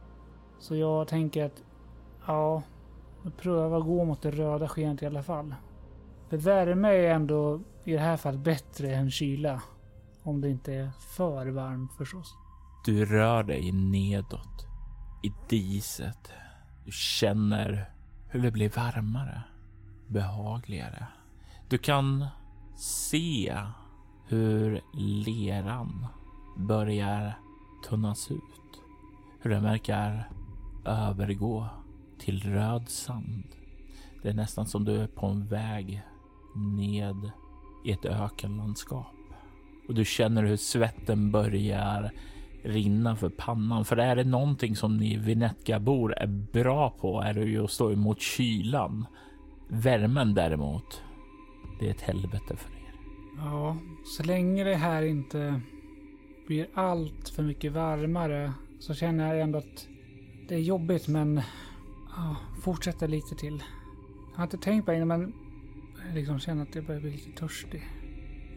Så 0.60 0.76
jag 0.76 1.08
tänker 1.08 1.46
att 1.46 1.64
ja, 2.26 2.62
pröva 3.38 3.80
gå 3.80 4.06
mot 4.06 4.22
det 4.22 4.32
röda 4.32 4.68
skenet 4.68 5.04
i 5.04 5.06
alla 5.06 5.24
fall. 5.24 5.56
För 6.30 6.38
värme 6.38 6.88
är 6.88 7.14
ändå 7.14 7.62
i 7.84 7.92
det 7.92 8.00
här 8.00 8.18
fallet 8.18 8.40
bättre 8.40 8.96
än 8.96 9.12
kyla. 9.12 9.62
Om 10.24 10.42
det 10.42 10.50
inte 10.50 10.74
är 10.74 10.92
för 11.18 11.48
varmt 11.48 11.94
förstås. 11.94 12.36
Du 12.86 13.06
rör 13.06 13.44
dig 13.44 13.72
nedåt 13.72 14.68
i 15.24 15.32
diset. 15.50 16.32
Du 16.86 16.92
känner 16.92 17.90
hur 18.28 18.42
det 18.42 18.52
blir 18.52 18.70
varmare, 18.70 19.44
behagligare. 20.08 21.08
Du 21.70 21.78
kan 21.78 22.26
se 22.76 23.58
hur 24.26 24.82
leran 24.94 26.08
börjar 26.58 27.40
tunnas 27.90 28.32
ut. 28.32 28.82
Hur 29.42 29.50
den 29.50 29.64
verkar 29.64 30.30
övergå 30.86 31.68
till 32.20 32.42
röd 32.42 32.90
sand. 32.90 33.44
Det 34.22 34.30
är 34.30 34.34
nästan 34.34 34.66
som 34.66 34.86
du 34.86 34.96
är 34.96 35.08
på 35.08 35.28
en 35.28 35.48
väg 35.48 36.02
ned 36.56 37.32
i 37.86 37.92
ett 37.92 38.06
ökenlandskap. 38.06 39.16
Och 39.88 39.94
du 39.94 40.06
känner 40.06 40.44
hur 40.44 40.58
svetten 40.58 41.32
börjar 41.32 42.12
rinna 42.64 43.16
för 43.16 43.30
pannan. 43.30 43.86
För 43.86 43.98
är 43.98 44.16
det 44.16 44.24
någonting 44.24 44.76
som 44.76 44.98
ni 44.98 45.18
Vinetka-bor 45.18 46.14
är 46.18 46.28
bra 46.28 46.90
på 46.90 47.22
är 47.22 47.34
det 47.34 47.46
ju 47.46 47.64
att 47.64 47.72
stå 47.72 47.92
emot 47.92 48.22
kylan. 48.22 49.06
Värmen 49.68 50.34
däremot, 50.34 51.02
det 51.80 51.88
är 51.88 51.92
ett 51.92 52.02
helvete 52.02 52.56
för 52.56 52.72
er. 52.72 52.94
Ja, 53.38 53.78
så 54.06 54.24
länge 54.24 54.64
det 54.64 54.76
här 54.76 55.02
inte 55.02 55.62
blir 56.48 56.68
allt 56.74 57.30
för 57.30 57.44
mycket 57.44 57.72
varmare 57.72 58.54
så 58.80 58.94
känner 58.94 59.34
jag 59.34 59.44
ändå 59.44 59.58
att 59.58 59.88
det 60.48 60.56
är 60.56 60.60
jobbigt 60.60 61.08
men 61.08 61.42
ja, 62.20 62.36
fortsätter 62.62 63.08
lite 63.08 63.36
till. 63.36 63.64
Jag 64.32 64.38
har 64.38 64.44
inte 64.44 64.58
tänkt 64.58 64.86
på 64.86 64.92
det 64.92 64.98
innan 64.98 65.08
men 65.08 65.34
jag 66.08 66.16
liksom 66.16 66.40
känner 66.40 66.64
att 66.64 66.76
jag 66.76 66.86
börjar 66.86 67.02
bli 67.02 67.12
lite 67.12 67.32
törstig. 67.32 67.88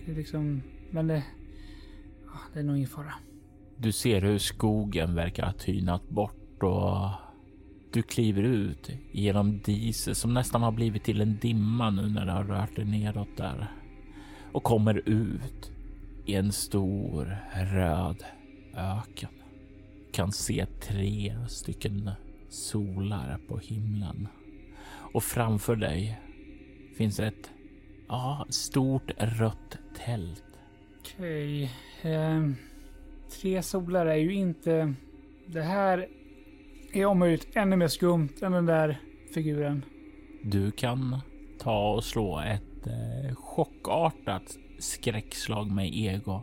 Det 0.07 0.13
är 0.13 0.17
liksom, 0.17 0.63
men 0.91 1.07
det, 1.07 1.25
ja, 2.27 2.39
det 2.53 2.59
är 2.59 2.65
nog 2.65 2.77
ingen 2.77 2.89
fara. 2.89 3.15
Du 3.77 3.93
ser 3.93 4.23
hur 4.23 4.39
skogen 4.39 5.15
verkar 5.15 5.47
ha 5.47 5.53
tynat 5.53 6.09
bort 6.09 6.63
och 6.63 7.11
du 7.93 8.03
kliver 8.03 8.43
ut 8.43 8.91
genom 9.13 9.59
diset 9.59 10.17
som 10.17 10.35
nästan 10.35 10.63
har 10.63 10.73
blivit 10.73 11.05
till 11.05 11.21
en 11.21 11.39
dimma 11.39 11.91
nu 11.91 12.09
när 12.09 12.27
det 12.27 12.33
har 12.33 12.45
rört 12.45 12.77
dig 12.77 12.85
neråt 12.85 13.37
där 13.37 13.73
och 14.53 14.63
kommer 14.63 15.09
ut 15.09 15.73
i 16.27 16.35
en 16.35 16.53
stor 16.53 17.39
röd 17.55 18.25
öken. 18.75 19.31
Kan 20.13 20.33
se 20.33 20.67
tre 20.67 21.37
stycken 21.49 22.11
solar 22.53 23.39
på 23.49 23.59
himlen 23.59 24.29
och 25.13 25.23
framför 25.23 25.77
dig 25.77 26.21
finns 26.97 27.21
ett 27.21 27.51
ja, 28.09 28.47
stort 28.49 29.11
rött 29.19 29.79
tält. 29.97 30.45
Okej. 31.01 31.71
ehm, 32.03 32.57
tre 33.41 33.63
solar 33.63 34.07
är 34.07 34.17
ju 34.17 34.35
inte... 34.35 34.95
Det 35.47 35.63
här 35.63 36.09
är 36.93 37.07
om 37.07 37.19
möjligt 37.19 37.49
ännu 37.57 37.77
mer 37.77 37.89
skumt 37.89 38.43
än 38.43 38.53
den 38.53 38.67
där 38.67 39.01
figuren. 39.35 39.85
Du 40.43 40.71
kan 40.71 41.21
ta 41.59 41.93
och 41.93 42.05
slå 42.05 42.41
ett 42.41 42.87
eh, 42.87 43.35
chockartat 43.35 44.59
skräckslag 44.79 45.71
med 45.71 45.95
ego. 45.95 46.43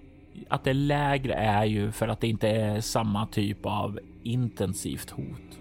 Att 0.50 0.64
det 0.64 0.70
är 0.70 0.74
lägre 0.74 1.34
är 1.34 1.66
ju 1.66 1.92
för 1.92 2.08
att 2.08 2.22
det 2.22 2.28
inte 2.28 2.50
är 2.50 2.82
samma 2.82 3.28
typ 3.28 3.66
av 3.66 4.00
intensivt 4.24 5.10
hot. 5.10 5.59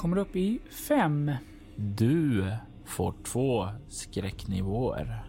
Kommer 0.00 0.16
upp 0.18 0.36
i 0.36 0.58
fem. 0.88 1.32
Du 1.76 2.44
får 2.84 3.14
två 3.24 3.68
skräcknivåer 3.88 5.24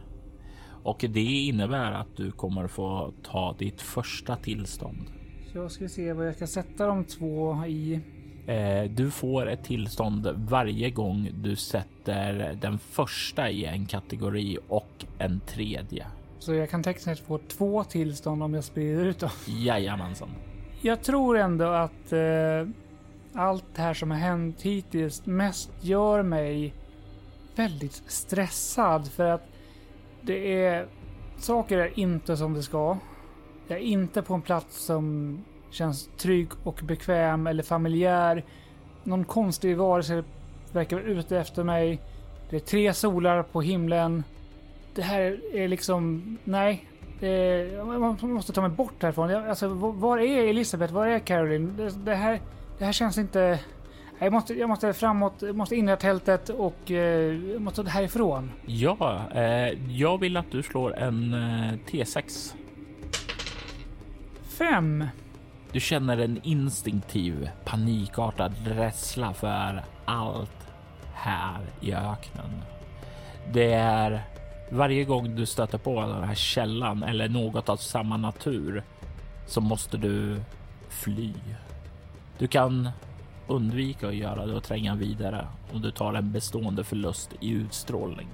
och 0.83 1.05
det 1.09 1.21
innebär 1.21 1.91
att 1.91 2.15
du 2.15 2.31
kommer 2.31 2.67
få 2.67 3.13
ta 3.23 3.55
ditt 3.59 3.81
första 3.81 4.35
tillstånd. 4.35 5.07
Så 5.51 5.57
jag 5.57 5.71
ska 5.71 5.87
se 5.87 6.13
vad 6.13 6.27
jag 6.27 6.35
ska 6.35 6.47
sätta 6.47 6.87
de 6.87 7.03
två 7.03 7.65
i. 7.65 7.99
Eh, 8.47 8.91
Du 8.91 9.11
får 9.11 9.49
ett 9.49 9.63
tillstånd 9.63 10.27
varje 10.37 10.89
gång 10.89 11.29
du 11.33 11.55
sätter 11.55 12.57
den 12.61 12.79
första 12.79 13.49
i 13.49 13.65
en 13.65 13.85
kategori 13.85 14.57
och 14.67 15.05
en 15.17 15.39
tredje. 15.39 16.07
Så 16.39 16.53
jag 16.53 16.69
kan 16.69 16.83
tekniskt 16.83 17.25
få 17.25 17.37
två 17.37 17.83
tillstånd 17.83 18.43
om 18.43 18.53
jag 18.53 18.63
sprider 18.63 19.05
ut 19.05 19.19
dem. 19.19 19.29
Jajamensan. 19.47 20.29
Jag 20.81 21.03
tror 21.03 21.37
ändå 21.37 21.65
att 21.65 22.13
eh, 22.13 22.67
allt 23.33 23.65
det 23.75 23.81
här 23.81 23.93
som 23.93 24.11
har 24.11 24.17
hänt 24.17 24.61
hittills 24.61 25.25
mest 25.25 25.71
gör 25.81 26.23
mig 26.23 26.73
väldigt 27.55 28.03
stressad 28.07 29.07
för 29.07 29.25
att 29.25 29.47
det 30.21 30.63
är 30.63 30.87
saker 31.37 31.77
är 31.77 31.99
inte 31.99 32.37
som 32.37 32.53
det 32.53 32.63
ska. 32.63 32.97
Jag 33.67 33.77
är 33.77 33.83
inte 33.83 34.21
på 34.21 34.33
en 34.33 34.41
plats 34.41 34.85
som 34.85 35.37
känns 35.71 36.09
trygg 36.17 36.47
och 36.63 36.79
bekväm 36.83 37.47
eller 37.47 37.63
familjär. 37.63 38.43
Någon 39.03 39.25
konstig 39.25 39.77
varelse 39.77 40.23
verkar 40.71 40.97
vara 40.97 41.05
ute 41.05 41.37
efter 41.37 41.63
mig. 41.63 42.01
Det 42.49 42.55
är 42.55 42.59
tre 42.59 42.93
solar 42.93 43.43
på 43.43 43.61
himlen. 43.61 44.23
Det 44.95 45.01
här 45.01 45.39
är 45.53 45.67
liksom, 45.67 46.37
nej. 46.43 46.87
Är, 47.21 47.83
man 47.99 48.17
måste 48.21 48.53
ta 48.53 48.61
mig 48.61 48.69
bort 48.69 49.03
härifrån. 49.03 49.31
Alltså, 49.31 49.67
var 49.67 50.17
är 50.17 50.47
Elisabeth? 50.47 50.93
Var 50.93 51.07
är 51.07 51.19
Caroline? 51.19 51.73
Det, 51.77 52.05
det, 52.05 52.15
här, 52.15 52.41
det 52.81 52.85
här 52.85 52.93
känns 52.93 53.17
inte... 53.17 53.59
Jag 54.19 54.33
måste, 54.33 54.53
jag 54.53 54.69
måste 54.69 54.93
framåt, 54.93 55.33
jag 55.39 55.55
måste 55.55 55.75
in 55.75 55.89
i 55.89 55.97
tältet 55.97 56.49
och 56.49 56.91
eh, 56.91 57.51
jag 57.51 57.61
måste 57.61 57.83
härifrån. 57.83 58.51
Ja, 58.65 59.21
eh, 59.35 59.91
jag 59.91 60.17
vill 60.17 60.37
att 60.37 60.51
du 60.51 60.63
slår 60.63 60.97
en 60.97 61.33
eh, 61.33 61.73
T6. 61.91 62.53
Fem. 64.43 65.05
Du 65.71 65.79
känner 65.79 66.17
en 66.17 66.39
instinktiv 66.43 67.49
panikartad 67.65 68.53
rädsla 68.65 69.33
för 69.33 69.83
allt 70.05 70.67
här 71.13 71.59
i 71.81 71.93
öknen. 71.93 72.61
Det 73.53 73.73
är 73.73 74.21
varje 74.69 75.03
gång 75.03 75.35
du 75.35 75.45
stöter 75.45 75.77
på 75.77 76.01
den 76.01 76.23
här 76.23 76.35
källan 76.35 77.03
eller 77.03 77.29
något 77.29 77.69
av 77.69 77.77
samma 77.77 78.17
natur 78.17 78.83
så 79.47 79.61
måste 79.61 79.97
du 79.97 80.41
fly. 80.89 81.33
Du 82.41 82.47
kan 82.47 82.89
undvika 83.47 84.07
att 84.07 84.15
göra 84.15 84.45
det 84.45 84.53
och 84.53 84.63
tränga 84.63 84.95
vidare 84.95 85.47
om 85.73 85.81
du 85.81 85.91
tar 85.91 86.13
en 86.13 86.31
bestående 86.31 86.83
förlust 86.83 87.29
i 87.39 87.49
utstrålning. 87.49 88.27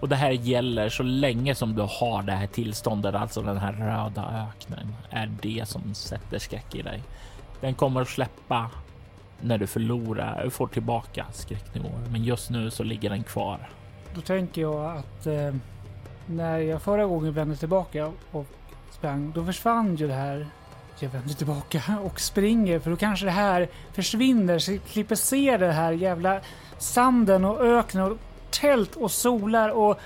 Och 0.00 0.08
det 0.08 0.16
här 0.16 0.30
gäller 0.30 0.88
så 0.88 1.02
länge 1.02 1.54
som 1.54 1.74
du 1.74 1.82
har 1.82 2.22
det 2.22 2.32
här 2.32 2.46
tillståndet, 2.46 3.14
alltså 3.14 3.42
den 3.42 3.56
här 3.56 3.72
röda 3.72 4.48
öknen, 4.48 4.94
är 5.10 5.30
det 5.42 5.68
som 5.68 5.94
sätter 5.94 6.38
skräck 6.38 6.74
i 6.74 6.82
dig. 6.82 7.02
Den 7.60 7.74
kommer 7.74 8.00
att 8.00 8.08
släppa 8.08 8.70
när 9.40 9.58
du 9.58 9.66
förlorar, 9.66 10.48
får 10.50 10.66
tillbaka 10.66 11.26
skräcknivåer, 11.32 12.08
men 12.10 12.24
just 12.24 12.50
nu 12.50 12.70
så 12.70 12.82
ligger 12.82 13.10
den 13.10 13.22
kvar. 13.22 13.68
Då 14.14 14.20
tänker 14.20 14.62
jag 14.62 14.96
att 14.96 15.26
eh, 15.26 15.54
när 16.26 16.58
jag 16.58 16.82
förra 16.82 17.06
gången 17.06 17.32
vände 17.32 17.56
tillbaka 17.56 18.12
och 18.30 18.46
sprang, 18.90 19.32
då 19.34 19.44
försvann 19.44 19.96
ju 19.96 20.08
det 20.08 20.14
här. 20.14 20.46
Jag 20.98 21.10
vänder 21.10 21.34
tillbaka 21.34 21.82
och 22.04 22.20
springer 22.20 22.78
för 22.78 22.90
då 22.90 22.96
kanske 22.96 23.26
det 23.26 23.32
här 23.32 23.68
försvinner 23.92 24.58
så 24.58 24.72
jag 24.72 24.80
slipper 24.86 25.14
se 25.14 25.56
det 25.56 25.72
här 25.72 25.92
jävla 25.92 26.40
sanden 26.78 27.44
och 27.44 27.60
öknen 27.60 28.04
och 28.12 28.18
tält 28.50 28.96
och 28.96 29.10
solar 29.10 29.68
och 29.68 30.00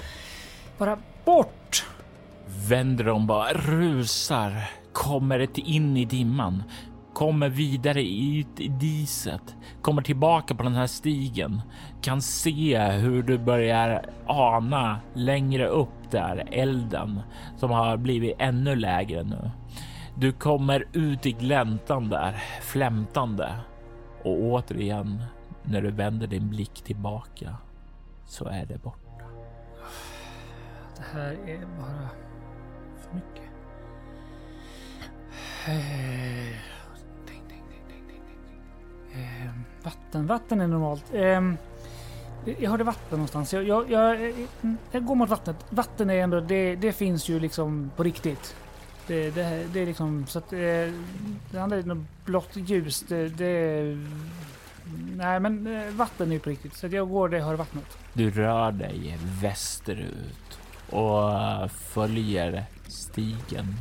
bara 0.78 0.98
bort. 1.24 1.86
Vänder 2.68 3.08
om 3.08 3.26
bara 3.26 3.52
rusar, 3.52 4.70
kommer 4.92 5.58
in 5.58 5.96
i 5.96 6.04
dimman, 6.04 6.62
kommer 7.14 7.48
vidare 7.48 8.02
ut 8.02 8.60
i 8.60 8.68
diset, 8.68 9.54
kommer 9.82 10.02
tillbaka 10.02 10.54
på 10.54 10.62
den 10.62 10.74
här 10.74 10.86
stigen, 10.86 11.62
kan 12.02 12.22
se 12.22 12.78
hur 12.78 13.22
du 13.22 13.38
börjar 13.38 14.10
ana 14.26 15.00
längre 15.14 15.66
upp 15.66 16.10
där 16.10 16.48
elden 16.52 17.20
som 17.56 17.70
har 17.70 17.96
blivit 17.96 18.36
ännu 18.38 18.76
lägre 18.76 19.22
nu. 19.22 19.50
Du 20.18 20.32
kommer 20.32 20.84
ut 20.92 21.26
i 21.26 21.32
gläntan 21.32 22.08
där, 22.08 22.42
flämtande 22.62 23.52
och 24.22 24.42
återigen 24.42 25.22
när 25.62 25.82
du 25.82 25.90
vänder 25.90 26.26
din 26.26 26.48
blick 26.50 26.74
tillbaka 26.82 27.56
så 28.26 28.44
är 28.48 28.66
det 28.66 28.78
borta. 28.82 29.24
Det 30.96 31.02
här 31.12 31.32
är 31.46 31.58
bara 31.58 32.08
för 32.98 33.14
mycket. 33.14 33.44
Eh, 35.68 36.56
ding, 37.26 37.42
ding, 37.48 37.62
ding, 37.68 37.82
ding, 37.88 38.06
ding, 38.08 38.22
ding. 38.46 39.22
Eh, 39.22 39.50
Vatten, 39.84 40.26
vatten 40.26 40.60
är 40.60 40.66
normalt. 40.66 41.14
Eh, 41.14 41.42
Jag 42.60 42.70
hörde 42.70 42.84
vatten 42.84 43.10
någonstans. 43.18 43.52
Jag, 43.52 43.64
jag, 43.68 43.90
jag, 43.90 44.32
jag 44.90 45.04
går 45.04 45.14
mot 45.14 45.28
vattnet. 45.28 45.66
Vatten 45.70 46.10
är 46.10 46.14
ändå, 46.22 46.40
det, 46.40 46.76
det 46.76 46.92
finns 46.92 47.28
ju 47.28 47.40
liksom 47.40 47.90
på 47.96 48.02
riktigt. 48.02 48.56
Det, 49.08 49.30
det, 49.30 49.66
det 49.72 49.80
är 49.80 49.86
liksom 49.86 50.26
så 50.26 50.38
att 50.38 50.52
eh, 50.52 50.58
det 51.50 51.58
handlar 51.58 51.78
om 51.78 51.88
något 51.88 52.24
blått 52.24 52.56
ljus. 52.56 53.04
Det, 53.08 53.28
det 53.28 53.96
Nej 55.16 55.40
men 55.40 55.66
eh, 55.66 55.92
vatten 55.92 56.32
är 56.32 56.38
på 56.38 56.50
riktigt. 56.50 56.74
Så 56.74 56.86
att 56.86 56.92
jag 56.92 57.08
går 57.08 57.28
där 57.28 57.38
jag 57.38 57.44
hör 57.44 57.54
vattnet. 57.54 57.98
Du 58.12 58.30
rör 58.30 58.72
dig 58.72 59.18
västerut 59.42 60.58
och 60.90 61.32
eh, 61.32 61.68
följer 61.68 62.64
stigen 62.88 63.76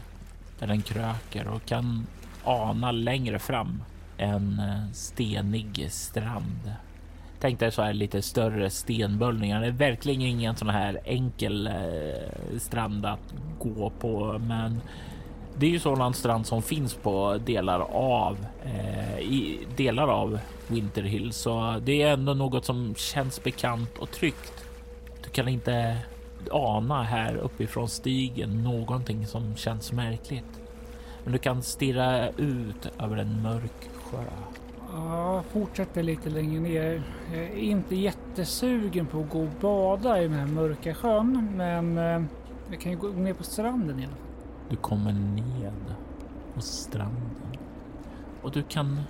där 0.60 0.68
den 0.68 0.82
kröker 0.82 1.48
och 1.48 1.66
kan 1.66 2.08
ana 2.44 2.92
längre 2.92 3.40
fram 3.40 3.84
en 4.18 4.62
stenig 4.94 5.88
strand 5.92 6.72
Tänk 7.40 7.60
dig 7.60 7.72
så 7.72 7.82
här 7.82 7.94
lite 7.94 8.22
större 8.22 8.70
stenböljningar. 8.70 9.62
Det 9.62 9.68
är 9.68 9.72
verkligen 9.72 10.22
ingen 10.22 10.56
sån 10.56 10.70
här 10.70 11.00
enkel 11.06 11.70
strand 12.60 13.06
att 13.06 13.34
gå 13.60 13.90
på, 13.90 14.40
men 14.48 14.82
det 15.60 15.66
är 15.66 15.70
ju 15.70 15.80
sådan 15.80 16.14
strand 16.14 16.46
som 16.46 16.62
finns 16.62 16.94
på 16.94 17.38
delar 17.46 17.80
av 17.92 18.38
eh, 18.64 19.20
i 19.20 19.60
delar 19.76 20.08
av 20.08 20.40
Winterhill, 20.68 21.34
så 21.34 21.80
det 21.82 22.02
är 22.02 22.14
ändå 22.14 22.34
något 22.34 22.66
som 22.66 22.96
känns 22.96 23.44
bekant 23.44 23.98
och 23.98 24.12
tryggt. 24.12 24.66
Du 25.24 25.30
kan 25.30 25.48
inte 25.48 25.98
ana 26.52 27.04
här 27.04 27.36
uppifrån 27.36 27.90
stigen 27.90 28.64
någonting 28.64 29.28
som 29.28 29.56
känns 29.56 29.92
märkligt. 29.92 30.62
Men 31.24 31.34
du 31.34 31.40
kan 31.40 31.62
stirra 31.62 32.30
ut 32.30 32.90
över 33.00 33.18
en 33.18 33.42
mörk 33.42 33.90
sjö. 34.04 34.24
Ja, 34.94 35.44
fortsätter 35.50 36.04
lite 36.04 36.30
längre 36.30 36.60
ner. 36.60 37.04
Jag 37.34 37.44
är 37.44 37.58
inte 37.58 37.96
jättesugen 37.96 39.06
på 39.06 39.20
att 39.20 39.30
gå 39.30 39.42
och 39.42 39.50
bada 39.62 40.20
i 40.20 40.28
den 40.28 40.34
här 40.34 40.48
mörka 40.48 40.94
sjön, 40.94 41.50
men 41.56 41.98
eh, 41.98 42.22
jag 42.72 42.82
kan 42.82 42.92
ju 42.92 42.98
gå 42.98 43.08
ner 43.08 43.34
på 43.34 43.44
stranden 43.44 44.00
i 44.00 44.04
alla 44.04 44.16
fall. 44.16 44.27
Du 44.70 44.76
kommer 44.76 45.14
ned 45.14 45.96
på 46.54 46.62
stranden 46.62 47.58
och 48.42 48.52
du 48.52 48.64
kan 48.64 49.02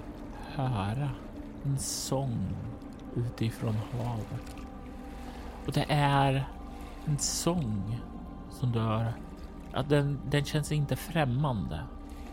höra 0.55 1.10
en 1.66 1.78
sång 1.78 2.55
utifrån 3.16 3.76
havet. 3.91 4.55
Och 5.66 5.72
det 5.74 5.86
är 5.89 6.47
en 7.05 7.18
sång 7.18 7.99
som 8.49 8.72
du 8.72 8.80
hör. 8.80 9.14
Ja, 9.74 9.84
den, 9.84 10.20
den 10.30 10.45
känns 10.45 10.72
inte 10.72 10.95
främmande. 10.95 11.80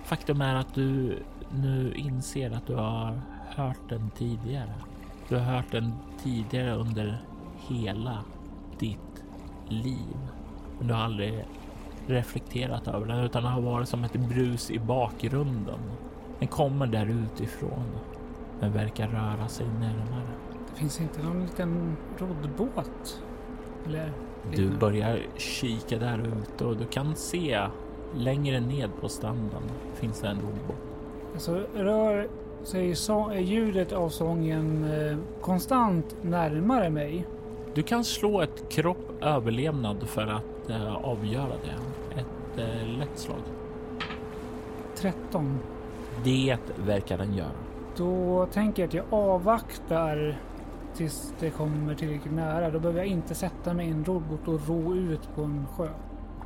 Faktum 0.05 0.41
är 0.41 0.55
att 0.55 0.75
du 0.75 1.19
nu 1.51 1.95
inser 1.95 2.51
att 2.51 2.67
du 2.67 2.75
har 2.75 3.21
hört 3.49 3.89
den 3.89 4.11
tidigare. 4.11 4.75
Du 5.29 5.37
har 5.37 5.45
hört 5.45 5.73
den 5.73 5.93
tidigare 6.23 6.75
under 6.75 7.23
hela 7.69 8.25
ditt 8.79 9.25
liv. 9.69 10.17
Men 10.79 10.89
du 10.89 10.95
har 10.95 11.01
aldrig 11.01 11.45
reflekterat 12.07 12.89
över 12.89 13.07
den 13.07 13.19
utan 13.19 13.43
det 13.43 13.49
har 13.49 13.61
varit 13.61 13.89
som 13.89 14.05
ett 14.05 14.13
brus 14.13 14.71
i 14.71 14.79
bakgrunden. 14.79 15.79
Den 16.39 16.49
kommer 16.49 16.87
där 16.87 17.07
utifrån 17.07 17.85
men 18.61 18.73
verkar 18.73 19.09
röra 19.09 19.49
sig 19.49 19.67
närmare. 19.67 20.29
Det 20.71 20.81
finns 20.81 21.01
inte 21.01 21.23
någon 21.23 21.43
liten 21.43 21.97
roddbåt? 22.19 23.23
Eller? 23.87 24.13
Du 24.53 24.71
börjar 24.71 25.19
kika 25.37 25.99
där 25.99 26.19
ute 26.19 26.65
och 26.65 26.77
du 26.77 26.85
kan 26.85 27.17
se 27.17 27.61
längre 28.17 28.61
ned 28.61 28.91
på 29.01 29.09
stranden 29.09 29.63
finns 29.95 30.21
det 30.21 30.29
en 30.29 30.41
roddbåt. 30.41 30.77
Alltså, 31.33 31.67
rör 31.75 32.29
sig 32.65 32.95
så, 32.95 33.31
är 33.31 33.39
ljudet 33.41 33.93
av 33.93 34.09
sången 34.09 34.85
eh, 34.85 35.17
konstant 35.41 36.17
närmare 36.23 36.91
mig? 36.91 37.27
Du 37.75 37.83
kan 37.83 38.05
slå 38.05 38.41
ett 38.41 38.69
kropp 38.71 39.23
överlevnad 39.23 40.09
för 40.09 40.27
att 40.27 40.43
eh, 40.71 40.95
avgöra 40.95 41.49
det. 41.65 42.21
Ett 42.21 42.59
eh, 42.59 42.99
lätt 42.99 43.19
slag. 43.19 43.41
13. 44.97 45.59
Det 46.25 46.59
verkar 46.87 47.19
den 47.19 47.35
göra. 47.35 47.51
Då 47.97 48.47
tänker 48.47 48.83
jag 48.83 48.89
att 48.89 48.95
jag 48.95 49.05
avvaktar 49.11 50.39
tills 50.95 51.35
det 51.41 51.51
kommer 51.51 51.95
tillräckligt 51.95 52.35
nära. 52.35 52.71
Då 52.71 52.79
behöver 52.79 52.99
jag 52.99 53.09
inte 53.09 53.35
sätta 53.35 53.75
mig 53.75 53.87
i 53.87 53.91
en 53.91 54.05
roddbåt 54.05 54.49
och 54.49 54.69
ro 54.69 54.95
ut 54.95 55.35
på 55.35 55.43
en 55.43 55.67
sjö. 55.77 55.89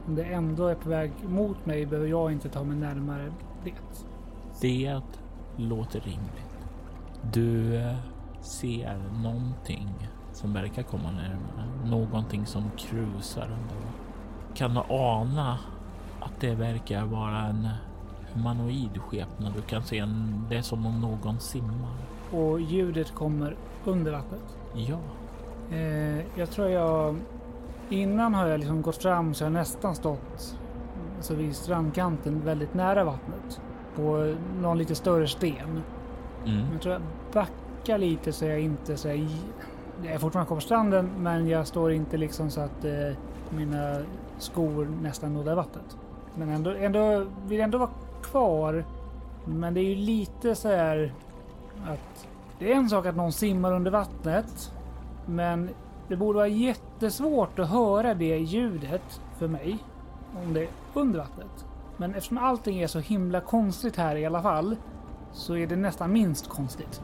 Om 0.07 0.15
det 0.15 0.25
ändå 0.25 0.67
är 0.67 0.75
på 0.75 0.89
väg 0.89 1.13
mot 1.29 1.67
mig 1.67 1.87
behöver 1.87 2.09
jag 2.09 2.33
inte 2.33 2.49
ta 2.49 2.65
mig 2.65 2.77
närmare 2.77 3.33
det. 3.65 3.73
Det 4.61 5.01
låter 5.57 6.01
rimligt. 6.01 6.59
Du 7.33 7.77
eh, 7.77 7.97
ser 8.41 8.99
någonting 9.23 10.09
som 10.33 10.53
verkar 10.53 10.83
komma 10.83 11.11
närmare. 11.11 11.91
Någonting 11.91 12.47
som 12.47 12.71
krusar 12.77 13.45
under. 13.45 14.08
Kan 14.59 14.79
ana 14.89 15.59
att 16.21 16.41
det 16.41 16.55
verkar 16.55 17.05
vara 17.05 17.39
en 17.39 17.69
humanoid 18.33 19.01
skepnad? 19.01 19.53
Du 19.57 19.63
kan 19.63 19.83
se 19.83 19.99
en, 19.99 20.45
det 20.49 20.57
är 20.57 20.63
som 20.63 20.87
om 20.87 21.01
någon 21.01 21.41
simmar. 21.41 21.97
Och 22.33 22.61
ljudet 22.61 23.15
kommer 23.15 23.57
under 23.85 24.13
vattnet. 24.13 24.59
Ja, 24.75 24.99
Eh, 25.71 26.39
jag 26.39 26.51
tror 26.51 26.69
jag... 26.69 27.17
Innan 27.89 28.35
har 28.35 28.47
jag 28.47 28.61
liksom 28.61 28.83
gått 28.83 28.97
fram 28.97 29.35
så 29.35 29.45
jag 29.45 29.53
nästan 29.53 29.95
stått 29.95 30.57
alltså 31.17 31.35
vid 31.35 31.57
strandkanten 31.57 32.41
väldigt 32.45 32.75
nära 32.75 33.05
vattnet. 33.05 33.61
På 33.97 34.35
någon 34.61 34.79
lite 34.79 34.95
större 34.95 35.29
sten. 35.29 35.83
mm. 36.47 36.67
Jag 36.73 36.81
tror 36.81 36.93
jag 36.93 37.03
backar 37.33 37.99
lite 37.99 38.33
så 38.33 38.45
jag 38.45 38.61
inte 38.61 38.97
så 38.97 39.09
jag, 39.09 39.29
jag 40.03 40.13
är 40.13 40.19
fortfarande 40.19 40.47
kvar 40.47 40.57
på 40.57 40.61
stranden 40.61 41.11
men 41.19 41.49
jag 41.49 41.67
står 41.67 41.93
inte 41.93 42.17
liksom 42.17 42.51
så 42.51 42.61
att 42.61 42.85
eh, 42.85 43.17
mina 43.51 43.99
skor 44.39 44.89
nästan 45.03 45.35
nuddar 45.35 45.55
vattnet. 45.55 45.97
Men 46.35 46.49
ändå, 46.49 46.71
ändå 46.71 47.27
vill 47.47 47.61
ändå 47.61 47.79
vara 47.79 47.91
kvar. 48.23 48.85
Men 49.45 49.75
det 49.75 49.81
är 49.81 49.85
ju 49.85 49.95
lite 49.95 50.55
så 50.55 50.69
här 50.69 51.15
att 51.87 52.29
det 52.59 52.73
är 52.73 52.77
en 52.77 52.89
sak 52.89 53.07
att 53.07 53.17
någon 53.17 53.33
simmar 53.33 53.73
under 53.73 53.91
vattnet. 53.91 54.73
Men 55.27 55.71
det 56.09 56.17
borde 56.17 56.37
vara 56.37 56.49
jättesvårt 56.49 57.59
att 57.59 57.69
höra 57.69 58.15
det 58.15 58.39
ljudet 58.39 59.21
för 59.39 59.49
mig 59.49 59.79
om 60.45 60.55
det 60.55 60.63
är 60.63 60.69
under 60.95 61.19
vattnet. 61.19 61.67
Men 61.97 62.15
eftersom 62.15 62.39
allting 62.39 62.81
är 62.81 62.87
så 62.87 62.99
himla 62.99 63.41
konstigt 63.41 63.97
här 63.97 64.17
i 64.17 64.27
alla 64.27 64.43
fall 64.43 64.77
så 65.33 65.57
är 65.57 65.67
det 65.67 65.77
nästan 65.77 66.13
minst 66.13 66.49
konstigt. 66.49 67.03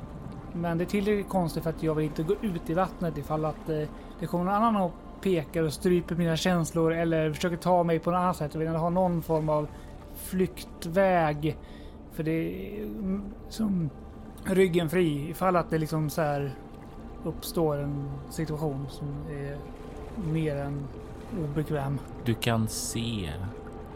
Men 0.53 0.79
det 0.79 0.85
är 0.85 0.87
tillräckligt 0.87 1.29
konstigt 1.29 1.63
för 1.63 1.71
att 1.71 1.83
jag 1.83 1.95
vill 1.95 2.05
inte 2.05 2.23
gå 2.23 2.35
ut 2.43 2.71
i 2.71 2.75
vattnet 2.75 3.19
ifall 3.19 3.45
att 3.45 3.69
eh, 3.69 3.89
det 4.21 4.27
kommer 4.27 4.45
någon 4.45 4.55
annan 4.55 4.77
och 4.77 4.93
pekar 5.25 5.63
och 5.63 5.73
stryper 5.73 6.15
mina 6.15 6.37
känslor 6.37 6.93
eller 6.93 7.33
försöker 7.33 7.57
ta 7.57 7.83
mig 7.83 7.99
på 7.99 8.11
något 8.11 8.19
annat 8.19 8.37
sätt. 8.37 8.55
Jag 8.55 8.59
vill 8.59 8.69
ha 8.69 8.91
någon 8.91 9.23
form 9.23 9.49
av 9.49 9.67
flyktväg. 10.17 11.57
För 12.13 12.23
det 12.23 12.31
är 12.31 12.87
som 13.49 13.91
ryggen 14.45 14.89
fri 14.89 15.31
ifall 15.31 15.57
att 15.57 15.71
det 15.71 15.79
liksom 15.79 16.11
så 16.11 16.23
här 16.23 16.55
uppstår 17.25 17.79
en 17.79 18.11
situation 18.31 18.87
som 18.91 19.09
är 19.31 19.59
mer 20.33 20.57
än 20.57 20.85
obekväm. 21.45 21.99
Du 22.25 22.35
kan 22.35 22.69
se 22.69 23.31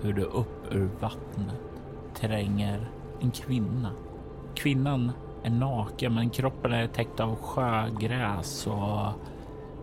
hur 0.02 0.12
det 0.12 0.24
upp 0.24 0.72
ur 0.74 0.88
vattnet 1.00 1.82
tränger 2.14 2.90
en 3.20 3.30
kvinna. 3.30 3.90
Kvinnan 4.54 5.12
är 5.42 5.50
naken 5.50 6.14
men 6.14 6.30
kroppen 6.30 6.72
är 6.72 6.86
täckt 6.86 7.20
av 7.20 7.36
sjögräs 7.36 8.66
och 8.66 9.12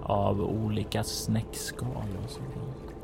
av 0.05 0.41
olika 0.41 1.03
snäckskal 1.03 2.17
och 2.23 2.29
sådant. 2.29 2.95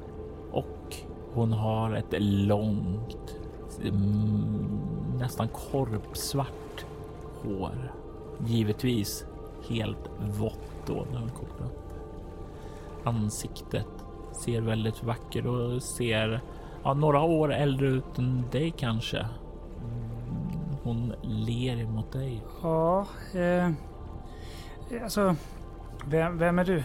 Och 0.52 0.96
hon 1.34 1.54
har 1.54 1.94
ett 1.94 2.14
långt, 2.20 3.38
mm, 3.84 4.80
nästan 5.20 5.48
korpsvart 5.48 6.86
hår. 7.44 7.92
Givetvis 8.46 9.26
helt 9.70 10.10
vått 10.20 10.86
då 10.86 11.06
när 11.12 11.20
hon 11.20 11.30
kommer 11.30 11.72
upp. 11.72 11.94
Ansiktet 13.04 13.88
ser 14.32 14.62
väldigt 14.62 15.04
vackert 15.04 15.46
och 15.46 15.84
ser 15.84 16.42
ja, 16.84 16.94
några 16.94 17.22
år 17.22 17.54
äldre 17.54 17.88
ut 17.88 18.18
än 18.18 18.44
dig 18.52 18.74
kanske. 18.78 19.18
Mm, 19.18 20.78
hon 20.84 21.14
ler 21.22 21.78
emot 21.78 22.12
dig. 22.12 22.44
Ja, 22.62 23.06
eh, 23.34 23.70
alltså 25.04 25.36
vem, 26.08 26.38
vem 26.38 26.60
är 26.60 26.66
du? 26.66 26.84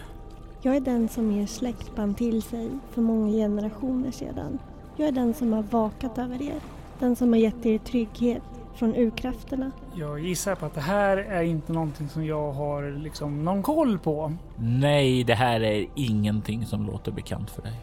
Jag 0.61 0.77
är 0.77 0.81
den 0.81 1.09
som 1.09 1.33
ger 1.33 1.47
släktband 1.47 2.17
till 2.17 2.43
sig 2.43 2.71
för 2.91 3.03
många 3.03 3.33
generationer 3.33 4.11
sedan. 4.11 4.59
Jag 4.97 5.09
är 5.09 5.13
den 5.13 5.35
som 5.35 5.53
har 5.53 5.63
vakat 5.63 6.19
över 6.19 6.43
er. 6.43 6.61
Den 6.99 7.17
som 7.17 7.33
har 7.33 7.41
gett 7.41 7.67
er 7.67 7.79
trygghet 7.79 8.43
från 8.75 8.95
urkrafterna. 8.95 9.71
Jag 9.95 10.21
gissar 10.21 10.55
på 10.55 10.67
att 10.67 10.75
det 10.75 10.81
här 10.81 11.17
är 11.17 11.43
inte 11.43 11.73
någonting 11.73 12.09
som 12.09 12.25
jag 12.25 12.53
har 12.53 12.99
liksom 12.99 13.45
någon 13.45 13.63
koll 13.63 13.99
på. 13.99 14.33
Nej, 14.59 15.25
det 15.25 15.35
här 15.35 15.61
är 15.61 15.87
ingenting 15.95 16.67
som 16.67 16.87
låter 16.87 17.13
bekant 17.13 17.51
för 17.51 17.63
dig. 17.63 17.81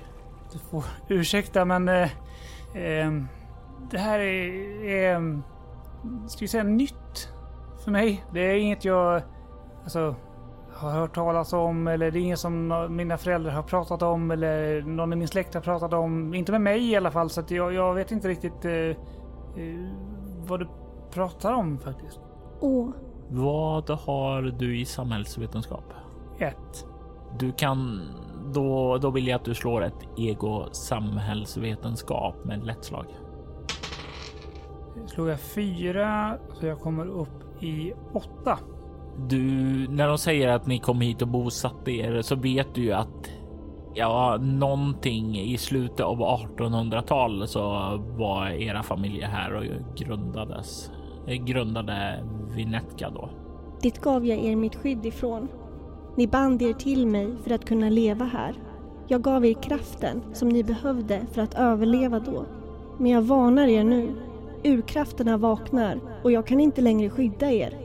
Du 0.51 0.59
får 0.59 0.83
ursäkta 1.07 1.65
men 1.65 1.89
eh, 1.89 2.09
eh, 2.75 3.11
det 3.91 3.97
här 3.97 4.19
är, 4.19 4.85
är 4.85 5.41
ska 6.27 6.39
vi 6.39 6.47
säga 6.47 6.63
nytt 6.63 7.29
för 7.83 7.91
mig. 7.91 8.25
Det 8.33 8.39
är 8.39 8.55
inget 8.55 8.85
jag 8.85 9.21
alltså, 9.83 10.15
har 10.73 10.91
hört 10.91 11.15
talas 11.15 11.53
om 11.53 11.87
eller 11.87 12.11
det 12.11 12.19
är 12.19 12.21
inget 12.21 12.39
som 12.39 12.87
mina 12.89 13.17
föräldrar 13.17 13.51
har 13.51 13.63
pratat 13.63 14.01
om 14.01 14.31
eller 14.31 14.81
någon 14.81 15.13
i 15.13 15.15
min 15.15 15.27
släkt 15.27 15.53
har 15.53 15.61
pratat 15.61 15.93
om. 15.93 16.33
Inte 16.33 16.51
med 16.51 16.61
mig 16.61 16.91
i 16.91 16.95
alla 16.95 17.11
fall 17.11 17.29
så 17.29 17.39
att 17.39 17.51
jag, 17.51 17.73
jag 17.73 17.93
vet 17.93 18.11
inte 18.11 18.27
riktigt 18.27 18.65
eh, 18.65 18.73
eh, 18.73 18.95
vad 20.47 20.59
du 20.59 20.67
pratar 21.11 21.53
om 21.53 21.77
faktiskt. 21.79 22.19
Åh, 22.59 22.89
Vad 23.29 23.89
har 23.89 24.41
du 24.41 24.79
i 24.79 24.85
samhällsvetenskap? 24.85 25.93
Ett. 26.39 26.85
Du 27.39 27.51
kan 27.51 28.01
då, 28.53 28.97
då 28.97 29.09
vill 29.11 29.27
jag 29.27 29.35
att 29.35 29.45
du 29.45 29.53
slår 29.53 29.83
ett 29.83 30.07
ego 30.17 30.65
samhällsvetenskap 30.71 32.35
med 32.45 32.57
ett 32.59 32.65
lätt 32.65 32.83
slag. 32.85 33.05
Slår 35.05 35.29
jag 35.29 35.39
fyra 35.39 36.37
så 36.53 36.65
jag 36.65 36.79
kommer 36.79 37.05
upp 37.07 37.63
i 37.63 37.93
åtta. 38.13 38.59
Du, 39.17 39.43
när 39.89 40.07
de 40.07 40.17
säger 40.17 40.49
att 40.49 40.67
ni 40.67 40.79
kom 40.79 41.01
hit 41.01 41.21
och 41.21 41.27
bosatte 41.27 41.91
er 41.91 42.21
så 42.21 42.35
vet 42.35 42.75
du 42.75 42.81
ju 42.81 42.91
att 42.91 43.29
ja, 43.93 44.37
någonting 44.41 45.39
i 45.39 45.57
slutet 45.57 45.99
av 45.99 46.19
1800-talet 46.19 47.49
så 47.49 47.61
var 48.17 48.49
era 48.49 48.83
familjer 48.83 49.27
här 49.27 49.53
och 49.53 49.95
grundades. 49.97 50.91
Grundade 51.45 52.23
Vinetka 52.55 53.09
då. 53.09 53.29
Det 53.81 54.01
gav 54.01 54.25
jag 54.25 54.39
er 54.39 54.55
mitt 54.55 54.75
skydd 54.75 55.05
ifrån. 55.05 55.47
Ni 56.17 56.27
band 56.27 56.61
er 56.61 56.73
till 56.73 57.07
mig 57.07 57.35
för 57.43 57.51
att 57.51 57.65
kunna 57.65 57.89
leva 57.89 58.25
här. 58.25 58.53
Jag 59.07 59.21
gav 59.21 59.45
er 59.45 59.53
kraften 59.53 60.23
som 60.33 60.49
ni 60.49 60.63
behövde 60.63 61.25
för 61.31 61.41
att 61.41 61.53
överleva 61.53 62.19
då. 62.19 62.45
Men 62.97 63.11
jag 63.11 63.21
varnar 63.21 63.67
er 63.67 63.83
nu. 63.83 64.09
Urkrafterna 64.63 65.37
vaknar 65.37 65.99
och 66.23 66.31
jag 66.31 66.47
kan 66.47 66.59
inte 66.59 66.81
längre 66.81 67.09
skydda 67.09 67.51
er. 67.51 67.82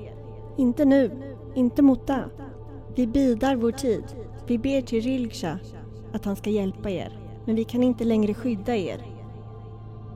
Inte 0.58 0.84
nu, 0.84 1.36
inte 1.54 1.82
mot 1.82 2.06
det. 2.06 2.24
Vi 2.96 3.06
bidar 3.06 3.56
vår 3.56 3.72
tid. 3.72 4.04
Vi 4.46 4.58
ber 4.58 4.82
till 4.82 5.00
Rilksha 5.02 5.58
att 6.12 6.24
han 6.24 6.36
ska 6.36 6.50
hjälpa 6.50 6.90
er. 6.90 7.18
Men 7.46 7.56
vi 7.56 7.64
kan 7.64 7.82
inte 7.82 8.04
längre 8.04 8.34
skydda 8.34 8.76
er. 8.76 9.06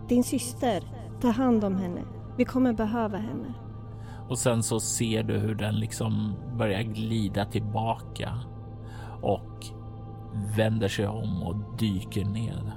Din 0.09 0.25
syster, 0.25 0.83
ta 1.21 1.29
hand 1.29 1.65
om 1.65 1.77
henne. 1.77 2.01
Vi 2.37 2.45
kommer 2.45 2.73
behöva 2.73 3.19
henne. 3.19 3.55
Och 4.29 4.39
sen 4.39 4.63
så 4.63 4.81
ser 4.81 5.23
du 5.23 5.39
hur 5.39 5.55
den 5.55 5.75
liksom 5.75 6.35
börjar 6.59 6.83
glida 6.83 7.45
tillbaka 7.45 8.39
och 9.23 9.67
vänder 10.57 10.89
sig 10.89 11.07
om 11.07 11.43
och 11.43 11.79
dyker 11.79 12.25
ner. 12.25 12.73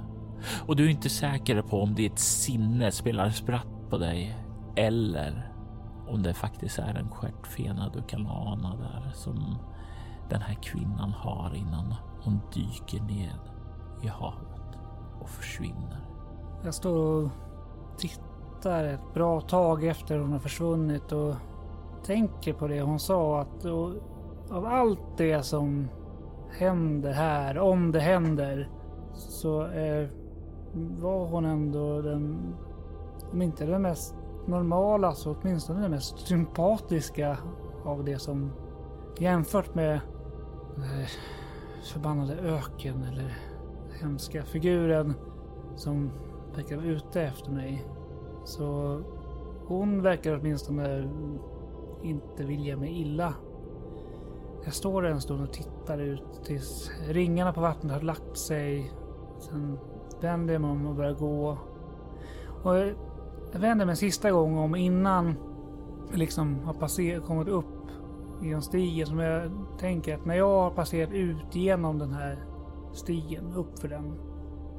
Och 0.66 0.76
du 0.76 0.84
är 0.84 0.88
inte 0.88 1.08
säker 1.08 1.62
på 1.62 1.80
om 1.82 1.94
ditt 1.94 2.18
sinne 2.18 2.92
spelar 2.92 3.30
spratt 3.30 3.90
på 3.90 3.98
dig 3.98 4.36
eller 4.76 5.55
om 6.08 6.22
det 6.22 6.34
faktiskt 6.34 6.78
är 6.78 6.94
en 6.94 7.10
stjärtfena 7.10 7.88
du 7.94 8.02
kan 8.02 8.26
ana 8.26 8.76
där 8.76 9.10
som 9.14 9.58
den 10.30 10.40
här 10.40 10.54
kvinnan 10.54 11.10
har 11.10 11.54
innan 11.54 11.94
hon 12.22 12.40
dyker 12.54 13.02
ner 13.02 13.40
i 14.02 14.06
havet 14.06 14.78
och 15.20 15.28
försvinner. 15.28 16.00
Jag 16.64 16.74
står 16.74 17.24
och 17.24 17.30
tittar 17.98 18.84
ett 18.84 19.14
bra 19.14 19.40
tag 19.40 19.84
efter 19.84 20.18
hon 20.18 20.32
har 20.32 20.38
försvunnit 20.38 21.12
och 21.12 21.34
tänker 22.04 22.52
på 22.52 22.68
det 22.68 22.80
hon 22.80 23.00
sa 23.00 23.40
att 23.40 23.64
av 24.50 24.66
allt 24.66 25.16
det 25.16 25.42
som 25.42 25.88
händer 26.58 27.12
här, 27.12 27.58
om 27.58 27.92
det 27.92 28.00
händer, 28.00 28.68
så 29.14 29.60
är, 29.60 30.10
var 30.74 31.26
hon 31.26 31.44
ändå 31.44 32.02
den, 32.02 32.54
om 33.32 33.42
inte 33.42 33.66
den 33.66 33.82
mest 33.82 34.15
normala 34.46 35.12
så 35.12 35.36
åtminstone 35.40 35.82
det 35.82 35.88
mest 35.88 36.18
sympatiska 36.18 37.38
av 37.84 38.04
det 38.04 38.18
som 38.18 38.52
jämfört 39.18 39.74
med 39.74 40.00
den 40.74 40.84
här 40.84 41.10
förbannade 41.92 42.34
öken 42.34 43.04
eller 43.04 43.38
hemska 44.00 44.42
figuren 44.42 45.14
som 45.76 46.10
verkar 46.54 46.76
vara 46.76 46.86
ute 46.86 47.22
efter 47.22 47.50
mig. 47.50 47.86
Så 48.44 49.00
hon 49.66 50.02
verkar 50.02 50.38
åtminstone 50.40 51.08
inte 52.02 52.44
vilja 52.44 52.76
mig 52.76 53.00
illa. 53.00 53.34
Jag 54.64 54.74
står 54.74 55.02
där 55.02 55.10
en 55.10 55.20
stund 55.20 55.42
och 55.42 55.52
tittar 55.52 55.98
ut 55.98 56.44
tills 56.44 56.90
ringarna 57.08 57.52
på 57.52 57.60
vattnet 57.60 57.92
har 57.92 58.00
lagt 58.00 58.38
sig. 58.38 58.92
Sen 59.38 59.78
vänder 60.20 60.54
jag 60.54 60.62
mig 60.62 60.70
om 60.70 60.86
och 60.86 60.94
börjar 60.94 61.14
gå. 61.14 61.58
Och 62.62 62.74
jag 63.56 63.60
vänder 63.60 63.86
mig 63.86 63.92
en 63.92 63.96
sista 63.96 64.30
gång 64.30 64.58
om 64.58 64.76
innan 64.76 65.34
jag 66.10 66.18
liksom 66.18 66.64
har 66.64 66.74
passerat, 66.74 67.24
kommit 67.24 67.48
upp 67.48 67.90
i 68.42 68.52
en 68.52 68.62
stige 68.62 69.06
som 69.06 69.18
jag 69.18 69.50
tänker 69.78 70.14
att 70.14 70.24
när 70.24 70.34
jag 70.34 70.62
har 70.62 70.70
passerat 70.70 71.12
ut 71.12 71.54
genom 71.54 71.98
den 71.98 72.12
här 72.12 72.44
stigen, 72.92 73.52
upp 73.54 73.78
för 73.78 73.88
den, 73.88 74.18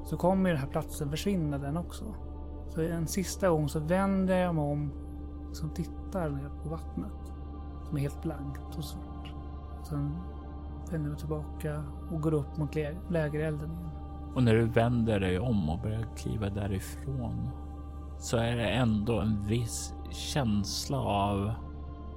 så 0.04 0.18
kommer 0.18 0.50
den 0.50 0.60
här 0.60 0.68
platsen 0.68 1.10
försvinna 1.10 1.58
den 1.58 1.78
också. 1.78 2.06
Så 2.70 2.82
en 2.82 3.08
sista 3.08 3.50
gång 3.50 3.70
så 3.70 3.80
vänder 3.80 4.38
jag 4.38 4.56
mig 4.56 4.64
om 4.64 4.92
och 5.64 5.76
tittar 5.76 6.30
ner 6.30 6.50
på 6.64 6.70
vattnet. 6.70 7.34
Som 7.88 7.98
är 7.98 8.02
helt 8.02 8.24
blankt 8.24 8.78
och 8.78 8.84
svart. 8.84 9.34
Sen 9.90 10.12
vänder 10.92 11.10
jag 11.10 11.10
mig 11.10 11.18
tillbaka 11.18 11.84
och 12.12 12.22
går 12.22 12.34
upp 12.34 12.58
mot 12.58 12.76
lä 12.76 12.96
lägerelden 13.10 13.72
igen. 13.72 13.90
Och 14.36 14.44
när 14.44 14.54
du 14.54 14.66
vänder 14.66 15.20
dig 15.20 15.40
om 15.40 15.70
och 15.70 15.80
börjar 15.80 16.06
kliva 16.16 16.50
därifrån 16.50 17.50
så 18.20 18.38
är 18.38 18.56
det 18.56 18.70
ändå 18.70 19.20
en 19.20 19.48
viss 19.48 19.94
känsla 20.12 21.00
av, 21.00 21.54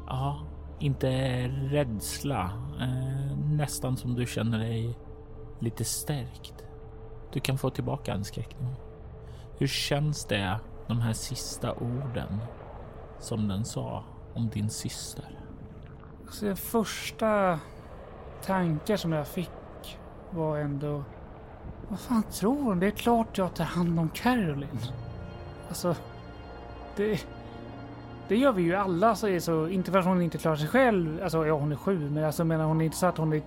ja, 0.07 0.41
inte 0.79 1.09
rädsla, 1.49 2.51
eh, 2.81 3.37
nästan 3.37 3.97
som 3.97 4.15
du 4.15 4.27
känner 4.27 4.59
dig 4.59 4.99
lite 5.59 5.85
stärkt. 5.85 6.65
Du 7.33 7.41
kan 7.41 7.59
få 7.59 7.71
tillbaka 7.71 8.13
en 8.13 8.25
skräckning. 8.25 8.75
Hur 9.59 9.67
känns 9.67 10.25
det, 10.25 10.61
de 10.89 11.01
här 11.01 11.13
sista 11.13 11.73
orden 11.73 12.39
som 13.19 13.49
den 13.49 13.65
sa 13.65 14.05
om 14.35 14.49
din 14.49 14.71
syster? 14.71 15.25
Alltså, 16.27 16.47
den 16.47 16.57
första 16.57 17.61
tanken 18.43 18.99
som 18.99 19.13
jag 19.13 19.27
fick 19.27 19.51
var 20.31 20.59
ändå... 20.59 21.05
Vad 21.89 22.01
fan 22.01 22.23
tror 22.23 22.63
hon? 22.63 22.81
Det 22.81 22.87
är 22.87 22.91
klart 22.91 23.39
jag 23.39 23.55
tar 23.55 23.65
hand 23.65 23.99
om 23.99 24.09
Caroline. 24.09 24.79
Alltså... 25.71 25.97
Det... 26.97 27.27
Det 28.29 28.37
gör 28.37 28.53
vi 28.53 28.63
ju 28.63 28.75
alla. 28.75 29.15
Så 29.15 29.29
är 29.29 29.41
så, 29.41 29.69
inte 29.69 29.91
för 29.91 29.99
att 29.99 30.05
hon 30.05 30.23
inte 30.23 30.39
klarar 30.39 30.57
sig 30.57 30.69
själv. 30.69 31.21
Alltså 31.23 31.47
ja, 31.47 31.55
hon 31.55 31.73
är 31.73 31.77
sju. 31.77 32.11
Men 32.11 32.25
alltså 32.25 32.45
menar 32.45 32.65
hon 32.65 32.81
är 32.81 32.85
inte 32.85 32.97
så 32.97 33.07
att 33.07 33.19
hon 33.19 33.33
är 33.33 33.43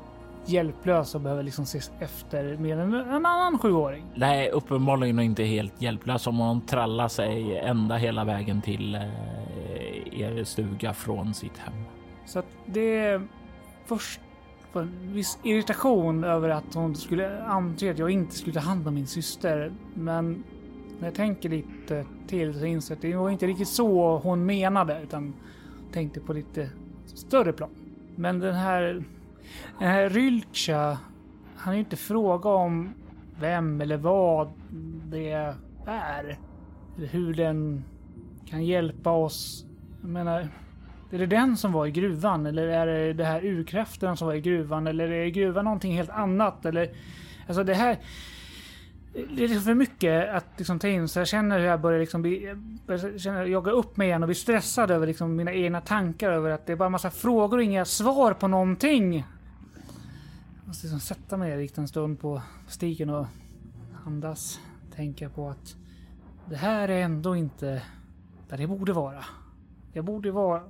hjälplös 0.45 1.15
och 1.15 1.21
behöver 1.21 1.43
liksom 1.43 1.63
ses 1.63 1.91
efter 1.99 2.57
mer 2.57 2.77
än 2.77 2.93
en 2.93 3.25
annan 3.25 3.59
sjuåring. 3.59 4.05
Nej, 4.15 4.49
uppenbarligen 4.49 5.19
inte 5.19 5.43
helt 5.43 5.81
hjälplös 5.81 6.27
om 6.27 6.37
hon 6.37 6.61
trallar 6.61 7.07
sig 7.07 7.57
ända 7.57 7.95
hela 7.95 8.23
vägen 8.23 8.61
till 8.61 8.95
eh, 8.95 10.21
er 10.21 10.43
stuga 10.43 10.93
från 10.93 11.33
sitt 11.33 11.57
hem. 11.57 11.73
Så 12.25 12.39
att 12.39 12.47
det 12.65 13.21
först 13.85 14.19
var 14.73 14.81
en 14.81 15.13
viss 15.13 15.39
irritation 15.43 16.23
över 16.23 16.49
att 16.49 16.73
hon 16.73 16.95
skulle 16.95 17.43
antyda 17.43 17.91
att 17.91 17.99
jag 17.99 18.09
inte 18.09 18.35
skulle 18.35 18.53
ta 18.53 18.59
hand 18.59 18.87
om 18.87 18.93
min 18.93 19.07
syster. 19.07 19.71
Men 19.93 20.43
när 21.03 21.09
jag 21.09 21.15
tänker 21.15 21.49
lite 21.49 22.05
till 22.27 22.59
så 22.59 22.65
inser 22.65 22.93
jag 22.93 22.97
att 22.97 23.01
det 23.01 23.15
var 23.15 23.29
inte 23.29 23.47
riktigt 23.47 23.67
så 23.67 24.17
hon 24.17 24.45
menade 24.45 25.01
utan 25.03 25.33
tänkte 25.91 26.19
på 26.19 26.33
lite 26.33 26.69
större 27.05 27.53
plan. 27.53 27.69
Men 28.15 28.39
den 28.39 28.55
här, 28.55 29.03
den 29.79 29.87
här 29.89 30.09
Rylcha, 30.09 30.97
han 31.55 31.73
är 31.73 31.77
ju 31.77 31.79
inte 31.79 31.95
fråga 31.95 32.49
om 32.49 32.93
vem 33.39 33.81
eller 33.81 33.97
vad 33.97 34.51
det 35.05 35.31
är. 35.85 36.37
Eller 36.97 37.07
hur 37.07 37.33
den 37.33 37.83
kan 38.45 38.65
hjälpa 38.65 39.11
oss. 39.11 39.65
Jag 40.01 40.09
menar, 40.09 40.49
är 41.11 41.17
det 41.17 41.25
den 41.25 41.57
som 41.57 41.71
var 41.71 41.85
i 41.85 41.91
gruvan 41.91 42.45
eller 42.45 42.67
är 42.67 42.87
det 42.87 43.13
det 43.13 43.25
här 43.25 43.45
urkraften 43.45 44.17
som 44.17 44.27
var 44.27 44.35
i 44.35 44.41
gruvan 44.41 44.87
eller 44.87 45.11
är 45.11 45.27
gruvan 45.27 45.65
någonting 45.65 45.95
helt 45.95 46.09
annat 46.09 46.65
eller 46.65 46.89
alltså 47.47 47.63
det 47.63 47.73
här 47.73 47.97
det 49.13 49.43
är 49.43 49.47
liksom 49.47 49.61
för 49.61 49.73
mycket 49.73 50.29
att 50.29 50.45
liksom 50.57 50.79
ta 50.79 50.87
in 50.87 51.07
så 51.07 51.19
jag 51.19 51.27
känner 51.27 51.59
hur 51.59 51.65
jag 51.65 51.81
börjar 51.81 51.99
liksom 51.99 52.21
bli, 52.21 52.55
börjar 52.85 53.45
jogga 53.45 53.71
upp 53.71 53.97
mig 53.97 54.07
igen 54.07 54.23
och 54.23 54.27
bli 54.27 54.35
stressad 54.35 54.91
över 54.91 55.07
liksom 55.07 55.35
mina 55.35 55.53
egna 55.53 55.81
tankar 55.81 56.31
över 56.31 56.49
att 56.49 56.65
det 56.65 56.73
är 56.73 56.77
bara 56.77 56.89
massa 56.89 57.09
frågor 57.09 57.57
och 57.57 57.63
inga 57.63 57.85
svar 57.85 58.33
på 58.33 58.47
någonting. 58.47 59.15
Jag 60.59 60.67
måste 60.67 60.87
liksom 60.87 60.99
sätta 60.99 61.37
mig 61.37 61.57
ner 61.57 61.79
en 61.79 61.87
stund 61.87 62.19
på 62.19 62.41
stigen 62.67 63.09
och 63.09 63.25
andas. 64.05 64.59
Tänka 64.95 65.29
på 65.29 65.49
att 65.49 65.75
det 66.49 66.55
här 66.55 66.89
är 66.89 67.01
ändå 67.01 67.35
inte 67.35 67.81
där 68.49 68.57
det 68.57 68.67
borde 68.67 68.93
vara. 68.93 69.25
Jag 69.93 70.05
borde 70.05 70.31
vara 70.31 70.63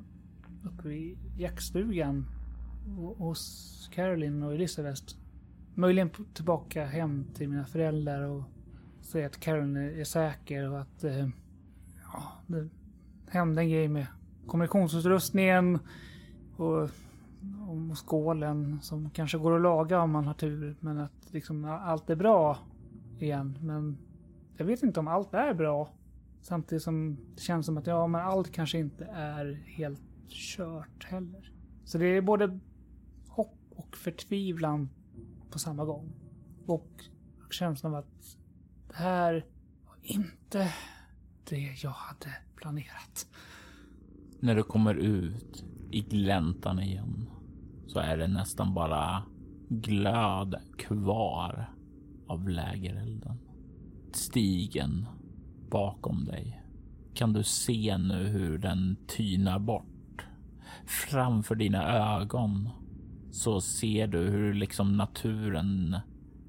uppe 0.63 0.89
i 0.89 1.17
jaktstugan 1.37 2.25
hos 3.17 3.89
Caroline 3.93 4.43
och 4.43 4.53
Elisabeth. 4.53 5.22
Möjligen 5.75 6.09
tillbaka 6.33 6.85
hem 6.85 7.25
till 7.33 7.49
mina 7.49 7.65
föräldrar 7.65 8.21
och 8.21 8.43
säga 9.01 9.25
att 9.25 9.39
Karen 9.39 9.77
är 9.77 10.03
säker 10.03 10.69
och 10.71 10.81
att 10.81 11.03
eh, 11.03 11.27
ja, 12.13 12.31
det 12.47 12.69
hände 13.27 13.61
en 13.61 13.69
grej 13.69 13.87
med 13.87 14.07
kommunikationsutrustningen 14.47 15.79
och, 16.57 16.81
och 17.67 17.97
skålen 18.07 18.81
som 18.81 19.09
kanske 19.09 19.37
går 19.37 19.55
att 19.55 19.61
laga 19.61 20.01
om 20.01 20.11
man 20.11 20.27
har 20.27 20.33
tur. 20.33 20.75
Men 20.79 20.97
att 20.97 21.33
liksom 21.33 21.65
allt 21.65 22.09
är 22.09 22.15
bra 22.15 22.57
igen. 23.19 23.57
Men 23.61 23.97
jag 24.57 24.65
vet 24.65 24.83
inte 24.83 24.99
om 24.99 25.07
allt 25.07 25.33
är 25.33 25.53
bra. 25.53 25.89
Samtidigt 26.41 26.83
som 26.83 27.17
det 27.35 27.41
känns 27.41 27.65
som 27.65 27.77
att 27.77 27.87
ja, 27.87 28.07
men 28.07 28.21
allt 28.21 28.51
kanske 28.51 28.77
inte 28.77 29.05
är 29.05 29.63
helt 29.65 30.01
kört 30.29 31.03
heller. 31.03 31.51
Så 31.83 31.97
det 31.97 32.05
är 32.05 32.21
både 32.21 32.59
hopp 33.27 33.57
och 33.75 33.97
förtvivlan 33.97 34.89
på 35.53 35.59
samma 35.59 35.85
gång. 35.85 36.13
Och 36.65 36.89
känslan 37.51 37.93
av 37.93 37.99
att 37.99 38.37
det 38.87 38.95
här 38.95 39.45
var 39.87 39.95
inte 40.01 40.73
det 41.49 41.83
jag 41.83 41.89
hade 41.89 42.35
planerat. 42.55 43.27
När 44.39 44.55
du 44.55 44.63
kommer 44.63 44.95
ut 44.95 45.65
i 45.91 46.01
gläntan 46.01 46.79
igen 46.79 47.29
så 47.87 47.99
är 47.99 48.17
det 48.17 48.27
nästan 48.27 48.73
bara 48.73 49.23
glöd 49.69 50.55
kvar 50.77 51.73
av 52.27 52.49
lägerelden. 52.49 53.37
Stigen 54.13 55.07
bakom 55.69 56.25
dig 56.25 56.63
kan 57.13 57.33
du 57.33 57.43
se 57.43 57.97
nu 57.97 58.23
hur 58.23 58.57
den 58.57 58.97
tynar 59.07 59.59
bort. 59.59 60.25
Framför 60.85 61.55
dina 61.55 62.15
ögon 62.17 62.69
så 63.33 63.61
ser 63.61 64.07
du 64.07 64.17
hur 64.17 64.53
liksom 64.53 64.97
naturen 64.97 65.97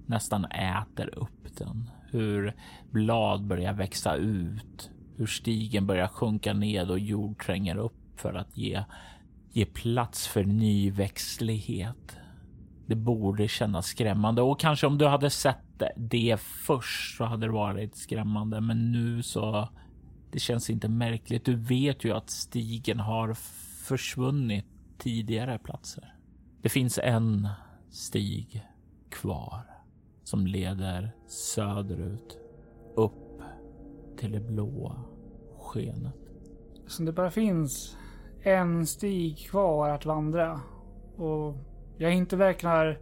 nästan 0.06 0.44
äter 0.44 1.18
upp 1.18 1.56
den. 1.58 1.90
Hur 2.10 2.54
blad 2.90 3.46
börjar 3.46 3.72
växa 3.72 4.14
ut, 4.14 4.90
hur 5.16 5.26
stigen 5.26 5.86
börjar 5.86 6.08
sjunka 6.08 6.52
ned 6.52 6.90
och 6.90 6.98
jord 6.98 7.44
tränger 7.44 7.76
upp 7.76 8.20
för 8.20 8.34
att 8.34 8.56
ge, 8.56 8.84
ge 9.52 9.64
plats 9.64 10.28
för 10.28 10.44
ny 10.44 10.90
växtlighet. 10.90 12.16
Det 12.86 12.96
borde 12.96 13.48
kännas 13.48 13.86
skrämmande 13.86 14.42
och 14.42 14.60
kanske 14.60 14.86
om 14.86 14.98
du 14.98 15.06
hade 15.06 15.30
sett 15.30 15.82
det 15.96 16.40
först 16.40 17.16
så 17.16 17.24
hade 17.24 17.46
det 17.46 17.52
varit 17.52 17.96
skrämmande. 17.96 18.60
Men 18.60 18.92
nu 18.92 19.22
så 19.22 19.68
det 20.32 20.38
känns 20.38 20.70
inte 20.70 20.88
märkligt. 20.88 21.44
Du 21.44 21.56
vet 21.56 22.04
ju 22.04 22.12
att 22.12 22.30
stigen 22.30 23.00
har 23.00 23.34
försvunnit 23.86 24.66
tidigare 24.98 25.58
platser. 25.58 26.13
Det 26.64 26.70
finns 26.70 26.98
en 27.02 27.48
stig 27.90 28.66
kvar 29.08 29.62
som 30.22 30.46
leder 30.46 31.16
söderut 31.26 32.38
upp 32.94 33.40
till 34.16 34.32
det 34.32 34.40
blåa 34.40 34.96
skenet. 35.58 36.14
Så 36.86 37.02
det 37.02 37.12
bara 37.12 37.30
finns 37.30 37.96
en 38.42 38.86
stig 38.86 39.38
kvar 39.38 39.88
att 39.88 40.06
vandra. 40.06 40.60
Och 41.16 41.56
jag 41.98 42.14
inte 42.14 42.36
verkar 42.36 42.98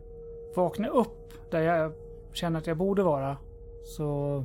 vakna 0.56 0.88
upp 0.88 1.50
där 1.50 1.60
jag 1.60 1.92
känner 2.32 2.58
att 2.58 2.66
jag 2.66 2.76
borde 2.76 3.02
vara. 3.02 3.36
Så 3.84 4.44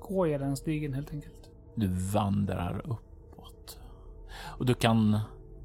går 0.00 0.28
jag 0.28 0.40
den 0.40 0.56
stigen 0.56 0.94
helt 0.94 1.12
enkelt. 1.12 1.50
Du 1.74 1.86
vandrar 2.12 2.80
uppåt 2.84 3.80
och 4.58 4.66
du 4.66 4.74
kan 4.74 5.18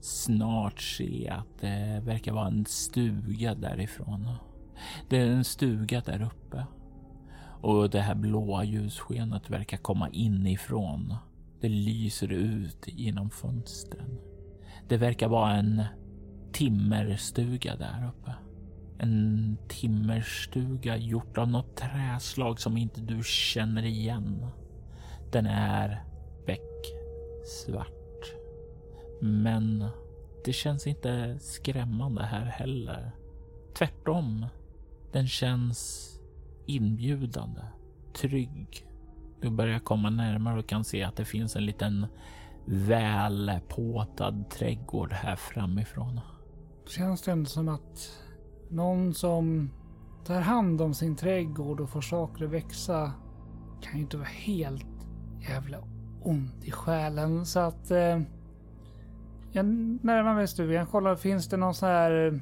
snart 0.04 0.82
se 0.82 1.30
att 1.30 1.60
det 1.62 2.02
verkar 2.06 2.34
vara 2.34 2.48
en 2.48 2.66
stuga 2.66 3.56
därifrån. 3.56 4.30
Det 5.10 5.18
är 5.18 5.28
en 5.28 5.44
stuga 5.44 6.02
där 6.02 6.22
uppe 6.22 6.66
och 7.64 7.90
det 7.90 8.02
här 8.02 8.16
blåa 8.16 8.64
ljusskenet 8.64 9.50
verkar 9.50 9.78
komma 9.78 10.10
inifrån. 10.10 11.16
Det 11.62 11.70
lyser 11.70 12.32
ut 12.32 12.88
genom 12.88 13.30
fönstren. 13.30 14.20
Det 14.88 14.98
verkar 14.98 15.28
vara 15.28 15.56
en 15.56 15.84
timmerstuga 16.52 17.76
där 17.76 18.08
uppe. 18.08 18.34
En 19.00 19.58
timmerstuga 19.68 20.98
gjort 20.98 21.38
av 21.38 21.48
något 21.48 21.78
träslag 21.78 22.60
som 22.60 22.78
inte 22.78 23.02
du 23.02 23.22
känner 23.24 23.86
igen. 23.86 24.46
Den 25.32 25.46
är 25.46 26.04
becksvart. 26.46 28.03
Men 29.26 29.86
det 30.46 30.54
känns 30.54 30.88
inte 30.88 31.40
skrämmande 31.40 32.24
här 32.24 32.46
heller. 32.46 33.12
Tvärtom. 33.78 34.46
Den 35.12 35.28
känns 35.28 36.10
inbjudande, 36.66 37.62
trygg. 38.14 38.88
Du 39.42 39.50
börjar 39.50 39.80
komma 39.80 40.10
närmare 40.10 40.60
och 40.60 40.68
kan 40.68 40.84
se 40.84 41.04
att 41.04 41.16
det 41.16 41.26
finns 41.26 41.56
en 41.56 41.66
liten 41.66 42.08
välpåtad 42.66 44.50
trädgård 44.50 45.14
här 45.14 45.36
framifrån. 45.36 46.20
Känns 46.88 47.22
det 47.22 47.32
ändå 47.32 47.46
som 47.46 47.70
att 47.70 48.20
någon 48.70 49.14
som 49.14 49.72
tar 50.26 50.42
hand 50.42 50.82
om 50.82 50.94
sin 50.94 51.16
trädgård 51.16 51.80
och 51.80 51.90
får 51.90 52.02
saker 52.02 52.46
att 52.46 52.52
växa 52.52 53.12
kan 53.82 53.96
ju 53.96 54.02
inte 54.02 54.18
vara 54.18 54.28
helt 54.28 55.08
jävla 55.50 55.78
ont 56.22 56.64
i 56.64 56.72
själen. 56.72 57.46
Så 57.46 57.60
att 57.60 57.92
eh, 57.92 58.20
jag 59.54 59.66
närmar 60.02 60.36
mig 60.36 60.48
stugan, 60.48 60.86
kollar 60.86 61.16
finns 61.16 61.48
det 61.48 61.58
någon 61.58 61.74
sån 61.74 61.90
här, 61.90 62.42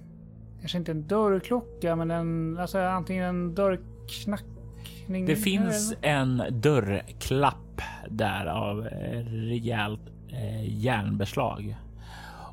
kanske 0.59 0.77
inte 0.77 0.91
en 0.91 1.07
dörrklocka 1.07 1.95
men 1.95 2.11
en, 2.11 2.57
alltså 2.57 2.79
antingen 2.79 3.25
en 3.25 3.55
dörrknackning. 3.55 5.25
Det 5.25 5.35
finns 5.35 5.93
en 6.01 6.43
dörrklapp 6.51 7.81
där 8.09 8.45
av 8.45 8.83
rejält 9.25 10.01
eh, 10.29 10.83
järnbeslag 10.83 11.75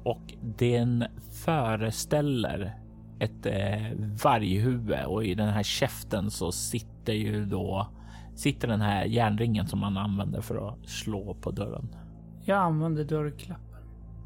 och 0.05 0.35
den 0.41 1.05
föreställer 1.45 2.75
ett 3.19 3.47
eh, 3.47 3.99
varghuvud 4.25 5.05
och 5.07 5.25
i 5.25 5.35
den 5.35 5.49
här 5.49 5.63
käften 5.63 6.31
så 6.31 6.53
sitter 6.53 7.13
ju 7.13 7.45
då 7.45 7.89
sitter 8.35 8.69
den 8.69 8.81
här 8.81 9.05
järnringen 9.05 9.67
som 9.67 9.79
man 9.79 9.97
använder 9.97 10.41
för 10.41 10.69
att 10.69 10.89
slå 10.89 11.35
på 11.35 11.51
dörren. 11.51 11.89
Jag 12.45 12.59
använder 12.59 13.05
dörrklappen. 13.05 13.68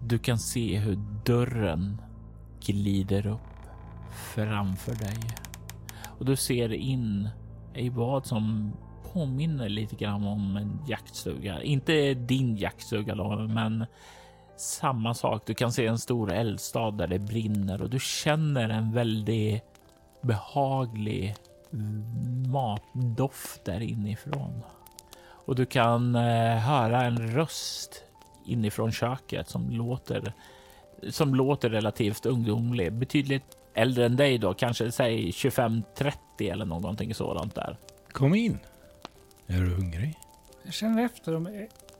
Du 0.04 0.18
kan 0.18 0.38
se 0.38 0.78
hur 0.78 0.98
dörren 1.24 2.00
glider 2.60 3.26
upp 3.26 3.40
framför 4.34 4.94
dig 4.94 5.18
och 6.18 6.24
du 6.24 6.36
ser 6.36 6.72
in 6.72 7.28
i 7.74 7.88
vad 7.88 8.26
som 8.26 8.72
påminner 9.12 9.68
lite 9.68 9.96
grann 9.96 10.26
om 10.26 10.56
en 10.56 10.78
jaktstuga. 10.86 11.62
Inte 11.62 12.14
din 12.14 12.56
jaktstuga 12.56 13.14
då, 13.14 13.36
men 13.36 13.86
samma 14.56 15.14
sak. 15.14 15.42
Du 15.46 15.54
kan 15.54 15.72
se 15.72 15.86
en 15.86 15.98
stor 15.98 16.32
eldstad 16.32 16.90
där 16.90 17.06
det 17.06 17.18
brinner 17.18 17.82
och 17.82 17.90
du 17.90 17.98
känner 17.98 18.68
en 18.68 18.92
väldigt 18.92 19.64
behaglig 20.22 21.34
matdoft 22.52 23.64
där 23.64 23.80
inifrån. 23.80 24.62
Och 25.46 25.54
du 25.54 25.66
kan 25.66 26.14
eh, 26.14 26.56
höra 26.56 27.02
en 27.02 27.18
röst 27.18 28.04
inifrån 28.46 28.92
köket 28.92 29.48
som 29.48 29.70
låter 29.70 30.32
som 31.10 31.34
låter 31.34 31.70
relativt 31.70 32.26
ungdomlig, 32.26 32.92
betydligt 32.92 33.56
äldre 33.74 34.06
än 34.06 34.16
dig 34.16 34.38
då, 34.38 34.54
kanske 34.54 34.92
säg 34.92 35.30
25-30 35.30 35.82
eller 36.38 36.64
någonting 36.64 37.14
sådant 37.14 37.54
där. 37.54 37.76
Kom 38.12 38.34
in. 38.34 38.58
Är 39.46 39.60
du 39.60 39.74
hungrig? 39.74 40.18
Jag 40.62 40.74
känner 40.74 41.04
efter 41.04 41.36
om 41.36 41.46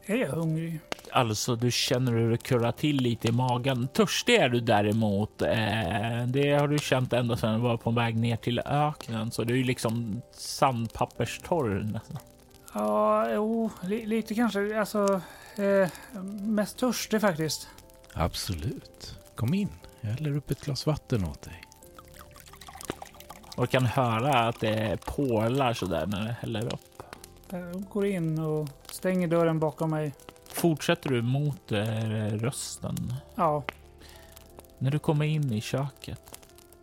är, 0.07 0.17
jag 0.17 0.29
hungrig? 0.29 0.81
Alltså, 1.11 1.57
du 1.57 1.71
känner 1.71 2.13
hur 2.13 2.31
det 2.31 2.37
kurrar 2.37 2.73
till 2.73 2.97
lite 2.97 3.29
i 3.29 3.33
magen. 3.33 3.89
Törstig 3.89 4.35
är 4.35 4.49
du 4.49 4.61
däremot. 4.61 5.43
Eh, 5.43 6.27
det 6.27 6.53
har 6.53 6.69
du 6.69 6.79
känt 6.79 7.13
ända 7.13 7.37
sedan 7.37 7.55
du 7.55 7.61
var 7.61 7.77
på 7.77 7.91
väg 7.91 8.17
ner 8.17 8.37
till 8.37 8.59
öknen, 8.59 9.31
så 9.31 9.45
du 9.45 9.61
är 9.61 9.65
liksom 9.65 10.23
sandpapperstorr 10.33 11.91
nästan. 11.93 12.19
Ja, 12.75 13.31
jo, 13.35 13.71
li, 13.83 14.07
lite 14.07 14.35
kanske. 14.35 14.81
Alltså, 14.81 15.21
eh, 15.57 15.89
mest 16.43 16.79
törstig 16.79 17.21
faktiskt. 17.21 17.69
Absolut. 18.13 19.19
Kom 19.35 19.55
in. 19.55 19.69
Jag 20.01 20.11
häller 20.11 20.37
upp 20.37 20.51
ett 20.51 20.65
glas 20.65 20.87
vatten 20.87 21.25
åt 21.25 21.43
dig. 21.43 21.63
Och 23.57 23.71
kan 23.71 23.87
höra 23.87 24.49
att 24.49 24.61
det 24.61 24.99
porlar 25.05 25.75
sådär 25.75 26.07
när 26.07 26.25
det 26.25 26.37
häller 26.41 26.75
upp. 26.75 27.03
Jag 27.51 27.85
går 27.89 28.07
in 28.07 28.39
och 28.39 28.69
stänger 28.91 29.29
dörren 29.29 29.59
bakom 29.59 29.91
mig. 29.91 30.13
Fortsätter 30.53 31.11
du 31.11 31.23
mot 31.23 31.73
eh, 31.73 31.85
rösten? 32.27 33.15
Ja, 33.35 33.63
När 34.79 34.91
du 34.91 34.99
kommer 34.99 35.25
in 35.25 35.53
i 35.53 35.61
köket 35.61 36.39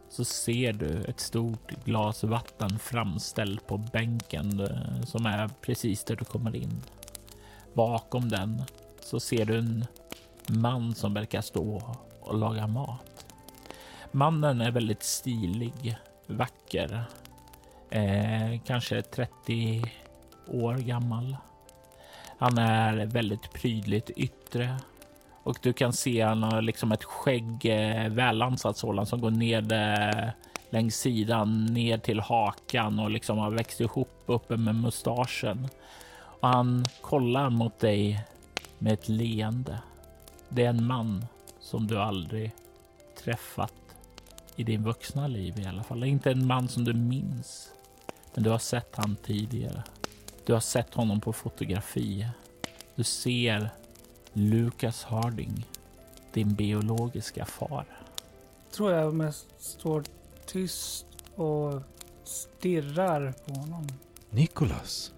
så 0.10 0.26
ser 0.26 0.74
du 0.74 1.04
ett 1.04 1.20
stort 1.20 1.72
glas 1.86 2.24
vatten 2.24 2.80
framställt 2.80 3.68
på 3.68 3.78
bänken 3.78 4.60
eh, 4.60 5.04
som 5.06 5.26
är 5.26 5.48
precis 5.62 6.04
där 6.04 6.16
du 6.16 6.26
kommer 6.26 6.56
in. 6.56 6.82
Bakom 7.80 8.30
den 8.30 8.64
så 9.02 9.20
ser 9.20 9.46
du 9.46 9.58
en 9.58 9.86
man 10.48 10.96
som 10.96 11.14
verkar 11.14 11.42
stå 11.42 11.82
och 12.22 12.38
laga 12.38 12.68
mat. 12.68 13.26
Mannen 14.12 14.62
är 14.62 14.72
väldigt 14.72 15.04
stilig, 15.04 15.98
vacker, 16.28 17.04
eh, 17.90 18.62
kanske 18.66 19.02
30 19.02 19.92
år 20.48 20.74
gammal. 20.76 21.38
Han 22.38 22.58
är 22.58 23.06
väldigt 23.06 23.54
prydligt 23.54 24.10
yttre 24.10 24.78
och 25.44 25.58
du 25.62 25.74
kan 25.74 25.94
se 25.94 26.22
han 26.22 26.44
har 26.44 26.62
liksom 26.62 26.92
ett 26.92 27.04
skägg, 27.04 27.66
eh, 27.66 28.10
välansat 28.10 28.78
sådant 28.78 29.10
som 29.10 29.22
går 29.22 29.32
ner 29.32 29.74
eh, 29.74 30.30
längs 30.70 30.96
sidan 30.96 31.66
ner 31.66 31.98
till 31.98 32.20
hakan 32.20 33.00
och 33.00 33.10
liksom 33.10 33.38
har 33.38 33.52
växt 33.52 33.82
ihop 33.82 34.24
uppe 34.26 34.58
med 34.58 34.76
mustaschen. 34.76 35.68
Och 36.40 36.48
han 36.48 36.86
kollar 37.02 37.50
mot 37.50 37.80
dig 37.80 38.26
med 38.78 38.94
ett 38.94 39.10
leende. 39.10 39.80
Det 40.50 40.66
är 40.66 40.70
en 40.70 40.86
man 40.86 41.26
som 41.60 41.88
du 41.88 42.00
aldrig 42.00 42.52
träffat 43.24 43.74
i 44.56 44.64
din 44.64 44.84
vuxna 44.84 45.28
liv 45.28 45.60
i 45.60 45.66
alla 45.66 45.84
fall. 45.84 46.04
Inte 46.04 46.32
en 46.32 46.48
man 46.48 46.68
som 46.68 46.84
du 46.84 46.94
minns. 46.94 47.72
Men 48.34 48.44
du 48.44 48.50
har 48.50 48.60
sett 48.60 48.96
han 48.96 49.16
tidigare. 49.16 49.84
Du 50.46 50.54
har 50.54 50.60
sett 50.60 50.94
honom 50.94 51.22
på 51.22 51.34
fotografi. 51.34 52.28
Du 52.96 53.04
ser 53.04 53.70
Lucas 54.34 55.04
Harding 55.04 55.66
din 56.34 56.54
biologiska 56.54 57.46
far. 57.46 57.86
Tror 58.72 58.92
jag 58.92 59.14
mest 59.14 59.48
står 59.60 60.04
tyst 60.46 61.06
och 61.36 61.82
stirrar 62.24 63.34
på 63.46 63.54
honom. 63.54 63.88
Nikolas! 64.30 65.12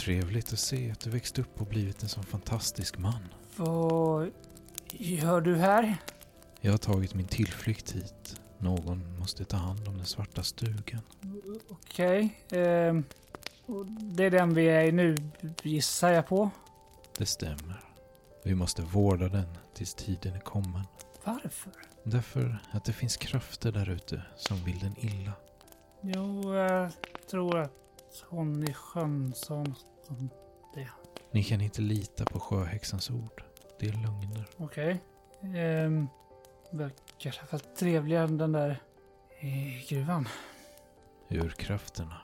Trevligt 0.00 0.52
att 0.52 0.58
se 0.58 0.90
att 0.90 1.00
du 1.00 1.10
växt 1.10 1.38
upp 1.38 1.60
och 1.60 1.66
blivit 1.66 2.02
en 2.02 2.08
sån 2.08 2.24
fantastisk 2.24 2.98
man. 2.98 3.28
Vad 3.56 4.30
gör 4.92 5.40
du 5.40 5.56
här? 5.56 5.96
Jag 6.60 6.72
har 6.72 6.78
tagit 6.78 7.14
min 7.14 7.26
tillflykt 7.26 7.92
hit. 7.92 8.40
Någon 8.58 9.18
måste 9.18 9.44
ta 9.44 9.56
hand 9.56 9.88
om 9.88 9.96
den 9.96 10.06
svarta 10.06 10.42
stugan. 10.42 11.00
Okej. 11.68 12.36
ehm, 12.50 13.04
och 13.66 13.86
det 13.86 14.24
är 14.24 14.30
den 14.30 14.54
vi 14.54 14.68
är 14.68 14.84
i 14.84 14.92
nu, 14.92 15.16
gissar 15.62 16.12
jag 16.12 16.26
på. 16.26 16.50
Det 17.18 17.26
stämmer. 17.26 17.84
Vi 18.44 18.54
måste 18.54 18.82
vårda 18.82 19.28
den 19.28 19.48
tills 19.74 19.94
tiden 19.94 20.34
är 20.34 20.40
kommen. 20.40 20.82
Varför? 21.24 21.72
Därför 22.04 22.58
att 22.70 22.84
det 22.84 22.92
finns 22.92 23.16
krafter 23.16 23.72
där 23.72 23.90
ute 23.90 24.22
som 24.36 24.64
vill 24.64 24.78
den 24.78 24.94
illa. 24.98 25.32
Jo, 26.00 26.54
jag 26.54 26.92
tror 27.30 27.58
att 27.58 27.72
hon 28.28 28.68
i 28.68 28.74
sjön 28.74 29.34
något 29.48 29.89
om 30.10 30.30
det. 30.74 30.88
Ni 31.30 31.44
kan 31.44 31.60
inte 31.60 31.80
lita 31.80 32.24
på 32.24 32.40
sjöhäxans 32.40 33.10
ord. 33.10 33.42
Det 33.78 33.88
är 33.88 33.92
lögner. 33.92 34.46
Okej. 34.56 35.00
Ehm, 35.54 36.08
verkar 36.70 37.30
i 37.30 37.38
alla 37.38 37.46
fall 37.46 37.60
trevligare 37.60 38.24
än 38.24 38.38
den 38.38 38.52
där 38.52 38.82
i 39.40 39.86
gruvan. 39.88 40.28
Urkrafterna. 41.28 42.16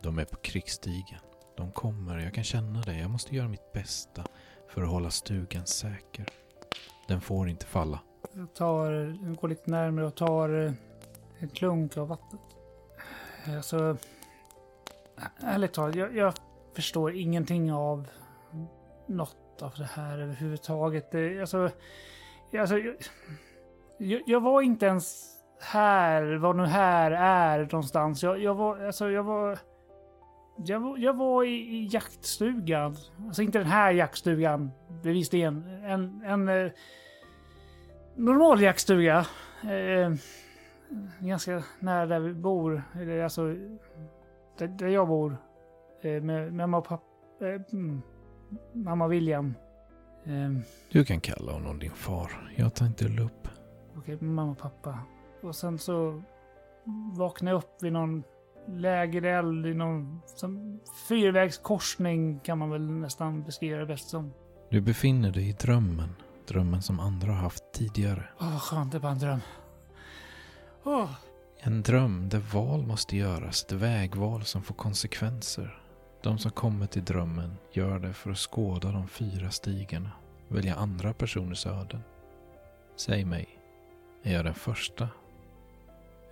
De 0.00 0.18
är 0.18 0.24
på 0.24 0.36
krigsstigen. 0.36 1.20
De 1.56 1.72
kommer, 1.72 2.18
jag 2.18 2.34
kan 2.34 2.44
känna 2.44 2.80
det. 2.80 2.98
Jag 2.98 3.10
måste 3.10 3.36
göra 3.36 3.48
mitt 3.48 3.72
bästa 3.72 4.24
för 4.68 4.82
att 4.82 4.88
hålla 4.88 5.10
stugan 5.10 5.66
säker. 5.66 6.26
Den 7.08 7.20
får 7.20 7.48
inte 7.48 7.66
falla. 7.66 8.00
Jag 8.32 8.54
tar, 8.54 9.34
går 9.34 9.48
lite 9.48 9.70
närmare 9.70 10.06
och 10.06 10.14
tar 10.14 10.66
eh, 10.66 10.72
en 11.38 11.48
klunk 11.48 11.96
av 11.96 12.08
vattnet. 12.08 12.40
Alltså, 13.46 13.96
ärligt 15.40 15.72
talat, 15.72 15.94
jag, 15.94 16.16
jag 16.16 16.34
förstår 16.74 17.14
ingenting 17.14 17.72
av 17.72 18.08
något 19.06 19.62
av 19.62 19.72
det 19.76 19.88
här 19.94 20.18
överhuvudtaget. 20.18 21.10
Det, 21.10 21.40
alltså, 21.40 21.70
alltså 22.58 22.78
jag, 23.98 24.22
jag, 24.26 24.40
var 24.40 24.62
inte 24.62 24.86
ens 24.86 25.36
här, 25.60 26.34
vad 26.34 26.56
nu 26.56 26.66
här 26.66 27.10
är 27.10 27.58
någonstans. 27.58 28.22
Jag, 28.22 28.38
jag 28.38 28.54
var, 28.54 28.86
alltså 28.86 29.10
jag 29.10 29.22
var... 29.22 29.58
Jag 30.56 30.80
var, 30.80 30.98
jag 30.98 31.16
var 31.16 31.44
i, 31.44 31.48
i 31.48 31.88
jaktstugan. 31.92 32.96
Alltså 33.26 33.42
inte 33.42 33.58
den 33.58 33.66
här 33.66 33.92
jaktstugan, 33.92 34.70
bevisligen. 35.02 35.64
En, 35.84 36.22
en 36.24 36.48
eh, 36.48 36.72
normal 38.16 38.60
jaktstuga. 38.60 39.26
Eh, 39.62 40.12
ganska 41.18 41.62
nära 41.80 42.06
där 42.06 42.20
vi 42.20 42.34
bor. 42.34 42.82
Eller 42.94 43.22
alltså, 43.22 43.54
där, 44.58 44.68
där 44.68 44.88
jag 44.88 45.08
bor. 45.08 45.36
Eh, 46.02 46.22
med 46.22 46.52
mamma 46.54 46.78
och 46.78 46.84
pappa. 46.84 47.04
Eh, 47.40 47.60
mm, 47.72 48.02
mamma 48.72 49.08
William. 49.08 49.54
Eh, 50.24 50.62
Du 50.92 51.04
kan 51.04 51.20
kalla 51.20 51.52
honom 51.52 51.78
din 51.78 51.90
far. 51.90 52.52
Jag 52.56 52.74
tar 52.74 52.86
inte 52.86 53.04
upp. 53.22 53.48
Okej, 53.96 54.18
mamma 54.20 54.50
och 54.52 54.58
pappa. 54.58 54.98
Och 55.42 55.56
sen 55.56 55.78
så 55.78 56.22
vaknade 57.16 57.50
jag 57.50 57.58
upp 57.58 57.82
vid 57.82 57.92
någon 57.92 58.22
lägereld 58.68 59.66
i 59.66 59.74
någon 59.74 60.20
som 60.26 60.80
fyrvägskorsning 61.08 62.38
kan 62.40 62.58
man 62.58 62.70
väl 62.70 62.90
nästan 62.90 63.42
beskriva 63.42 63.78
det 63.78 63.86
bäst 63.86 64.08
som. 64.08 64.32
Du 64.70 64.80
befinner 64.80 65.30
dig 65.30 65.48
i 65.48 65.52
drömmen. 65.52 66.08
Drömmen 66.48 66.82
som 66.82 67.00
andra 67.00 67.32
har 67.32 67.38
haft 67.38 67.72
tidigare. 67.72 68.24
Åh, 68.40 68.58
skönt, 68.58 68.92
det 68.92 69.00
bara 69.00 69.12
en 69.12 69.18
dröm. 69.18 69.40
Åh, 70.84 71.10
En 71.60 71.82
dröm 71.82 72.28
där 72.28 72.38
val 72.54 72.86
måste 72.86 73.16
göras. 73.16 73.64
Ett 73.64 73.72
vägval 73.72 74.42
som 74.44 74.62
får 74.62 74.74
konsekvenser. 74.74 75.81
De 76.22 76.38
som 76.38 76.50
kommer 76.50 76.86
till 76.86 77.04
drömmen 77.04 77.56
gör 77.72 77.98
det 77.98 78.12
för 78.12 78.30
att 78.30 78.38
skåda 78.38 78.92
de 78.92 79.08
fyra 79.08 79.50
stigarna. 79.50 80.10
Välja 80.48 80.74
andra 80.74 81.12
personers 81.12 81.66
öden. 81.66 82.00
Säg 82.96 83.24
mig, 83.24 83.48
är 84.22 84.34
jag 84.34 84.44
den 84.44 84.54
första? 84.54 85.08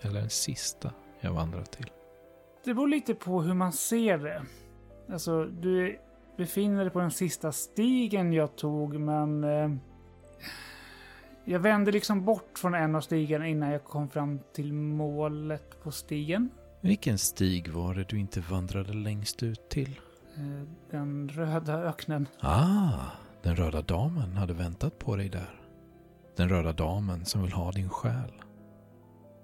Eller 0.01 0.21
den 0.21 0.31
sista 0.31 0.93
jag 1.21 1.33
vandrar 1.33 1.65
till? 1.65 1.91
Det 2.65 2.75
beror 2.75 2.89
lite 2.89 3.15
på 3.15 3.43
hur 3.43 3.55
man 3.55 3.73
ser 3.73 4.19
det. 4.19 4.43
Alltså, 5.13 5.45
du 5.45 5.99
befinner 6.37 6.85
dig 6.85 6.91
på 6.91 7.01
den 7.01 7.11
sista 7.11 7.53
stigen 7.53 8.33
jag 8.33 8.57
tog, 8.57 9.01
men... 9.01 9.45
Eh, 9.45 9.71
jag 11.45 11.61
vände 11.61 11.93
liksom 11.93 12.25
bort 12.25 12.59
från 12.59 12.75
en 12.75 12.95
av 12.95 13.01
stigarna 13.01 13.49
innan 13.49 13.71
jag 13.71 13.85
kom 13.85 14.09
fram 14.09 14.41
till 14.53 14.73
målet 14.73 15.83
på 15.83 15.91
stigen. 15.91 16.51
Vilken 16.81 17.19
stig 17.19 17.69
var 17.69 17.95
det 17.95 18.09
du 18.09 18.19
inte 18.19 18.41
vandrade 18.41 18.93
längst 18.93 19.43
ut 19.43 19.69
till? 19.69 20.01
Eh, 20.37 20.69
den 20.91 21.29
röda 21.29 21.75
öknen. 21.75 22.29
Ah, 22.41 23.01
den 23.43 23.57
röda 23.57 23.83
damen 23.83 24.37
hade 24.37 24.55
väntat 24.55 24.99
på 24.99 25.17
dig 25.17 25.29
där. 25.29 25.61
Den 26.37 26.49
röda 26.49 26.73
damen 26.73 27.25
som 27.25 27.43
vill 27.43 27.53
ha 27.53 27.73
din 27.73 27.89
själ. 27.89 28.33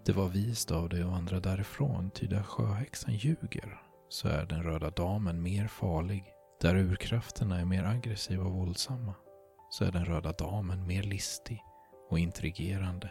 Det 0.05 0.13
var 0.13 0.29
vist 0.29 0.71
av 0.71 0.89
dig 0.89 1.03
att 1.03 1.09
vandra 1.09 1.41
därifrån, 1.41 2.11
ty 2.11 2.27
där 2.27 2.43
sjöhäxan 2.43 3.15
ljuger 3.15 3.81
så 4.09 4.29
är 4.29 4.47
den 4.47 4.63
röda 4.63 4.91
damen 4.91 5.43
mer 5.43 5.69
farlig. 5.69 6.25
Där 6.61 6.77
urkrafterna 6.77 7.61
är 7.61 7.65
mer 7.65 7.85
aggressiva 7.85 8.45
och 8.45 8.53
våldsamma 8.53 9.15
så 9.71 9.85
är 9.85 9.93
den 9.93 10.05
röda 10.05 10.33
damen 10.33 10.87
mer 10.87 11.03
listig 11.03 11.63
och 12.11 12.19
intrigerande. 12.19 13.11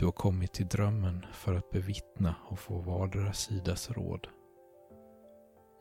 Du 0.00 0.06
har 0.06 0.12
kommit 0.12 0.52
till 0.52 0.66
drömmen 0.66 1.26
för 1.32 1.54
att 1.54 1.70
bevittna 1.70 2.34
och 2.48 2.58
få 2.58 2.78
vardera 2.78 3.32
sidas 3.32 3.90
råd. 3.90 4.28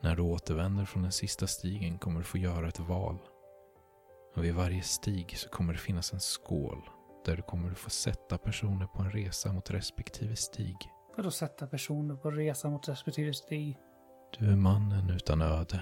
När 0.04 0.16
du 0.16 0.22
återvänder 0.22 0.86
från 0.86 1.04
den 1.04 1.12
sista 1.12 1.48
stigen 1.48 1.98
kommer 1.98 2.20
du 2.20 2.24
få 2.24 2.38
göra 2.38 2.68
ett 2.68 2.80
val. 2.80 3.18
Och 4.36 4.44
vid 4.44 4.56
varje 4.56 4.82
stig 4.82 5.38
så 5.38 5.50
kommer 5.50 5.74
det 5.74 5.80
finnas 5.80 6.14
en 6.14 6.20
skål 6.20 6.90
där 7.26 7.36
du 7.36 7.42
kommer 7.42 7.72
att 7.72 7.78
få 7.78 7.90
sätta 7.90 8.38
personer 8.38 8.86
på 8.86 9.02
en 9.02 9.12
resa 9.12 9.54
mot 9.54 9.72
respektive 9.72 10.36
stig. 10.36 10.78
Vadå 11.18 11.32
sätta 11.32 11.68
personer 11.68 12.16
på 12.16 12.32
resa 12.32 12.70
mot 12.70 12.90
respektive 12.90 13.34
stig? 13.34 13.78
Du 14.40 14.52
är 14.52 14.56
mannen 14.56 15.10
utan 15.10 15.42
öde. 15.42 15.82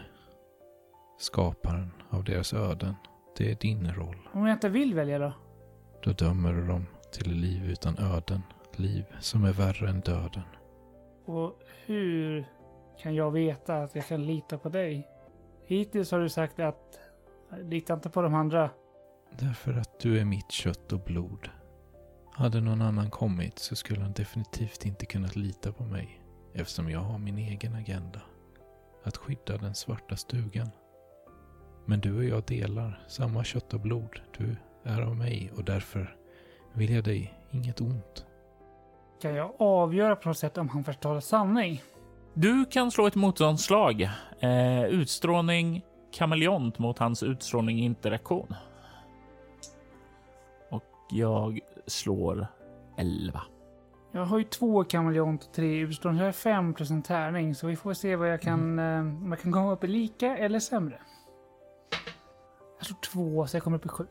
Skaparen 1.20 1.92
av 2.10 2.24
deras 2.24 2.54
öden. 2.54 2.96
Det 3.38 3.52
är 3.52 3.56
din 3.56 3.94
roll. 3.94 4.30
Om 4.34 4.46
jag 4.46 4.56
inte 4.56 4.70
vill 4.70 4.94
välja 4.94 5.20
då? 5.20 5.34
Då 6.04 6.12
dömer 6.12 6.54
du 6.54 6.68
dem 6.68 6.86
till 7.12 7.32
liv 7.32 7.70
utan 7.70 7.98
öden. 7.98 8.42
Liv 8.76 9.06
som 9.20 9.44
är 9.44 9.54
värre 9.54 9.90
än 9.90 10.00
döden. 10.00 10.44
Och 11.26 11.60
hur 11.86 12.46
kan 13.02 13.16
jag 13.16 13.32
veta 13.32 13.76
att 13.78 13.96
jag 13.96 14.08
kan 14.08 14.26
lita 14.26 14.58
på 14.58 14.70
dig? 14.70 15.08
Hittills 15.66 16.12
har 16.12 16.20
du 16.20 16.30
sagt 16.30 16.60
att 16.60 17.00
lita 17.62 17.94
inte 17.94 18.10
på 18.10 18.22
de 18.22 18.34
andra. 18.34 18.70
Därför 19.40 19.74
att 19.74 20.00
du 20.00 20.20
är 20.20 20.26
mitt 20.26 20.52
kött 20.52 20.94
och 20.94 21.00
blod. 21.00 21.50
Hade 22.32 22.62
någon 22.62 22.82
annan 22.82 23.10
kommit 23.10 23.60
så 23.60 23.76
skulle 23.76 24.02
han 24.02 24.14
definitivt 24.14 24.86
inte 24.86 25.06
kunnat 25.06 25.36
lita 25.36 25.72
på 25.72 25.84
mig. 25.84 26.22
Eftersom 26.54 26.90
jag 26.90 27.00
har 27.00 27.18
min 27.18 27.38
egen 27.38 27.76
agenda. 27.76 28.22
Att 29.04 29.18
skydda 29.18 29.58
den 29.58 29.76
svarta 29.76 30.16
stugan. 30.16 30.70
Men 31.86 32.00
du 32.00 32.18
och 32.18 32.24
jag 32.24 32.44
delar 32.44 33.06
samma 33.08 33.44
kött 33.44 33.74
och 33.74 33.80
blod. 33.80 34.22
Du 34.38 34.56
är 34.84 35.02
av 35.02 35.16
mig 35.16 35.52
och 35.58 35.64
därför 35.64 36.17
vill 36.78 36.94
jag 36.94 37.04
dig 37.04 37.34
inget 37.52 37.82
ont. 37.82 38.26
Kan 39.22 39.36
jag 39.36 39.54
avgöra 39.58 40.16
på 40.16 40.30
något 40.30 40.38
sätt 40.38 40.58
om 40.58 40.70
han 40.70 40.84
förtalar 40.84 41.20
sanning? 41.20 41.82
Du 42.34 42.66
kan 42.66 42.92
slå 42.92 43.08
ett 43.08 43.16
motståndsslag. 43.16 44.02
Eh, 44.40 44.84
utstrålning 44.84 45.86
kameleont 46.12 46.80
mot 46.80 47.00
hans 47.00 47.24
utstrålning 47.24 47.80
interaktion. 47.80 48.56
Och 50.70 50.84
jag 51.10 51.60
slår 51.88 52.48
11. 52.98 53.42
Jag 54.12 54.26
har 54.26 54.38
ju 54.38 54.44
två 54.44 54.84
kameleont 54.84 55.44
och 55.44 55.54
tre 55.54 55.80
utstrålning. 55.80 56.20
Jag 56.20 56.28
har 56.28 56.32
fem 56.32 56.74
plus 56.74 56.90
en 56.90 57.04
tärning. 57.04 57.56
Så 57.56 57.68
vi 57.68 57.76
får 57.76 57.94
se 57.94 58.16
vad 58.16 58.32
jag 58.32 58.42
kan, 58.42 58.80
eh, 58.80 59.00
om 59.00 59.28
jag 59.30 59.40
kan 59.42 59.52
komma 59.52 59.72
upp 59.72 59.84
i 59.84 59.88
lika 59.88 60.38
eller 60.38 60.60
sämre. 60.60 61.00
Jag 62.78 62.86
slår 62.86 62.98
två 62.98 63.48
så 63.48 63.56
jag 63.56 63.64
kommer 63.64 63.78
upp 63.78 63.86
i 63.86 63.90
sju. 63.90 64.08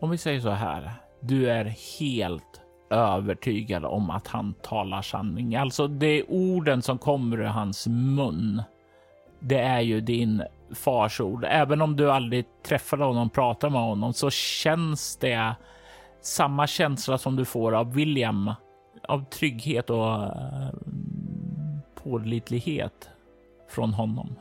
Om 0.00 0.10
vi 0.10 0.18
säger 0.18 0.40
så 0.40 0.50
här. 0.50 1.09
Du 1.20 1.50
är 1.50 1.64
helt 2.00 2.60
övertygad 2.90 3.84
om 3.84 4.10
att 4.10 4.26
han 4.26 4.54
talar 4.62 5.02
sanning. 5.02 5.56
Alltså 5.56 5.86
det 5.86 6.22
orden 6.22 6.82
som 6.82 6.98
kommer 6.98 7.40
ur 7.40 7.44
hans 7.44 7.86
mun. 7.86 8.62
Det 9.38 9.58
är 9.58 9.80
ju 9.80 10.00
din 10.00 10.42
fars 10.74 11.20
ord. 11.20 11.44
Även 11.48 11.82
om 11.82 11.96
du 11.96 12.10
aldrig 12.10 12.44
träffade 12.62 13.04
honom, 13.04 13.30
pratar 13.30 13.70
med 13.70 13.80
honom 13.80 14.12
så 14.12 14.30
känns 14.30 15.16
det 15.16 15.54
samma 16.20 16.66
känsla 16.66 17.18
som 17.18 17.36
du 17.36 17.44
får 17.44 17.72
av 17.72 17.94
William. 17.94 18.52
Av 19.08 19.24
trygghet 19.24 19.90
och 19.90 20.22
eh, 20.22 20.68
pålitlighet 21.94 23.08
från 23.68 23.94
honom. 23.94 24.36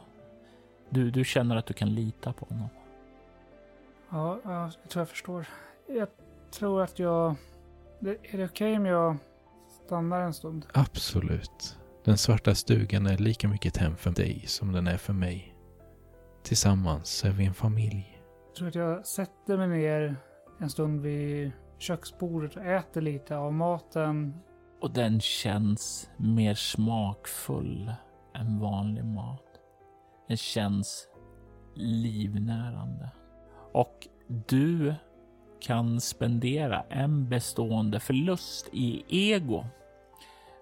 Du, 0.90 1.12
du 1.12 1.26
känner 1.26 1.56
att 1.56 1.66
du 1.66 1.74
kan 1.74 1.96
lita 1.96 2.34
på 2.34 2.46
honom. 2.50 2.70
Ja, 4.10 4.38
ja, 4.44 4.72
jag 4.82 4.90
tror 4.90 5.02
jag 5.02 5.10
förstår. 5.10 5.48
Jag 5.88 6.08
tror 6.52 6.82
att 6.82 7.00
jag... 7.00 7.36
Är 8.02 8.38
det 8.38 8.46
okej 8.46 8.78
om 8.78 8.86
jag 8.86 9.18
stannar 9.86 10.22
en 10.22 10.34
stund? 10.34 10.66
Absolut. 10.74 11.78
Den 12.04 12.18
svarta 12.18 12.56
stugan 12.56 13.06
är 13.06 13.18
lika 13.18 13.48
mycket 13.48 13.76
ett 13.76 13.82
hem 13.82 13.96
för 13.96 14.12
dig 14.12 14.44
som 14.48 14.72
den 14.72 14.88
är 14.88 14.98
för 14.98 15.14
mig. 15.14 15.56
Tillsammans 16.44 17.26
är 17.26 17.32
vi 17.32 17.46
en 17.46 17.54
familj. 17.54 18.22
Jag 18.48 18.56
tror 18.56 18.68
att 18.68 18.76
jag 18.76 19.06
sätter 19.06 19.58
mig 19.58 19.68
ner 19.68 20.16
en 20.60 20.70
stund 20.70 21.02
vid 21.02 21.52
köksbordet 21.78 22.56
och 22.56 22.66
äter 22.66 23.02
lite 23.02 23.38
av 23.38 23.54
maten. 23.54 24.34
Och 24.82 24.92
den 24.92 25.22
känns 25.22 26.10
mer 26.18 26.54
smakfull 26.54 27.94
än 28.36 28.60
vanlig 28.60 29.06
mat. 29.06 29.46
Den 30.28 30.38
känns 30.38 31.08
livnärande. 31.76 33.10
Och 33.74 34.08
du 34.48 34.96
kan 35.62 36.02
spendera 36.02 36.84
en 36.90 37.30
bestående 37.30 38.00
förlust 38.00 38.70
i 38.72 39.04
ego 39.32 39.66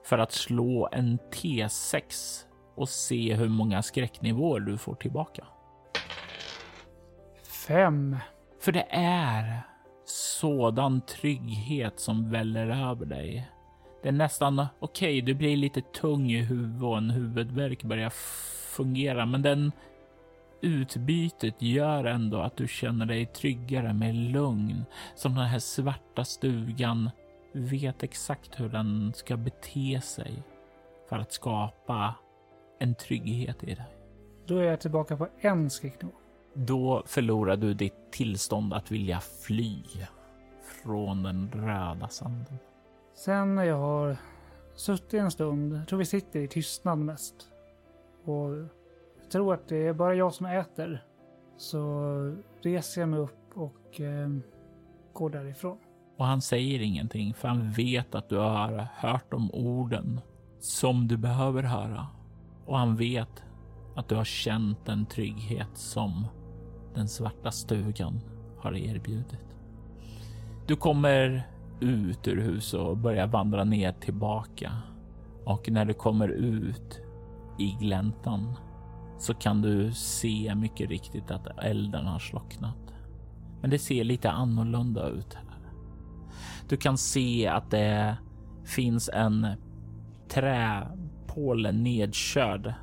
för 0.06 0.18
att 0.18 0.32
slå 0.32 0.89
en 0.91 1.20
T6 1.32 2.43
och 2.76 2.89
se 2.89 3.34
hur 3.34 3.50
många 3.50 3.82
skräcknivåer 3.82 4.60
du 4.60 4.78
får 4.78 4.95
tillbaka. 4.95 5.43
Fem. 7.68 8.18
För 8.60 8.72
det 8.72 8.88
är 8.89 9.62
sådan 10.06 11.02
trygghet 11.02 12.00
som 12.00 12.32
väller 12.32 12.89
över 12.89 13.06
dig. 13.06 13.50
Det 14.04 14.08
är 14.08 14.14
nästan 14.14 14.60
okej, 14.60 14.68
okay, 14.80 15.22
du 15.22 15.34
blir 15.34 15.58
lite 15.58 15.82
tung 15.82 16.32
i 16.32 16.41
huvudet 16.41 16.84
och 16.84 16.98
en 16.98 17.10
huvudvärk 17.10 17.84
börjar 17.84 18.10
fungera, 18.76 19.26
men 19.26 19.41
den 19.41 19.72
utbytet 20.68 21.61
gör 21.61 22.03
ändå 22.03 22.41
att 22.41 22.57
du 22.57 22.68
känner 22.68 23.05
dig 23.05 23.26
tryggare 23.26 23.93
med 23.93 24.15
lugn. 24.15 24.86
Som 25.15 25.36
den 25.36 25.45
här 25.45 25.59
svarta 25.59 26.26
stugan 26.26 27.09
vet 27.53 28.03
exakt 28.03 28.59
hur 28.59 28.70
den 28.70 29.13
ska 29.15 29.38
bete 29.38 30.01
sig 30.03 30.43
för 31.09 31.18
att 31.18 31.32
skapa 31.32 32.15
en 32.80 32.95
trygghet 32.95 33.63
i 33.63 33.65
dig. 33.65 33.97
Då 34.45 34.57
är 34.57 34.63
jag 34.63 34.80
tillbaka 34.80 35.18
på 35.18 35.28
en 35.39 35.70
skräcknivå. 35.70 36.13
Då 36.53 37.03
förlorar 37.05 37.57
du 37.57 37.74
ditt 37.74 38.11
tillstånd 38.11 38.74
att 38.74 38.91
vilja 38.91 39.20
fly 39.20 39.84
från 40.84 41.24
den 41.24 41.51
röda 41.53 42.07
sanden. 42.07 42.57
Sen 43.13 43.55
när 43.55 43.63
jag 43.63 43.78
har 43.78 44.18
suttit 44.76 45.13
en 45.13 45.32
stund, 45.32 45.74
jag 45.74 45.88
tror 45.88 45.99
vi 45.99 46.05
sitter 46.05 46.39
i 46.39 46.47
tystnad 46.47 46.97
mest. 46.97 47.36
Och 48.24 48.49
tror 49.30 49.54
att 49.54 49.68
det 49.68 49.88
är 49.88 49.94
bara 49.94 50.16
jag 50.16 50.34
som 50.34 50.46
äter. 50.46 51.04
Så 51.58 52.36
reser 52.62 53.02
jag 53.02 53.10
mig 53.10 53.20
upp 53.20 53.52
och 53.54 54.02
eh, 54.02 54.30
går 55.14 55.30
därifrån. 55.30 55.78
Och 56.18 56.26
han 56.26 56.42
säger 56.42 56.82
ingenting 56.82 57.34
för 57.34 57.48
han 57.48 57.72
vet 57.72 58.16
att 58.16 58.30
du 58.30 58.38
har 58.38 58.88
hört 58.96 59.32
de 59.32 59.52
orden 59.52 60.22
som 60.60 61.08
du 61.08 61.18
behöver 61.18 61.64
höra. 61.64 62.08
Och 62.66 62.78
han 62.78 62.96
vet 62.96 63.44
att 63.96 64.10
du 64.10 64.16
har 64.16 64.24
känt 64.24 64.86
den 64.86 65.06
trygghet 65.06 65.70
som 65.74 66.28
den 66.96 67.08
svarta 67.08 67.52
stugan 67.52 68.20
har 68.58 68.78
erbjudit. 68.78 69.46
Du 70.68 70.76
kommer 70.76 71.48
ut 71.80 72.28
ur 72.28 72.38
huset 72.42 72.80
och 72.80 72.98
börjar 72.98 73.28
vandra 73.28 73.64
ner 73.64 73.92
tillbaka. 73.92 74.72
Och 75.46 75.70
när 75.72 75.86
du 75.86 75.94
kommer 75.94 76.30
ut 76.30 77.02
i 77.60 77.78
gläntan 77.80 78.56
så 79.18 79.34
kan 79.34 79.61
du 79.61 79.91
se 79.93 80.55
mycket 80.55 80.89
riktigt 80.89 81.32
att 81.32 81.47
elden 81.63 82.05
har 82.05 82.20
slocknat. 82.20 82.93
Men 83.61 83.70
det 83.70 83.80
ser 83.80 84.03
lite 84.03 84.32
annorlunda 84.32 85.07
ut 85.09 85.34
här. 85.34 85.43
Du 86.70 86.78
kan 86.78 86.97
se 86.97 87.47
att 87.47 87.72
det 87.72 88.18
finns 88.65 89.09
en 89.13 89.47
träpåle 90.30 91.72
nedkörd 91.72 92.74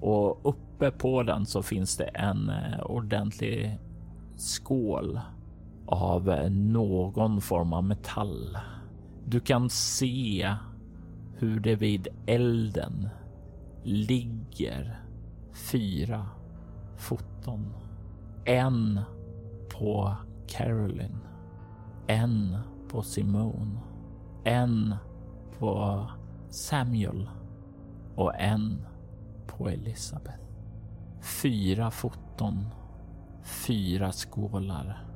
och 0.00 0.48
uppe 0.48 0.90
på 0.90 1.22
den 1.22 1.46
så 1.46 1.62
finns 1.62 1.96
det 1.96 2.04
en 2.04 2.48
eh, 2.48 2.80
ordentlig 2.82 3.78
skål 4.36 5.20
av 5.86 6.30
eh, 6.30 6.50
någon 6.50 7.40
form 7.40 7.72
av 7.72 7.84
metall. 7.84 8.58
Du 9.26 9.40
kan 9.40 9.70
se 9.70 10.54
hur 11.36 11.60
det 11.60 11.76
vid 11.76 12.08
elden 12.26 13.08
ligger 13.82 15.03
fyra 15.54 16.26
foton. 16.96 17.74
En 18.44 19.00
på 19.78 20.16
Caroline, 20.46 21.20
en 22.06 22.56
på 22.88 23.02
Simone, 23.02 23.80
en 24.44 24.94
på 25.58 26.06
Samuel 26.50 27.30
och 28.14 28.40
en 28.40 28.86
på 29.46 29.68
Elisabeth. 29.68 30.38
Fyra 31.42 31.90
foton, 31.90 32.64
fyra 33.42 34.12
skålar 34.12 35.06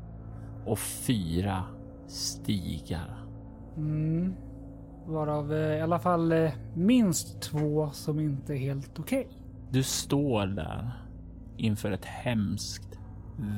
och 0.66 0.78
fyra 0.78 1.64
stigar. 2.06 3.24
Mm. 3.76 4.34
Varav 5.06 5.52
eh, 5.52 5.78
i 5.78 5.80
alla 5.80 5.98
fall 5.98 6.32
eh, 6.32 6.50
minst 6.74 7.40
två 7.40 7.90
som 7.92 8.20
inte 8.20 8.54
är 8.54 8.58
helt 8.58 8.98
okej. 8.98 9.26
Okay. 9.26 9.37
Du 9.70 9.82
står 9.82 10.46
där 10.46 10.90
inför 11.56 11.90
ett 11.90 12.04
hemskt 12.04 12.98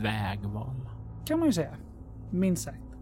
vägval. 0.02 0.88
Kan 1.26 1.38
man 1.38 1.48
ju 1.48 1.52
säga. 1.52 1.74
Minst 2.30 2.62
sagt. 2.62 2.96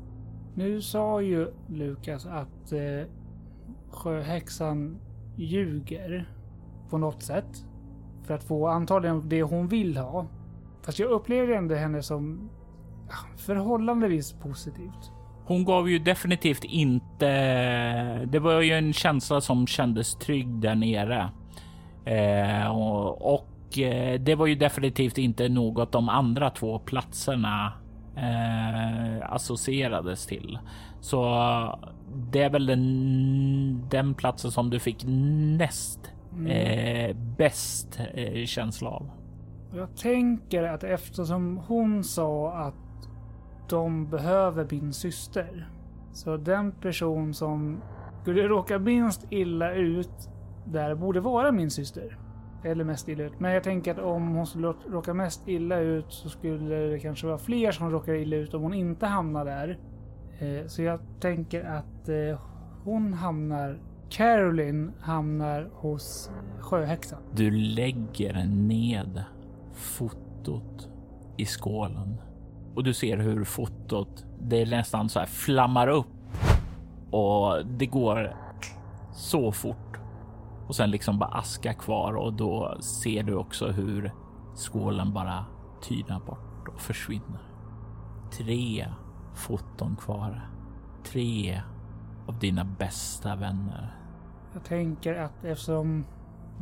Nu 0.54 0.82
sa 0.82 1.22
ju 1.22 1.52
Lukas 1.68 2.26
att 2.26 2.72
eh, 2.72 3.08
sjöhäxan 3.90 4.98
ljuger 5.36 6.32
på 6.90 6.98
något 6.98 7.22
sätt. 7.22 7.64
För 8.22 8.34
att 8.34 8.44
få 8.44 8.68
antagligen 8.68 9.28
det 9.28 9.42
hon 9.42 9.68
vill 9.68 9.96
ha. 9.96 10.26
Fast 10.82 10.98
jag 10.98 11.10
upplevde 11.10 11.56
ändå 11.56 11.74
henne 11.74 12.02
som 12.02 12.50
ja, 13.08 13.14
förhållandevis 13.36 14.32
positivt. 14.32 15.12
Hon 15.44 15.64
gav 15.64 15.90
ju 15.90 15.98
definitivt 15.98 16.64
inte... 16.64 17.26
Det 18.26 18.38
var 18.38 18.60
ju 18.60 18.72
en 18.72 18.92
känsla 18.92 19.40
som 19.40 19.66
kändes 19.66 20.14
trygg 20.14 20.60
där 20.60 20.74
nere. 20.74 21.30
Eh, 22.08 22.70
och, 22.70 23.34
och 23.34 23.78
eh, 23.78 24.20
det 24.20 24.34
var 24.34 24.46
ju 24.46 24.54
definitivt 24.54 25.18
inte 25.18 25.48
något 25.48 25.92
de 25.92 26.08
andra 26.08 26.50
två 26.50 26.78
platserna 26.78 27.72
eh, 28.16 29.32
associerades 29.32 30.26
till. 30.26 30.58
Så 31.00 31.20
det 32.30 32.42
är 32.42 32.50
väl 32.50 32.66
den, 32.66 33.88
den 33.88 34.14
platsen 34.14 34.50
som 34.50 34.70
du 34.70 34.78
fick 34.78 35.04
näst 35.58 36.12
mm. 36.32 36.46
eh, 36.46 37.16
bäst 37.16 38.00
eh, 38.14 38.44
känsla 38.44 38.90
av. 38.90 39.10
Jag 39.74 39.96
tänker 39.96 40.62
att 40.62 40.84
eftersom 40.84 41.60
hon 41.66 42.04
sa 42.04 42.52
att 42.52 42.74
de 43.68 44.10
behöver 44.10 44.66
min 44.70 44.92
syster. 44.92 45.68
Så 46.12 46.36
den 46.36 46.72
person 46.72 47.34
som 47.34 47.80
skulle 48.22 48.48
råka 48.48 48.78
minst 48.78 49.26
illa 49.30 49.72
ut 49.72 50.30
där 50.72 50.94
borde 50.94 51.20
vara 51.20 51.52
min 51.52 51.70
syster. 51.70 52.18
Eller 52.64 52.84
mest 52.84 53.08
illa 53.08 53.24
ut. 53.24 53.40
Men 53.40 53.52
jag 53.52 53.62
tänker 53.62 53.90
att 53.90 53.98
om 53.98 54.28
hon 54.28 54.46
skulle 54.46 54.74
råka 54.88 55.14
mest 55.14 55.48
illa 55.48 55.78
ut 55.78 56.06
så 56.08 56.28
skulle 56.28 56.76
det 56.76 56.98
kanske 56.98 57.26
vara 57.26 57.38
fler 57.38 57.72
som 57.72 57.90
råkar 57.90 58.14
illa 58.14 58.36
ut 58.36 58.54
om 58.54 58.62
hon 58.62 58.74
inte 58.74 59.06
hamnar 59.06 59.44
där. 59.44 59.78
Eh, 60.38 60.66
så 60.66 60.82
jag 60.82 61.00
tänker 61.20 61.64
att 61.64 62.08
eh, 62.08 62.40
hon 62.84 63.14
hamnar... 63.14 63.78
Caroline 64.10 64.92
hamnar 65.00 65.70
hos 65.72 66.30
sjöhäxan. 66.60 67.18
Du 67.34 67.50
lägger 67.50 68.46
ned 68.46 69.24
fotot 69.72 70.88
i 71.36 71.44
skålen 71.44 72.20
och 72.74 72.84
du 72.84 72.94
ser 72.94 73.16
hur 73.16 73.44
fotot, 73.44 74.24
det 74.40 74.62
är 74.62 74.66
nästan 74.66 75.08
så 75.08 75.18
här 75.18 75.26
flammar 75.26 75.88
upp 75.88 76.06
och 77.10 77.66
det 77.66 77.86
går 77.86 78.36
så 79.12 79.52
fort 79.52 79.87
och 80.68 80.76
sen 80.76 80.90
liksom 80.90 81.18
bara 81.18 81.30
aska 81.30 81.74
kvar 81.74 82.14
och 82.16 82.32
då 82.32 82.78
ser 82.80 83.22
du 83.22 83.34
också 83.34 83.68
hur 83.68 84.12
skålen 84.54 85.12
bara 85.12 85.44
tynar 85.82 86.20
bort 86.20 86.68
och 86.68 86.80
försvinner. 86.80 87.40
Tre 88.38 88.86
foton 89.34 89.96
kvar. 89.96 90.50
Tre 91.04 91.62
av 92.26 92.38
dina 92.38 92.64
bästa 92.64 93.36
vänner. 93.36 93.96
Jag 94.54 94.64
tänker 94.64 95.14
att 95.14 95.44
eftersom 95.44 96.04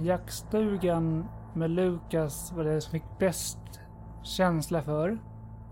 jaktstugan 0.01 1.25
med 1.55 1.71
Lukas 1.71 2.53
var 2.53 2.65
det 2.65 2.81
som 2.81 2.93
fick 2.93 3.19
bäst 3.19 3.59
känsla 4.23 4.83
för 4.83 5.19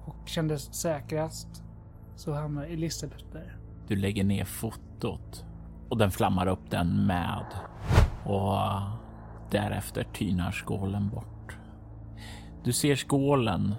och 0.06 0.28
kändes 0.28 0.74
säkrast 0.74 1.62
så 2.16 2.32
hamnar 2.32 2.64
Elisabeth 2.64 3.24
där. 3.32 3.58
Du 3.88 3.96
lägger 3.96 4.24
ner 4.24 4.44
fotot 4.44 5.44
och 5.88 5.98
den 5.98 6.10
flammar 6.10 6.46
upp 6.46 6.70
den 6.70 7.06
med 7.06 7.46
och 8.24 8.58
därefter 9.50 10.04
tynar 10.04 10.50
skålen 10.50 11.08
bort. 11.08 11.56
Du 12.64 12.72
ser 12.72 12.96
skålen 12.96 13.74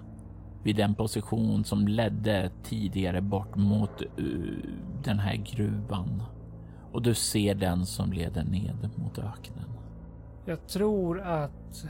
vid 0.63 0.75
den 0.75 0.95
position 0.95 1.63
som 1.63 1.87
ledde 1.87 2.51
tidigare 2.63 3.21
bort 3.21 3.55
mot 3.55 4.01
eh, 4.01 4.07
den 5.03 5.19
här 5.19 5.35
gruvan 5.35 6.23
och 6.91 7.01
du 7.01 7.13
ser 7.13 7.55
den 7.55 7.85
som 7.85 8.13
leder 8.13 8.43
ned 8.43 8.89
mot 8.95 9.19
öknen. 9.19 9.69
Jag 10.45 10.67
tror 10.67 11.21
att 11.21 11.85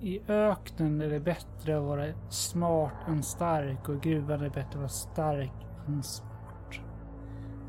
i 0.00 0.20
öknen 0.28 1.00
är 1.00 1.10
det 1.10 1.20
bättre 1.20 1.78
att 1.78 1.84
vara 1.84 2.06
smart 2.28 2.92
än 3.08 3.22
stark 3.22 3.88
och 3.88 4.06
i 4.06 4.10
gruvan 4.10 4.40
är 4.40 4.44
det 4.44 4.50
bättre 4.50 4.70
att 4.70 4.76
vara 4.76 4.88
stark 4.88 5.66
än 5.86 6.02
smart. 6.02 6.80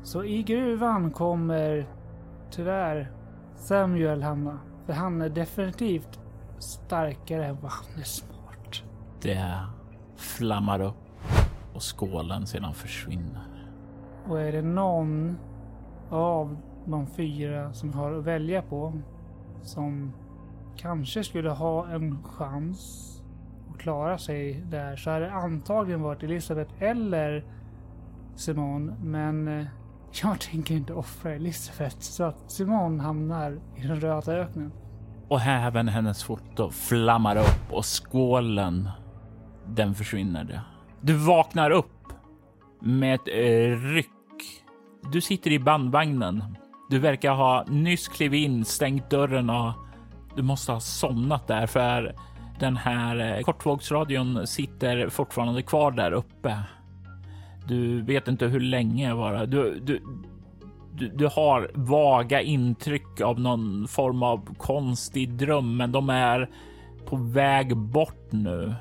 Så 0.02 0.24
i 0.24 0.42
gruvan 0.42 1.10
kommer 1.10 1.88
tyvärr 2.50 3.12
Samuel 3.60 4.22
hamna. 4.22 4.58
För 4.86 4.92
han 4.92 5.22
är 5.22 5.28
definitivt 5.28 6.20
starkare 6.58 7.46
än 7.46 7.56
vad 7.60 7.70
han 7.70 8.00
är 8.00 8.04
smart. 8.04 8.82
Det 9.22 9.56
flammar 10.16 10.80
upp 10.80 10.94
och 11.74 11.82
skålen 11.82 12.46
sedan 12.46 12.74
försvinner. 12.74 13.70
Och 14.28 14.40
är 14.40 14.52
det 14.52 14.62
någon 14.62 15.38
av 16.10 16.56
de 16.86 17.06
fyra 17.06 17.72
som 17.72 17.92
har 17.92 18.12
att 18.12 18.24
välja 18.24 18.62
på 18.62 18.92
som 19.62 20.12
kanske 20.76 21.24
skulle 21.24 21.50
ha 21.50 21.88
en 21.88 22.22
chans 22.22 23.06
att 23.70 23.78
klara 23.78 24.18
sig 24.18 24.54
där 24.54 24.96
så 24.96 25.10
hade 25.10 25.24
det 25.24 25.32
antagligen 25.32 26.02
varit 26.02 26.22
Elisabeth 26.22 26.82
eller 26.82 27.44
Simon. 28.34 28.94
Men 29.02 29.48
eh, 29.48 29.66
jag 30.12 30.40
tänker 30.40 30.74
inte 30.74 30.92
offra 30.94 31.34
Elisabeth 31.34 31.96
så 31.98 32.24
att 32.24 32.50
Simon 32.50 33.00
hamnar 33.00 33.60
i 33.76 33.80
den 33.80 34.00
röda 34.00 34.32
öknen. 34.32 34.72
Och 35.28 35.40
även 35.40 35.88
hennes 35.88 36.24
foto 36.24 36.70
flammar 36.70 37.36
upp 37.36 37.72
och 37.72 37.84
skålen, 37.84 38.88
den 39.66 39.94
försvinner. 39.94 40.60
Du 41.00 41.14
vaknar 41.14 41.70
upp 41.70 41.86
med 42.80 43.14
ett 43.14 43.28
eh, 43.28 43.92
ryck. 43.94 44.06
Du 45.12 45.20
sitter 45.20 45.50
i 45.50 45.58
bandvagnen. 45.58 46.56
Du 46.90 46.98
verkar 46.98 47.32
ha 47.32 47.64
nyss 47.68 48.08
klivit 48.08 48.44
in, 48.44 48.64
stängt 48.64 49.10
dörren 49.10 49.50
och 49.50 49.72
du 50.36 50.42
måste 50.42 50.72
ha 50.72 50.80
somnat 50.80 51.46
där 51.46 51.66
för 51.66 52.14
den 52.60 52.76
här 52.76 53.36
eh, 53.36 53.42
kortvågsradion 53.42 54.46
sitter 54.46 55.08
fortfarande 55.08 55.62
kvar 55.62 55.90
där 55.90 56.12
uppe. 56.12 56.58
Du 57.70 58.02
vet 58.02 58.28
inte 58.28 58.46
hur 58.46 58.60
länge 58.60 59.14
bara. 59.14 59.46
Du, 59.46 59.80
du, 59.80 60.02
du, 60.94 61.08
du 61.08 61.26
har 61.26 61.70
vaga 61.74 62.40
intryck 62.40 63.20
av 63.20 63.40
någon 63.40 63.88
form 63.88 64.22
av 64.22 64.54
konstig 64.58 65.30
dröm, 65.32 65.76
men 65.76 65.92
de 65.92 66.10
är 66.10 66.50
på 67.06 67.16
väg 67.16 67.76
bort 67.76 68.32
nu. 68.32 68.74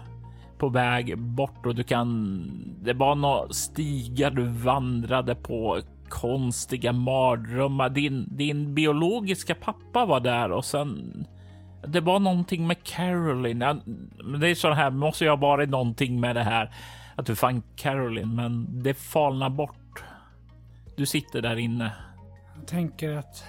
På 0.58 0.70
väg 0.70 1.18
bort 1.18 1.66
och 1.66 1.76
du 1.76 1.84
kan. 1.84 2.44
Det 2.82 2.94
var 2.94 3.16
några 3.16 3.54
stigar 3.54 4.32
du 4.32 4.48
vandrade 4.48 5.36
på 5.36 5.80
konstiga 6.10 6.94
mardrömmar. 6.94 7.90
Din, 7.90 8.28
din 8.32 8.76
biologiska 8.76 9.56
pappa 9.56 10.06
var 10.06 10.20
där 10.20 10.52
och 10.52 10.66
sen 10.66 11.26
det 11.88 12.02
var 12.02 12.20
någonting 12.20 12.68
med 12.68 12.84
Caroline. 12.84 13.82
Det 14.40 14.50
är 14.50 14.56
så 14.56 14.72
här, 14.72 14.90
måste 14.90 15.24
ju 15.24 15.30
ha 15.30 15.38
varit 15.38 15.70
någonting 15.70 16.20
med 16.20 16.36
det 16.36 16.44
här 16.44 16.72
att 17.20 17.26
du 17.26 17.36
fann 17.36 17.64
Caroline, 17.76 18.36
men 18.36 18.84
det 18.84 18.94
falnar 18.94 19.50
bort. 19.50 20.04
Du 20.96 21.06
sitter 21.06 21.42
där 21.42 21.56
inne. 21.56 21.94
Jag 22.56 22.68
tänker 22.68 23.18
att 23.18 23.44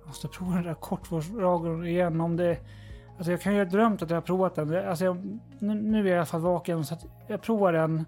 jag 0.00 0.06
måste 0.06 0.28
prova 0.28 0.54
den 0.54 0.64
där 0.64 0.74
kortvårdsradion 0.74 1.86
igen 1.86 2.20
om 2.20 2.36
det... 2.36 2.58
Alltså 3.16 3.30
jag 3.30 3.40
kan 3.40 3.52
ju 3.52 3.58
ha 3.58 3.64
drömt 3.64 4.02
att 4.02 4.10
jag 4.10 4.16
har 4.16 4.22
provat 4.22 4.54
den. 4.54 4.88
Alltså 4.88 5.04
jag, 5.04 5.40
nu, 5.58 5.74
nu 5.74 5.98
är 5.98 6.04
jag 6.04 6.14
i 6.14 6.16
alla 6.16 6.26
fall 6.26 6.40
vaken 6.40 6.84
så 6.84 6.94
att 6.94 7.04
jag 7.28 7.42
provar 7.42 7.72
den. 7.72 8.04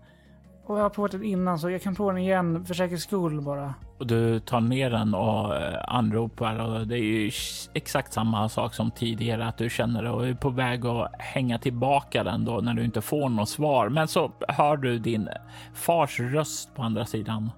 Och 0.65 0.78
jag 0.78 0.82
har 0.82 0.91
provat 0.91 1.12
den 1.12 1.24
innan 1.24 1.59
så 1.59 1.70
jag 1.70 1.82
kan 1.82 1.95
prova 1.95 2.12
den 2.12 2.23
igen 2.23 2.65
för 2.65 2.74
säkerhets 2.74 3.05
skull 3.05 3.41
bara. 3.41 3.74
Och 4.05 4.09
du 4.09 4.41
tar 4.41 4.61
ner 4.61 4.91
den 4.91 5.15
och 5.15 5.57
eh, 5.57 5.79
anropar 5.89 6.59
och 6.59 6.87
det 6.87 6.99
är 6.99 7.03
ju 7.03 7.31
exakt 7.75 8.13
samma 8.13 8.49
sak 8.49 8.75
som 8.75 8.91
tidigare 8.91 9.47
att 9.47 9.59
du 9.59 9.71
känner 9.71 10.03
dig 10.03 10.13
och 10.13 10.29
är 10.29 10.35
på 10.35 10.51
väg 10.51 10.87
att 10.87 11.13
hänga 11.19 11.59
tillbaka 11.59 12.25
den 12.25 12.45
då 12.45 12.61
när 12.61 12.75
du 12.75 12.85
inte 12.85 13.01
får 13.01 13.29
något 13.29 13.49
svar. 13.49 13.89
Men 13.89 14.09
så 14.09 14.33
hör 14.49 14.77
du 14.77 14.99
din 14.99 15.29
fars 15.75 16.21
röst 16.21 16.75
på 16.75 16.83
andra 16.83 17.07
sidan. 17.07 17.51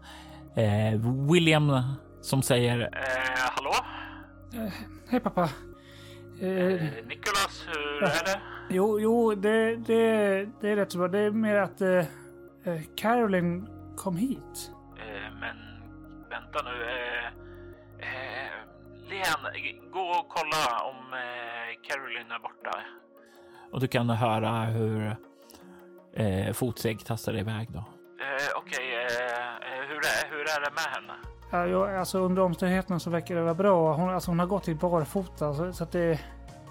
Eh, 0.55 1.01
William 1.33 1.83
som 2.21 2.43
säger 2.43 2.81
eh, 2.81 2.89
Hallå? 3.55 3.75
Eh, 4.55 4.73
hej 5.09 5.21
pappa. 5.21 5.43
Eh, 6.41 6.83
Nicholas, 7.07 7.67
hur 7.67 8.03
är 8.03 8.25
det? 8.25 8.41
Jo, 8.71 9.01
jo, 9.01 9.35
det, 9.35 9.77
det, 9.77 10.49
det 10.61 10.71
är 10.71 10.77
rätt 10.77 10.93
så 10.93 10.99
bra. 10.99 11.09
Det 11.09 11.19
är 11.19 11.31
mer 11.31 11.57
att 11.57 11.81
eh, 11.81 11.99
eh 12.65 12.81
Caroline 12.97 13.67
kom 13.97 14.17
hit. 14.17 14.76
Vänta 16.57 16.71
nu. 16.71 16.85
Eh, 16.85 17.27
eh, 17.99 18.51
Len, 19.09 19.91
gå 19.91 20.01
och 20.01 20.29
kolla 20.29 20.81
om 20.85 21.13
eh, 21.13 21.89
Caroline 21.89 22.31
är 22.31 22.39
borta. 22.39 22.81
Och 23.73 23.81
du 23.81 23.89
kan 23.89 24.11
höra 24.11 24.51
hur 24.65 25.17
eh, 26.15 26.53
fotsteg 26.53 27.05
tassar 27.05 27.39
iväg 27.39 27.69
då. 27.73 27.79
Eh, 27.79 27.85
Okej, 28.57 28.77
okay, 28.77 28.93
eh, 28.93 29.89
hur, 29.89 29.97
är, 29.97 30.31
hur 30.31 30.41
är 30.41 30.61
det 30.61 30.71
med 30.71 30.95
henne? 30.95 31.15
Ja, 31.51 31.67
jo, 31.67 31.99
alltså 31.99 32.19
under 32.19 32.43
omständigheterna 32.43 32.99
så 33.01 33.11
verkar 33.11 33.35
det 33.35 33.43
vara 33.43 33.55
bra. 33.55 33.95
Hon, 33.95 34.15
alltså, 34.15 34.31
hon 34.31 34.39
har 34.39 34.47
gått 34.47 34.69
i 34.69 34.75
barfota 34.75 35.55
så, 35.55 35.73
så 35.73 35.85
att 35.85 35.93
det... 35.93 36.21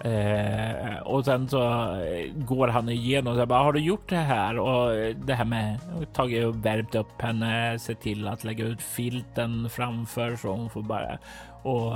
Eh, 0.00 0.98
och 0.98 1.24
sen 1.24 1.48
så 1.48 1.62
eh, 2.00 2.32
går 2.34 2.68
han 2.68 2.88
igenom 2.88 3.40
och 3.40 3.48
bara, 3.48 3.62
har 3.62 3.72
du 3.72 3.80
gjort 3.80 4.08
det 4.08 4.16
här? 4.16 4.58
Och 4.58 4.94
eh, 4.94 5.16
det 5.16 5.34
här 5.34 5.44
med 5.44 5.78
tagit 6.12 6.46
och 6.46 6.66
värmt 6.66 6.94
upp 6.94 7.22
henne, 7.22 7.78
se 7.78 7.94
till 7.94 8.28
att 8.28 8.44
lägga 8.44 8.64
ut 8.64 8.82
filten 8.82 9.70
framför 9.70 10.36
så 10.36 10.48
hon 10.48 10.70
får 10.70 10.82
bara 10.82 11.18
och 11.62 11.94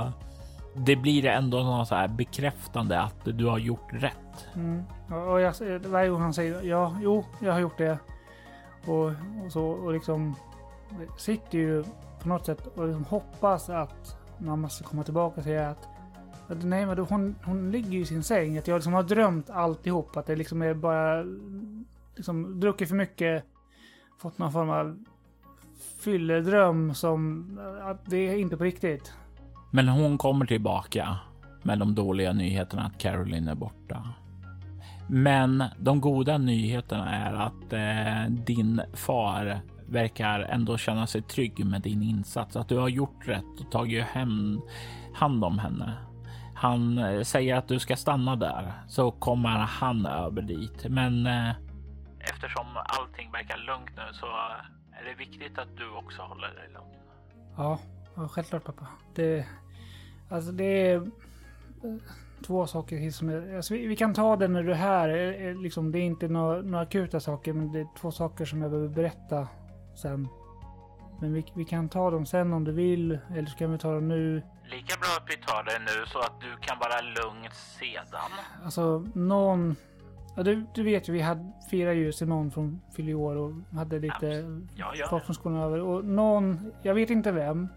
det 0.73 0.95
blir 0.95 1.25
ändå 1.25 1.57
något 1.57 1.87
så 1.87 1.95
här 1.95 2.07
bekräftande 2.07 3.01
att 3.01 3.15
du 3.23 3.45
har 3.45 3.57
gjort 3.57 3.93
rätt. 3.93 4.47
Mm. 4.55 4.83
Och 5.29 5.41
jag, 5.41 5.53
varje 5.85 6.09
gång 6.09 6.21
han 6.21 6.33
säger 6.33 6.61
ja, 6.61 6.95
jo, 7.01 7.25
jag 7.39 7.53
har 7.53 7.59
gjort 7.59 7.77
det. 7.77 7.97
Och, 8.85 9.05
och 9.45 9.51
så 9.51 9.65
och 9.65 9.93
liksom 9.93 10.35
sitter 11.17 11.57
ju 11.57 11.83
på 12.21 12.29
något 12.29 12.45
sätt 12.45 12.67
och 12.67 12.87
liksom 12.87 13.05
hoppas 13.05 13.69
att 13.69 14.17
mamma 14.37 14.69
ska 14.69 14.87
komma 14.87 15.03
tillbaka 15.03 15.37
och 15.37 15.43
säga 15.43 15.69
att 15.69 15.87
Nej 16.55 16.85
men 16.85 16.97
då, 16.97 17.03
hon, 17.03 17.35
hon 17.43 17.71
ligger 17.71 17.99
i 17.99 18.05
sin 18.05 18.23
säng. 18.23 18.57
Att 18.57 18.67
jag 18.67 18.75
liksom 18.75 18.93
har 18.93 19.03
drömt 19.03 19.49
alltihop. 19.49 20.17
Att 20.17 20.25
det 20.25 20.35
liksom 20.35 20.61
är 20.61 20.73
bara... 20.73 21.23
Liksom 22.15 22.59
druckit 22.59 22.89
för 22.89 22.95
mycket. 22.95 23.43
Fått 24.19 24.37
någon 24.37 24.51
form 24.51 24.69
av 24.69 25.03
fylledröm 25.99 26.93
som... 26.93 27.59
Att 27.83 28.05
det 28.05 28.17
är 28.17 28.37
inte 28.37 28.57
på 28.57 28.63
riktigt. 28.63 29.13
Men 29.71 29.87
hon 29.87 30.17
kommer 30.17 30.45
tillbaka 30.45 31.17
med 31.63 31.79
de 31.79 31.95
dåliga 31.95 32.33
nyheterna 32.33 32.83
att 32.83 32.97
Caroline 32.97 33.47
är 33.47 33.55
borta. 33.55 34.07
Men 35.09 35.63
de 35.79 36.01
goda 36.01 36.37
nyheterna 36.37 37.15
är 37.15 37.33
att 37.33 37.73
eh, 37.73 38.31
din 38.31 38.81
far 38.93 39.59
verkar 39.89 40.39
ändå 40.39 40.77
känna 40.77 41.07
sig 41.07 41.21
trygg 41.21 41.65
med 41.65 41.81
din 41.81 42.03
insats. 42.03 42.55
Att 42.55 42.69
du 42.69 42.77
har 42.77 42.89
gjort 42.89 43.27
rätt 43.27 43.59
och 43.59 43.71
tagit 43.71 44.03
hem 44.03 44.61
hand 45.13 45.43
om 45.43 45.59
henne. 45.59 45.93
Han 46.61 46.97
eh, 46.97 47.21
säger 47.21 47.55
att 47.55 47.67
du 47.67 47.79
ska 47.79 47.95
stanna 47.95 48.35
där 48.35 48.73
så 48.87 49.11
kommer 49.11 49.49
han 49.49 50.05
över 50.05 50.41
dit. 50.41 50.85
Men 50.89 51.25
eh, 51.25 51.49
eftersom 52.19 52.65
allting 52.85 53.31
verkar 53.31 53.57
lugnt 53.57 53.91
nu 53.95 54.13
så 54.13 54.25
eh, 54.25 54.99
är 54.99 55.03
det 55.05 55.15
viktigt 55.17 55.57
att 55.57 55.77
du 55.77 55.89
också 55.89 56.21
håller 56.21 56.47
dig 56.47 56.69
lugn. 56.73 56.93
Ja, 57.57 57.79
självklart 58.29 58.63
pappa. 58.63 58.87
Det, 59.15 59.45
alltså 60.29 60.51
det 60.51 60.89
är 60.91 61.11
två 62.45 62.67
saker 62.67 63.11
som 63.11 63.29
är, 63.29 63.55
alltså 63.55 63.73
vi, 63.73 63.87
vi, 63.87 63.95
kan 63.95 64.13
ta 64.13 64.35
det 64.35 64.47
när 64.47 64.63
du 64.63 64.71
är 64.71 64.75
här. 64.75 65.63
Liksom, 65.63 65.91
det 65.91 65.99
är 65.99 66.03
inte 66.03 66.27
några, 66.27 66.61
några 66.61 66.83
akuta 66.83 67.19
saker, 67.19 67.53
men 67.53 67.71
det 67.71 67.79
är 67.79 67.87
två 67.99 68.11
saker 68.11 68.45
som 68.45 68.61
jag 68.61 68.71
behöver 68.71 68.89
berätta 68.89 69.47
sen. 69.95 70.27
Men 71.19 71.33
vi, 71.33 71.45
vi 71.55 71.65
kan 71.65 71.89
ta 71.89 72.11
dem 72.11 72.25
sen 72.25 72.53
om 72.53 72.63
du 72.63 72.71
vill, 72.71 73.19
eller 73.35 73.47
så 73.47 73.57
kan 73.57 73.71
vi 73.71 73.77
ta 73.77 73.93
dem 73.93 74.07
nu. 74.07 74.41
Lika 74.71 74.97
bra 74.99 75.09
att 75.17 75.29
vi 75.29 75.37
tar 75.37 75.63
det 75.63 75.79
nu 75.79 76.05
så 76.05 76.19
att 76.19 76.41
du 76.41 76.57
kan 76.61 76.79
vara 76.79 77.01
lugn 77.01 77.49
sedan. 77.51 78.31
Alltså 78.65 79.05
någon... 79.13 79.75
Ja, 80.35 80.43
du, 80.43 80.65
du 80.75 80.83
vet 80.83 81.09
ju, 81.09 81.13
vi 81.13 81.21
hade, 81.21 81.51
firade 81.69 81.95
ju 81.95 82.11
Simon 82.11 82.51
från 82.51 82.81
fyllde 82.95 83.13
år 83.13 83.35
och 83.35 83.51
hade 83.73 83.99
lite 83.99 84.25
ja, 84.75 84.93
ja. 84.95 85.07
folk 85.09 85.25
från 85.25 85.35
skolan 85.35 85.61
över. 85.61 85.81
Och 85.81 86.05
någon, 86.05 86.71
jag 86.81 86.93
vet 86.93 87.09
inte 87.09 87.31
vem, 87.31 87.67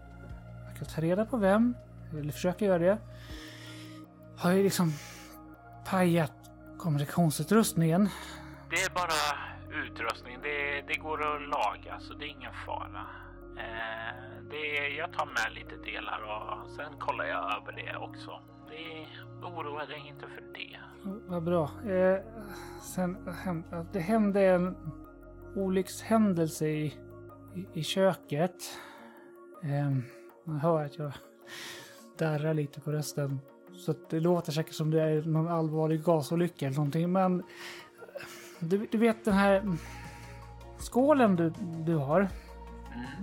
jag 0.67 0.77
kan 0.77 0.87
ta 0.87 1.01
reda 1.01 1.25
på 1.25 1.37
vem, 1.37 1.75
eller 2.11 2.31
försöka 2.31 2.65
göra 2.65 2.79
det. 2.79 2.97
Har 4.37 4.51
ju 4.51 4.63
liksom 4.63 4.93
pajat 5.85 6.33
kommunikationsutrustningen. 6.77 8.09
Det 8.69 8.75
är 8.75 8.89
bara 8.89 9.37
utrustning. 9.83 10.37
Det, 10.43 10.81
det 10.87 10.95
går 10.95 11.35
att 11.35 11.41
laga 11.41 11.99
så 11.99 12.13
det 12.13 12.25
är 12.25 12.29
ingen 12.29 12.53
fara. 12.65 13.05
Eh, 13.57 14.34
det, 14.49 14.87
jag 14.97 15.13
tar 15.13 15.25
med 15.25 15.53
lite 15.55 15.91
delar 15.91 16.19
och 16.21 16.69
sen 16.69 16.99
kollar 16.99 17.25
jag 17.25 17.57
över 17.57 17.71
det 17.71 17.97
också. 17.97 18.41
Det, 18.69 19.07
oroa 19.47 19.85
dig 19.85 20.03
inte 20.07 20.27
för 20.27 20.41
det. 20.53 20.79
Vad 21.27 21.43
bra. 21.43 21.63
Eh, 21.91 22.19
sen, 22.81 23.17
det 23.93 23.99
hände 23.99 24.41
en, 24.41 24.75
olyckshändelse 25.55 26.67
i, 26.67 26.85
i, 27.55 27.67
i 27.73 27.83
köket. 27.83 28.79
Eh, 29.63 29.97
man 30.43 30.59
hör 30.59 30.85
att 30.85 30.97
jag 30.97 31.11
darrar 32.17 32.53
lite 32.53 32.81
på 32.81 32.91
rösten. 32.91 33.39
Så 33.73 33.93
det 34.09 34.19
låter 34.19 34.51
säkert 34.51 34.73
som 34.73 34.91
det 34.91 35.01
är 35.01 35.21
någon 35.21 35.47
allvarlig 35.47 36.03
gasolycka 36.03 36.65
eller 36.65 36.77
någonting. 36.77 37.11
Men 37.11 37.43
du, 38.59 38.87
du 38.91 38.97
vet 38.97 39.25
den 39.25 39.33
här 39.33 39.77
skålen 40.77 41.35
du, 41.35 41.53
du 41.85 41.95
har. 41.95 42.27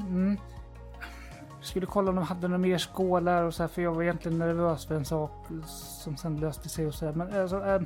Mm. 0.08 0.38
Skulle 1.62 1.86
kolla 1.86 2.10
om 2.10 2.16
de 2.16 2.24
hade 2.24 2.48
några 2.48 2.58
mer 2.58 2.78
skålar 2.78 3.42
och 3.42 3.54
så 3.54 3.62
här, 3.62 3.68
för 3.68 3.82
jag 3.82 3.92
var 3.92 4.02
egentligen 4.02 4.38
nervös 4.38 4.86
för 4.86 4.94
en 4.94 5.04
sak 5.04 5.46
som 6.04 6.16
sen 6.16 6.36
löste 6.36 6.68
sig 6.68 6.86
och 6.86 6.94
så 6.94 7.06
här. 7.06 7.12
Men 7.12 7.40
alltså, 7.40 7.64
äh, 7.64 7.80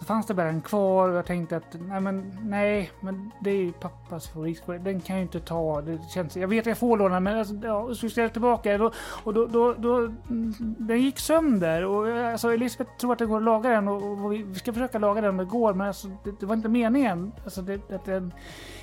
så 0.00 0.06
fanns 0.06 0.26
det 0.26 0.34
bara 0.34 0.48
en 0.48 0.60
kvar 0.60 1.08
och 1.08 1.16
jag 1.16 1.26
tänkte 1.26 1.56
att 1.56 1.76
nej, 1.80 2.00
men 2.00 2.32
nej, 2.42 2.90
men 3.00 3.30
det 3.40 3.50
är 3.50 3.56
ju 3.56 3.72
pappas 3.72 4.28
favoritskål. 4.28 4.84
Den 4.84 5.00
kan 5.00 5.16
jag 5.16 5.20
ju 5.20 5.22
inte 5.22 5.40
ta. 5.40 5.80
Det 5.80 5.98
känns, 6.14 6.36
jag 6.36 6.48
vet 6.48 6.60
att 6.60 6.66
jag 6.66 6.78
får 6.78 6.96
låna 6.96 7.20
men 7.20 7.38
alltså, 7.38 7.54
ja, 7.54 7.94
så 7.94 8.08
ställer 8.08 8.24
jag 8.24 8.32
tillbaka 8.32 8.72
den 8.72 8.80
och, 8.80 8.94
och 9.24 9.34
då, 9.34 9.46
då, 9.46 9.72
då, 9.72 9.96
mm, 9.96 10.54
den 10.78 11.00
gick 11.00 11.18
sönder 11.18 11.84
och 11.84 12.08
eh, 12.08 12.32
alltså, 12.32 12.52
Elisabeth 12.52 12.96
tror 12.96 13.12
att 13.12 13.18
det 13.18 13.26
går 13.26 13.36
att 13.36 13.42
laga 13.42 13.70
den 13.70 13.88
och, 13.88 14.24
och 14.24 14.32
vi 14.32 14.54
ska 14.54 14.72
försöka 14.72 14.98
laga 14.98 15.20
den 15.20 15.30
om 15.30 15.36
det 15.36 15.44
går 15.44 15.74
men 15.74 15.86
alltså, 15.86 16.08
det, 16.24 16.40
det 16.40 16.46
var 16.46 16.56
inte 16.56 16.68
meningen 16.68 17.32
alltså, 17.44 17.62
det, 17.62 17.92
att 17.92 18.04
den 18.04 18.34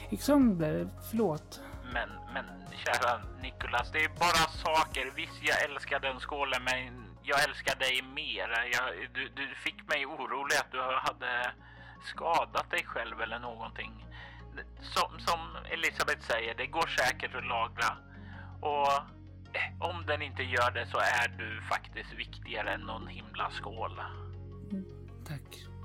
gick 0.10 0.22
sönder. 0.22 0.88
Förlåt. 1.10 1.62
Men, 1.98 2.10
men 2.34 2.46
kära 2.86 3.22
Nikolas, 3.42 3.92
det 3.92 4.04
är 4.04 4.10
bara 4.10 4.46
saker. 4.66 5.12
Visst, 5.16 5.42
jag 5.42 5.64
älskar 5.64 6.00
den 6.00 6.20
skålen, 6.20 6.64
men 6.64 7.06
jag 7.24 7.44
älskar 7.44 7.76
dig 7.76 8.02
mer. 8.02 8.50
Jag, 8.74 9.10
du, 9.14 9.30
du 9.36 9.56
fick 9.56 9.88
mig 9.88 10.06
orolig 10.06 10.56
att 10.56 10.72
du 10.72 10.82
hade 10.82 11.52
skadat 12.06 12.70
dig 12.70 12.84
själv 12.86 13.22
eller 13.22 13.40
någonting. 13.40 14.06
Som, 14.82 15.20
som 15.20 15.40
Elisabeth 15.72 16.22
säger, 16.22 16.56
det 16.56 16.68
går 16.68 16.88
säkert 16.88 17.36
att 17.36 17.46
lagra. 17.46 17.98
Och 18.62 18.94
eh, 19.58 19.90
om 19.90 20.06
den 20.06 20.22
inte 20.22 20.44
gör 20.44 20.72
det 20.72 20.88
så 20.88 20.98
är 20.98 21.28
du 21.28 21.62
faktiskt 21.62 22.14
viktigare 22.14 22.74
än 22.74 22.82
någon 22.82 23.08
himla 23.08 23.50
skål. 23.52 24.02
Mm. 24.72 24.86
Tack. 25.28 25.42
Tack 25.42 25.77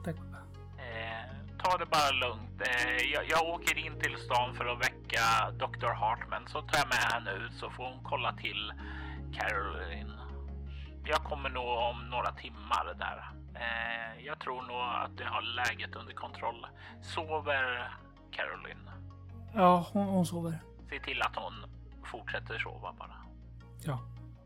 ta 1.63 1.79
det 1.79 1.87
bara 1.87 2.11
lugnt. 2.11 2.61
Eh, 2.61 3.13
jag, 3.13 3.29
jag, 3.29 3.49
åker 3.49 3.79
in 3.79 4.01
till 4.01 4.17
stan 4.17 4.55
för 4.55 4.65
att 4.65 4.81
väcka 4.81 5.51
Dr. 5.53 5.87
Hartman. 5.87 6.47
Så 6.47 6.63
tar 6.63 6.79
jag 6.79 6.89
med 6.89 7.13
henne 7.13 7.31
ut 7.31 7.55
så 7.55 7.71
får 7.71 7.85
hon 7.85 8.01
kolla 8.03 8.33
till 8.33 8.73
Caroline. 9.33 10.13
Jag 11.05 11.25
kommer 11.25 11.51
nog 11.51 11.69
om 11.69 12.11
några 12.11 12.33
timmar 12.33 12.95
där. 12.99 13.33
Eh, 13.55 14.25
jag 14.27 14.39
tror 14.39 14.63
nog 14.63 14.81
att 14.81 15.21
jag 15.21 15.31
har 15.31 15.43
läget 15.43 15.97
under 15.97 16.15
kontroll. 16.15 16.67
Sover 17.03 17.95
Caroline? 18.31 18.91
Ja, 19.55 19.87
hon, 19.93 20.07
hon 20.07 20.27
sover. 20.27 20.59
Se 20.91 21.01
till 21.01 21.23
att 21.23 21.37
hon 21.37 21.55
fortsätter 22.05 22.59
sova 22.59 22.93
bara. 22.99 23.17
Ja. 23.85 23.99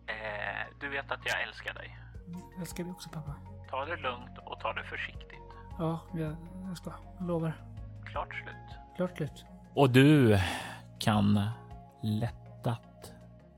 Eh, 0.07 0.67
du 0.81 0.89
vet 0.89 1.13
att 1.13 1.21
jag 1.25 1.43
älskar 1.43 1.75
dig. 1.75 1.99
Jag 2.27 2.61
älskar 2.61 2.85
dig 2.85 2.93
också 2.93 3.09
pappa. 3.09 3.35
Ta 3.71 3.85
det 3.85 3.97
lugnt 3.97 4.39
och 4.39 4.61
ta 4.61 4.73
det 4.73 4.85
försiktigt. 4.85 5.46
Ja, 5.79 6.01
jag, 6.15 6.37
jag 6.69 6.77
ska. 6.77 6.93
Jag 7.19 7.27
lovar. 7.27 7.57
Klart 8.05 8.35
slut. 8.35 8.79
Klart 8.97 9.17
slut. 9.17 9.45
Och 9.75 9.91
du 9.91 10.39
kan 10.99 11.41
lättat 12.03 13.13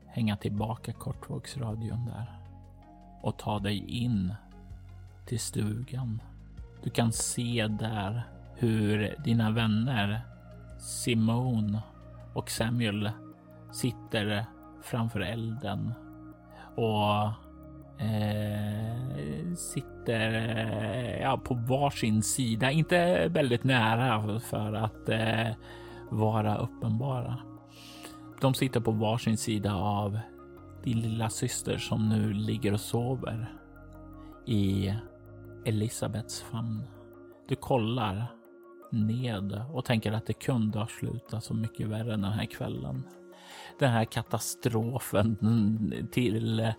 hänga 0.07 0.37
tillbaka 0.37 0.93
kortvågsradion 0.93 2.05
där 2.05 2.39
och 3.21 3.37
ta 3.37 3.59
dig 3.59 4.03
in 4.03 4.33
till 5.25 5.39
stugan. 5.39 6.21
Du 6.83 6.89
kan 6.89 7.11
se 7.11 7.67
där 7.67 8.23
hur 8.55 9.15
dina 9.23 9.51
vänner 9.51 10.21
Simone 10.79 11.81
och 12.33 12.49
Samuel 12.49 13.11
sitter 13.71 14.45
framför 14.81 15.19
elden 15.19 15.93
och 16.75 17.31
eh, 17.99 19.53
sitter 19.55 20.33
eh, 20.33 21.21
ja, 21.21 21.37
på 21.37 21.53
varsin 21.53 22.23
sida, 22.23 22.71
inte 22.71 23.27
väldigt 23.27 23.63
nära 23.63 24.39
för 24.39 24.73
att 24.73 25.09
eh, 25.09 25.47
vara 26.09 26.57
uppenbara. 26.57 27.37
De 28.41 28.53
sitter 28.53 28.79
på 28.79 28.91
varsin 28.91 29.37
sida 29.37 29.75
av 29.75 30.19
din 30.83 30.99
lilla 30.99 31.29
syster 31.29 31.77
som 31.77 32.09
nu 32.09 32.33
ligger 32.33 32.73
och 32.73 32.79
sover 32.79 33.53
i 34.45 34.93
Elisabets 35.65 36.41
famn. 36.41 36.83
Du 37.47 37.55
kollar 37.55 38.25
ned 38.91 39.61
och 39.73 39.85
tänker 39.85 40.11
att 40.11 40.25
det 40.25 40.33
kunde 40.33 40.79
ha 40.79 40.87
slutat 40.87 41.43
så 41.43 41.53
mycket 41.53 41.87
värre 41.87 42.09
den 42.09 42.23
här 42.23 42.45
kvällen. 42.45 43.03
Den 43.79 43.91
här 43.91 44.05
katastrofen 44.05 45.37
till 46.11 46.73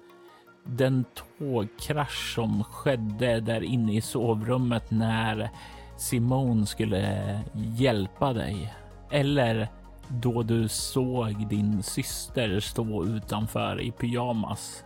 den 0.65 1.05
tågkrasch 1.39 2.35
som 2.35 2.65
skedde 2.65 3.41
där 3.41 3.63
inne 3.63 3.93
i 3.93 4.01
sovrummet 4.01 4.91
när 4.91 5.51
Simone 5.97 6.67
skulle 6.67 7.41
hjälpa 7.55 8.33
dig. 8.33 8.75
Eller 9.11 9.69
då 10.09 10.43
du 10.43 10.69
såg 10.69 11.49
din 11.49 11.83
syster 11.83 12.61
stå 12.61 13.05
utanför 13.05 13.81
i 13.81 13.91
pyjamas. 13.91 14.85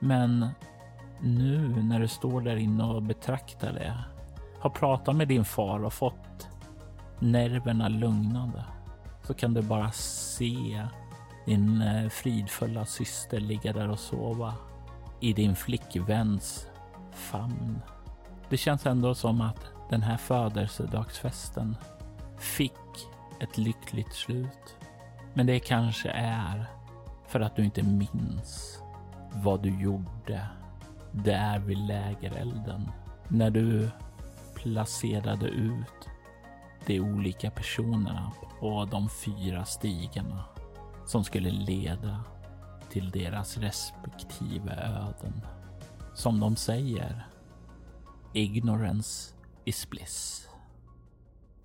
Men 0.00 0.48
nu 1.20 1.82
när 1.82 2.00
du 2.00 2.08
står 2.08 2.40
där 2.40 2.56
inne 2.56 2.84
och 2.84 3.02
betraktar 3.02 3.72
det, 3.72 3.94
har 4.60 4.70
pratat 4.70 5.16
med 5.16 5.28
din 5.28 5.44
far 5.44 5.84
och 5.84 5.92
fått 5.92 6.48
nerverna 7.18 7.88
lugnade, 7.88 8.64
så 9.22 9.34
kan 9.34 9.54
du 9.54 9.62
bara 9.62 9.90
se 9.92 10.86
din 11.46 11.82
eh, 11.82 12.08
fridfulla 12.08 12.84
syster 12.84 13.40
ligga 13.40 13.72
där 13.72 13.88
och 13.88 13.98
sova 13.98 14.54
i 15.20 15.32
din 15.32 15.56
flickväns 15.56 16.66
famn. 17.12 17.80
Det 18.48 18.56
känns 18.56 18.86
ändå 18.86 19.14
som 19.14 19.40
att 19.40 19.66
den 19.90 20.02
här 20.02 20.16
födelsedagsfesten 20.16 21.76
fick 22.38 22.72
ett 23.40 23.58
lyckligt 23.58 24.12
slut. 24.12 24.76
Men 25.34 25.46
det 25.46 25.60
kanske 25.60 26.10
är 26.10 26.66
för 27.26 27.40
att 27.40 27.56
du 27.56 27.64
inte 27.64 27.82
minns 27.82 28.82
vad 29.34 29.62
du 29.62 29.82
gjorde 29.82 30.46
där 31.12 31.58
vid 31.58 31.78
lägerelden 31.78 32.90
när 33.28 33.50
du 33.50 33.90
placerade 34.54 35.46
ut 35.46 36.08
de 36.86 37.00
olika 37.00 37.50
personerna 37.50 38.32
på 38.60 38.88
de 38.90 39.08
fyra 39.08 39.64
stigarna 39.64 40.44
som 41.06 41.24
skulle 41.24 41.50
leda 41.50 42.24
till 42.90 43.10
deras 43.10 43.58
respektive 43.58 44.72
öden. 44.72 45.42
Som 46.14 46.40
de 46.40 46.56
säger, 46.56 47.26
ignorance 48.32 49.34
is 49.64 49.90
bliss. 49.90 50.48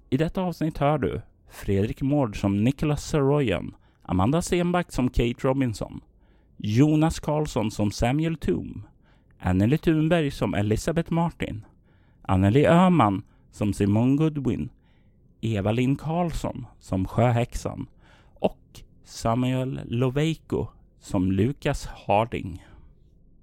I 0.10 0.18
detta 0.18 0.42
avsnitt 0.42 0.78
hör 0.78 0.98
du 0.98 1.22
Fredrik 1.50 2.02
Mård 2.02 2.40
som 2.40 2.64
Nicholas 2.64 3.06
Saroyan, 3.06 3.76
Amanda 4.02 4.42
Stenback 4.42 4.92
som 4.92 5.10
Kate 5.10 5.48
Robinson, 5.48 6.02
Jonas 6.58 7.20
Karlsson 7.20 7.72
som 7.72 7.92
Samuel 7.92 8.38
Toom, 8.38 8.84
Anneli 9.40 9.78
Thunberg 9.78 10.32
som 10.32 10.54
Elisabeth 10.54 11.12
Martin, 11.12 11.66
Anneli 12.22 12.66
Öhman 12.66 13.24
som 13.52 13.74
Simon 13.74 14.16
Goodwin, 14.16 14.70
Eva-Linn 15.42 15.96
Karlsson 15.96 16.66
som 16.80 17.08
Sjöhäxan 17.08 17.88
och 18.34 18.82
Samuel 19.04 19.82
Loveiko 19.86 20.68
som 21.04 21.32
Lukas 21.32 21.86
Harding. 21.86 22.66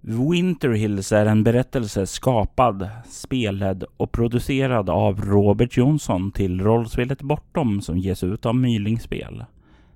Winter 0.01 0.71
Hills 0.71 1.13
är 1.13 1.27
en 1.27 1.45
berättelse 1.45 2.07
skapad, 2.07 2.89
spelad 3.05 3.85
och 3.97 4.13
producerad 4.13 4.91
av 4.91 5.21
Robert 5.21 5.77
Jonsson 5.77 6.33
till 6.33 6.61
rollspelet 6.61 7.23
Bortom 7.23 7.81
som 7.81 7.99
ges 7.99 8.25
ut 8.25 8.47
av 8.47 8.55
Mylingspel. 8.55 9.45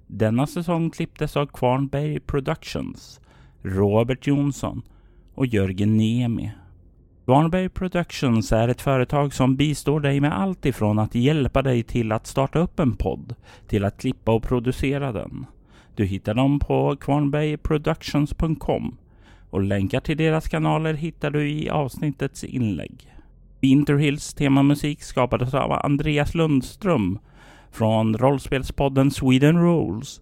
Denna 0.06 0.46
säsong 0.46 0.90
klipptes 0.90 1.36
av 1.36 1.46
Kvarnberg 1.46 2.20
Productions, 2.20 3.20
Robert 3.62 4.26
Jonsson 4.26 4.82
och 5.34 5.46
Jörgen 5.46 5.96
Niemi. 5.96 6.52
Kvarnberg 7.24 7.68
Productions 7.68 8.52
är 8.52 8.68
ett 8.68 8.80
företag 8.80 9.34
som 9.34 9.56
bistår 9.56 10.00
dig 10.00 10.20
med 10.20 10.38
allt 10.40 10.66
ifrån 10.66 10.98
att 10.98 11.14
hjälpa 11.14 11.62
dig 11.62 11.82
till 11.82 12.12
att 12.12 12.26
starta 12.26 12.58
upp 12.58 12.80
en 12.80 12.96
podd 12.96 13.34
till 13.68 13.84
att 13.84 13.98
klippa 13.98 14.32
och 14.32 14.42
producera 14.42 15.12
den. 15.12 15.46
Du 15.94 16.04
hittar 16.04 16.34
dem 16.34 16.58
på 16.58 16.96
kvarnbergproductions.com 16.96 18.96
och 19.50 19.62
länkar 19.62 20.00
till 20.00 20.16
deras 20.16 20.48
kanaler 20.48 20.94
hittar 20.94 21.30
du 21.30 21.50
i 21.50 21.70
avsnittets 21.70 22.44
inlägg. 22.44 23.14
Winterhills 23.60 24.34
temamusik 24.34 25.02
skapades 25.02 25.54
av 25.54 25.72
Andreas 25.72 26.34
Lundström 26.34 27.18
från 27.70 28.18
rollspelspodden 28.18 29.10
Sweden 29.10 29.62
Rules. 29.62 30.20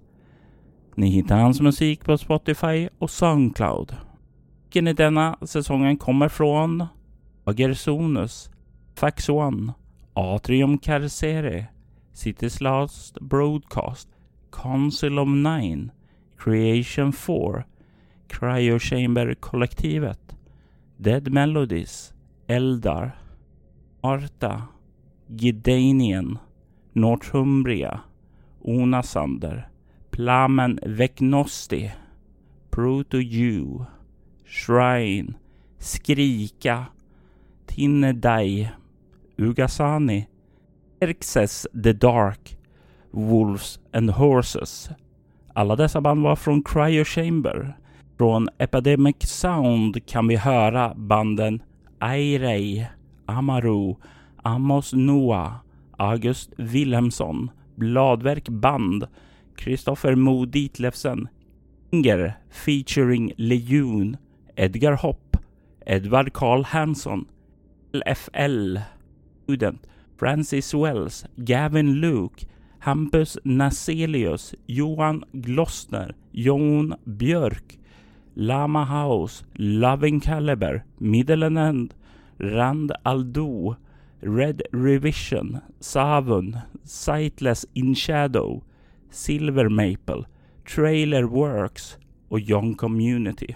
Ni 0.95 1.11
hittar 1.11 1.41
hans 1.41 1.61
musik 1.61 2.05
på 2.05 2.19
Spotify 2.19 2.89
och 2.99 3.11
Soundcloud. 3.11 3.97
Musiken 4.73 4.89
i 4.89 4.93
denna 4.93 5.37
säsongen 5.43 5.97
kommer 5.97 6.29
från 6.29 6.87
Agersonus, 7.45 8.51
Fax 8.95 9.29
One, 9.29 9.73
Atrium 10.15 10.79
Carcere, 10.79 11.67
City's 12.15 12.63
Last 12.63 13.21
Broadcast, 13.21 14.09
Council 14.53 15.19
of 15.19 15.29
Nine, 15.29 15.91
Creation 16.37 17.13
4, 17.13 17.65
Cryo 18.29 18.79
Chamber-kollektivet, 18.79 20.37
Dead 21.01 21.33
Melodies, 21.33 22.13
Eldar, 22.49 23.13
Arta, 24.05 24.69
Gidanien, 25.35 26.39
Northumbria, 26.95 28.05
Onasander, 28.65 29.65
Plamen 30.11 30.79
Veknosti, 30.85 31.91
Proto-Jew, 32.71 33.87
Shrine, 34.45 35.35
Skrika, 35.81 36.89
Tinnedai, 37.67 38.71
Ugasani, 39.39 40.27
Erxes 41.01 41.67
the 41.75 41.95
Dark, 41.95 42.55
Wolves 43.13 43.79
and 43.93 44.11
Horses. 44.11 44.91
Alla 45.55 45.77
dessa 45.77 46.01
band 46.01 46.23
var 46.23 46.37
från 46.37 46.63
Cryo 46.63 47.05
Chamber. 47.05 47.77
Från 48.19 48.49
Epidemic 48.59 49.17
Sound 49.21 50.07
kan 50.07 50.29
vi 50.29 50.37
höra 50.37 50.95
banden 50.95 51.63
Airei, 51.99 52.87
Amaru, 53.27 53.95
Amos 54.43 54.93
Noah, 54.93 55.53
August 55.97 56.51
Wilhelmsson, 56.57 57.51
Bladverk 57.77 58.49
Band, 58.49 59.07
Kristoffer 59.57 60.15
Mo 60.15 60.45
Ditlevsen, 60.45 61.29
Inger 61.91 62.33
featuring 62.51 63.33
Lejon, 63.37 64.17
Edgar 64.57 64.93
Hopp, 64.93 65.37
Edvard 65.87 66.33
Karl 66.33 66.63
Hansson, 66.63 67.27
LFL, 67.93 68.79
Student, 69.45 69.87
Francis 70.17 70.75
Wells, 70.75 71.25
Gavin 71.37 72.01
Luke, 72.01 72.47
Hampus 72.83 73.39
Naselius, 73.45 74.55
Johan 74.67 75.25
Glossner, 75.33 76.15
Jon 76.33 76.95
Björk, 77.05 77.79
Lama 78.35 78.85
House, 78.85 79.45
Loving 79.55 80.21
Caliber, 80.21 80.85
Middle 80.99 81.45
End, 81.45 81.95
Rand 82.39 82.93
Aldo, 83.05 83.77
Red 84.21 84.63
Revision, 84.73 85.61
Savun, 85.81 86.59
Sightless 86.85 87.67
In 87.75 87.95
Shadow, 87.95 88.65
Silver 89.11 89.69
Maple, 89.69 90.25
Trailer 90.75 91.23
Works 91.23 91.97
och 92.29 92.41
Young 92.41 92.75
Community. 92.75 93.55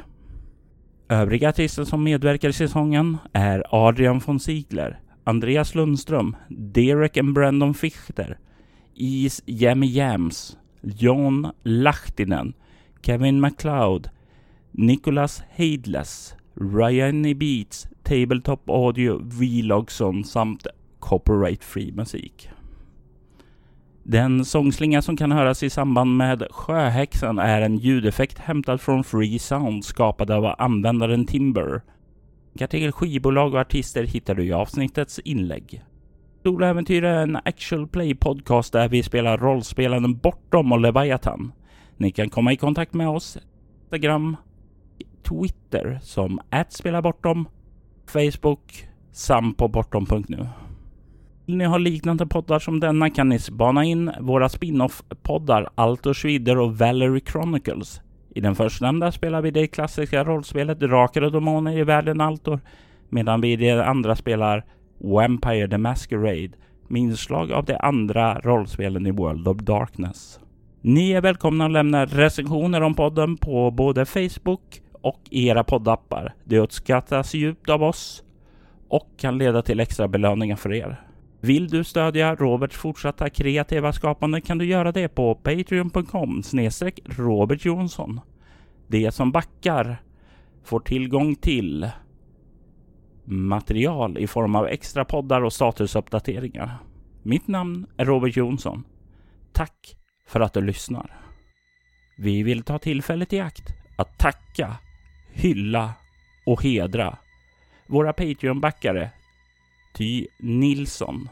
Övriga 1.08 1.48
artister 1.48 1.84
som 1.84 2.04
medverkar 2.04 2.48
i 2.48 2.52
säsongen 2.52 3.18
är 3.32 3.64
Adrian 3.70 4.18
von 4.18 4.40
Ziegler, 4.40 5.00
Andreas 5.24 5.74
Lundström, 5.74 6.36
Derek 6.48 7.16
and 7.16 7.34
Brandon 7.34 7.74
Fichter, 7.74 8.38
Is 8.98 9.42
Jammy 9.46 9.86
Jams, 9.86 10.56
John 10.82 11.52
Lahtinen, 11.64 12.54
Kevin 13.02 13.40
MacLeod, 13.40 14.10
Nicholas 14.72 15.42
Heidless, 15.50 16.34
Ryan 16.54 17.26
E. 17.26 17.34
Beats, 17.34 17.86
Tabletop 18.02 18.70
Audio, 18.70 19.18
Vlogson 19.22 20.24
samt 20.24 20.66
Copyright 20.98 21.64
Free 21.64 21.92
musik. 21.92 22.50
Den 24.02 24.44
sångslinga 24.44 25.02
som 25.02 25.16
kan 25.16 25.32
höras 25.32 25.62
i 25.62 25.70
samband 25.70 26.16
med 26.16 26.46
Sjöhäxan 26.50 27.38
är 27.38 27.62
en 27.62 27.76
ljudeffekt 27.76 28.38
hämtad 28.38 28.80
från 28.80 29.04
Free 29.04 29.38
Sound 29.38 29.84
skapad 29.84 30.30
av 30.30 30.54
användaren 30.58 31.26
Timber. 31.26 31.82
Länkar 32.52 32.66
till 32.66 32.92
skivbolag 32.92 33.54
och 33.54 33.60
artister 33.60 34.04
hittar 34.04 34.34
du 34.34 34.44
i 34.44 34.52
avsnittets 34.52 35.18
inlägg. 35.18 35.82
Soläventyr 36.46 37.04
är 37.04 37.22
en 37.22 37.36
actual 37.36 37.88
play 37.88 38.14
podcast 38.14 38.72
där 38.72 38.88
vi 38.88 39.02
spelar 39.02 39.38
rollspelaren 39.38 40.18
Bortom 40.18 40.72
och 40.72 40.80
Leviathan. 40.80 41.52
Ni 41.96 42.10
kan 42.10 42.28
komma 42.28 42.52
i 42.52 42.56
kontakt 42.56 42.94
med 42.94 43.08
oss 43.08 43.38
Instagram, 43.82 44.36
Twitter 45.28 45.98
som 46.02 46.40
@spelabortom, 46.68 47.48
Facebook 48.06 48.88
samt 49.12 49.56
på 49.56 49.68
bortom.nu. 49.68 50.46
Vill 51.46 51.56
ni 51.56 51.64
ha 51.64 51.78
liknande 51.78 52.26
poddar 52.26 52.58
som 52.58 52.80
denna 52.80 53.10
kan 53.10 53.28
ni 53.28 53.38
spana 53.38 53.84
in 53.84 54.12
våra 54.20 54.48
spin-off-poddar 54.48 55.68
Altor 55.74 56.14
Schwider 56.14 56.58
och 56.58 56.78
Valerie 56.78 57.22
Chronicles. 57.26 58.00
I 58.34 58.40
den 58.40 58.54
förstnämnda 58.54 59.12
spelar 59.12 59.42
vi 59.42 59.50
det 59.50 59.66
klassiska 59.66 60.24
rollspelet 60.24 60.80
Drakar 60.80 61.22
och 61.22 61.32
Demoner 61.32 61.78
i 61.78 61.84
världen 61.84 62.20
Altor, 62.20 62.60
medan 63.08 63.40
vi 63.40 63.52
i 63.52 63.56
det 63.56 63.84
andra 63.84 64.16
spelar 64.16 64.64
Vampire 64.98 65.68
the 65.68 65.78
Masquerade 65.78 66.50
med 66.88 67.02
inslag 67.02 67.52
av 67.52 67.64
de 67.64 67.76
andra 67.80 68.40
rollspelen 68.40 69.06
i 69.06 69.10
World 69.10 69.48
of 69.48 69.56
Darkness. 69.56 70.40
Ni 70.80 71.10
är 71.10 71.20
välkomna 71.20 71.64
att 71.64 71.72
lämna 71.72 72.06
recensioner 72.06 72.80
om 72.80 72.94
podden 72.94 73.36
på 73.36 73.70
både 73.70 74.04
Facebook 74.04 74.82
och 74.92 75.20
era 75.30 75.64
poddappar. 75.64 76.34
Det 76.44 76.58
uppskattas 76.58 77.34
djupt 77.34 77.70
av 77.70 77.82
oss 77.82 78.24
och 78.88 79.08
kan 79.16 79.38
leda 79.38 79.62
till 79.62 79.80
extra 79.80 80.08
belöningar 80.08 80.56
för 80.56 80.72
er. 80.72 81.00
Vill 81.40 81.68
du 81.68 81.84
stödja 81.84 82.34
Roberts 82.34 82.76
fortsatta 82.76 83.30
kreativa 83.30 83.92
skapande 83.92 84.40
kan 84.40 84.58
du 84.58 84.64
göra 84.64 84.92
det 84.92 85.08
på 85.08 85.34
patreon.com 85.34 86.42
snedstreck 86.42 87.00
Robert 87.04 87.64
Jonsson. 87.64 88.20
De 88.88 89.12
som 89.12 89.32
backar 89.32 89.96
får 90.64 90.80
tillgång 90.80 91.34
till 91.34 91.90
material 93.26 94.18
i 94.18 94.26
form 94.26 94.56
av 94.56 94.66
extra 94.66 95.04
poddar 95.04 95.42
och 95.42 95.52
statusuppdateringar. 95.52 96.78
Mitt 97.22 97.48
namn 97.48 97.86
är 97.96 98.04
Robert 98.04 98.36
Jonsson. 98.36 98.84
Tack 99.52 99.96
för 100.26 100.40
att 100.40 100.52
du 100.52 100.60
lyssnar. 100.60 101.20
Vi 102.18 102.42
vill 102.42 102.62
ta 102.62 102.78
tillfället 102.78 103.32
i 103.32 103.40
akt 103.40 103.74
att 103.98 104.18
tacka, 104.18 104.76
hylla 105.32 105.94
och 106.46 106.62
hedra 106.62 107.18
våra 107.86 108.12
Patreon-backare 108.12 109.10
Ty 109.94 110.26
Nilsson, 110.38 111.28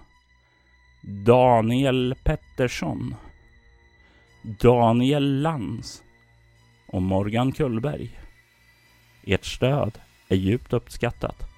Daniel 1.27 2.15
Pettersson, 2.25 3.15
Daniel 4.43 5.43
Lands 5.43 6.03
och 6.89 7.03
Morgan 7.03 7.53
Kullberg. 7.53 8.19
Ert 9.27 9.45
stöd 9.45 9.99
är 10.29 10.37
djupt 10.37 10.73
uppskattat. 10.73 11.54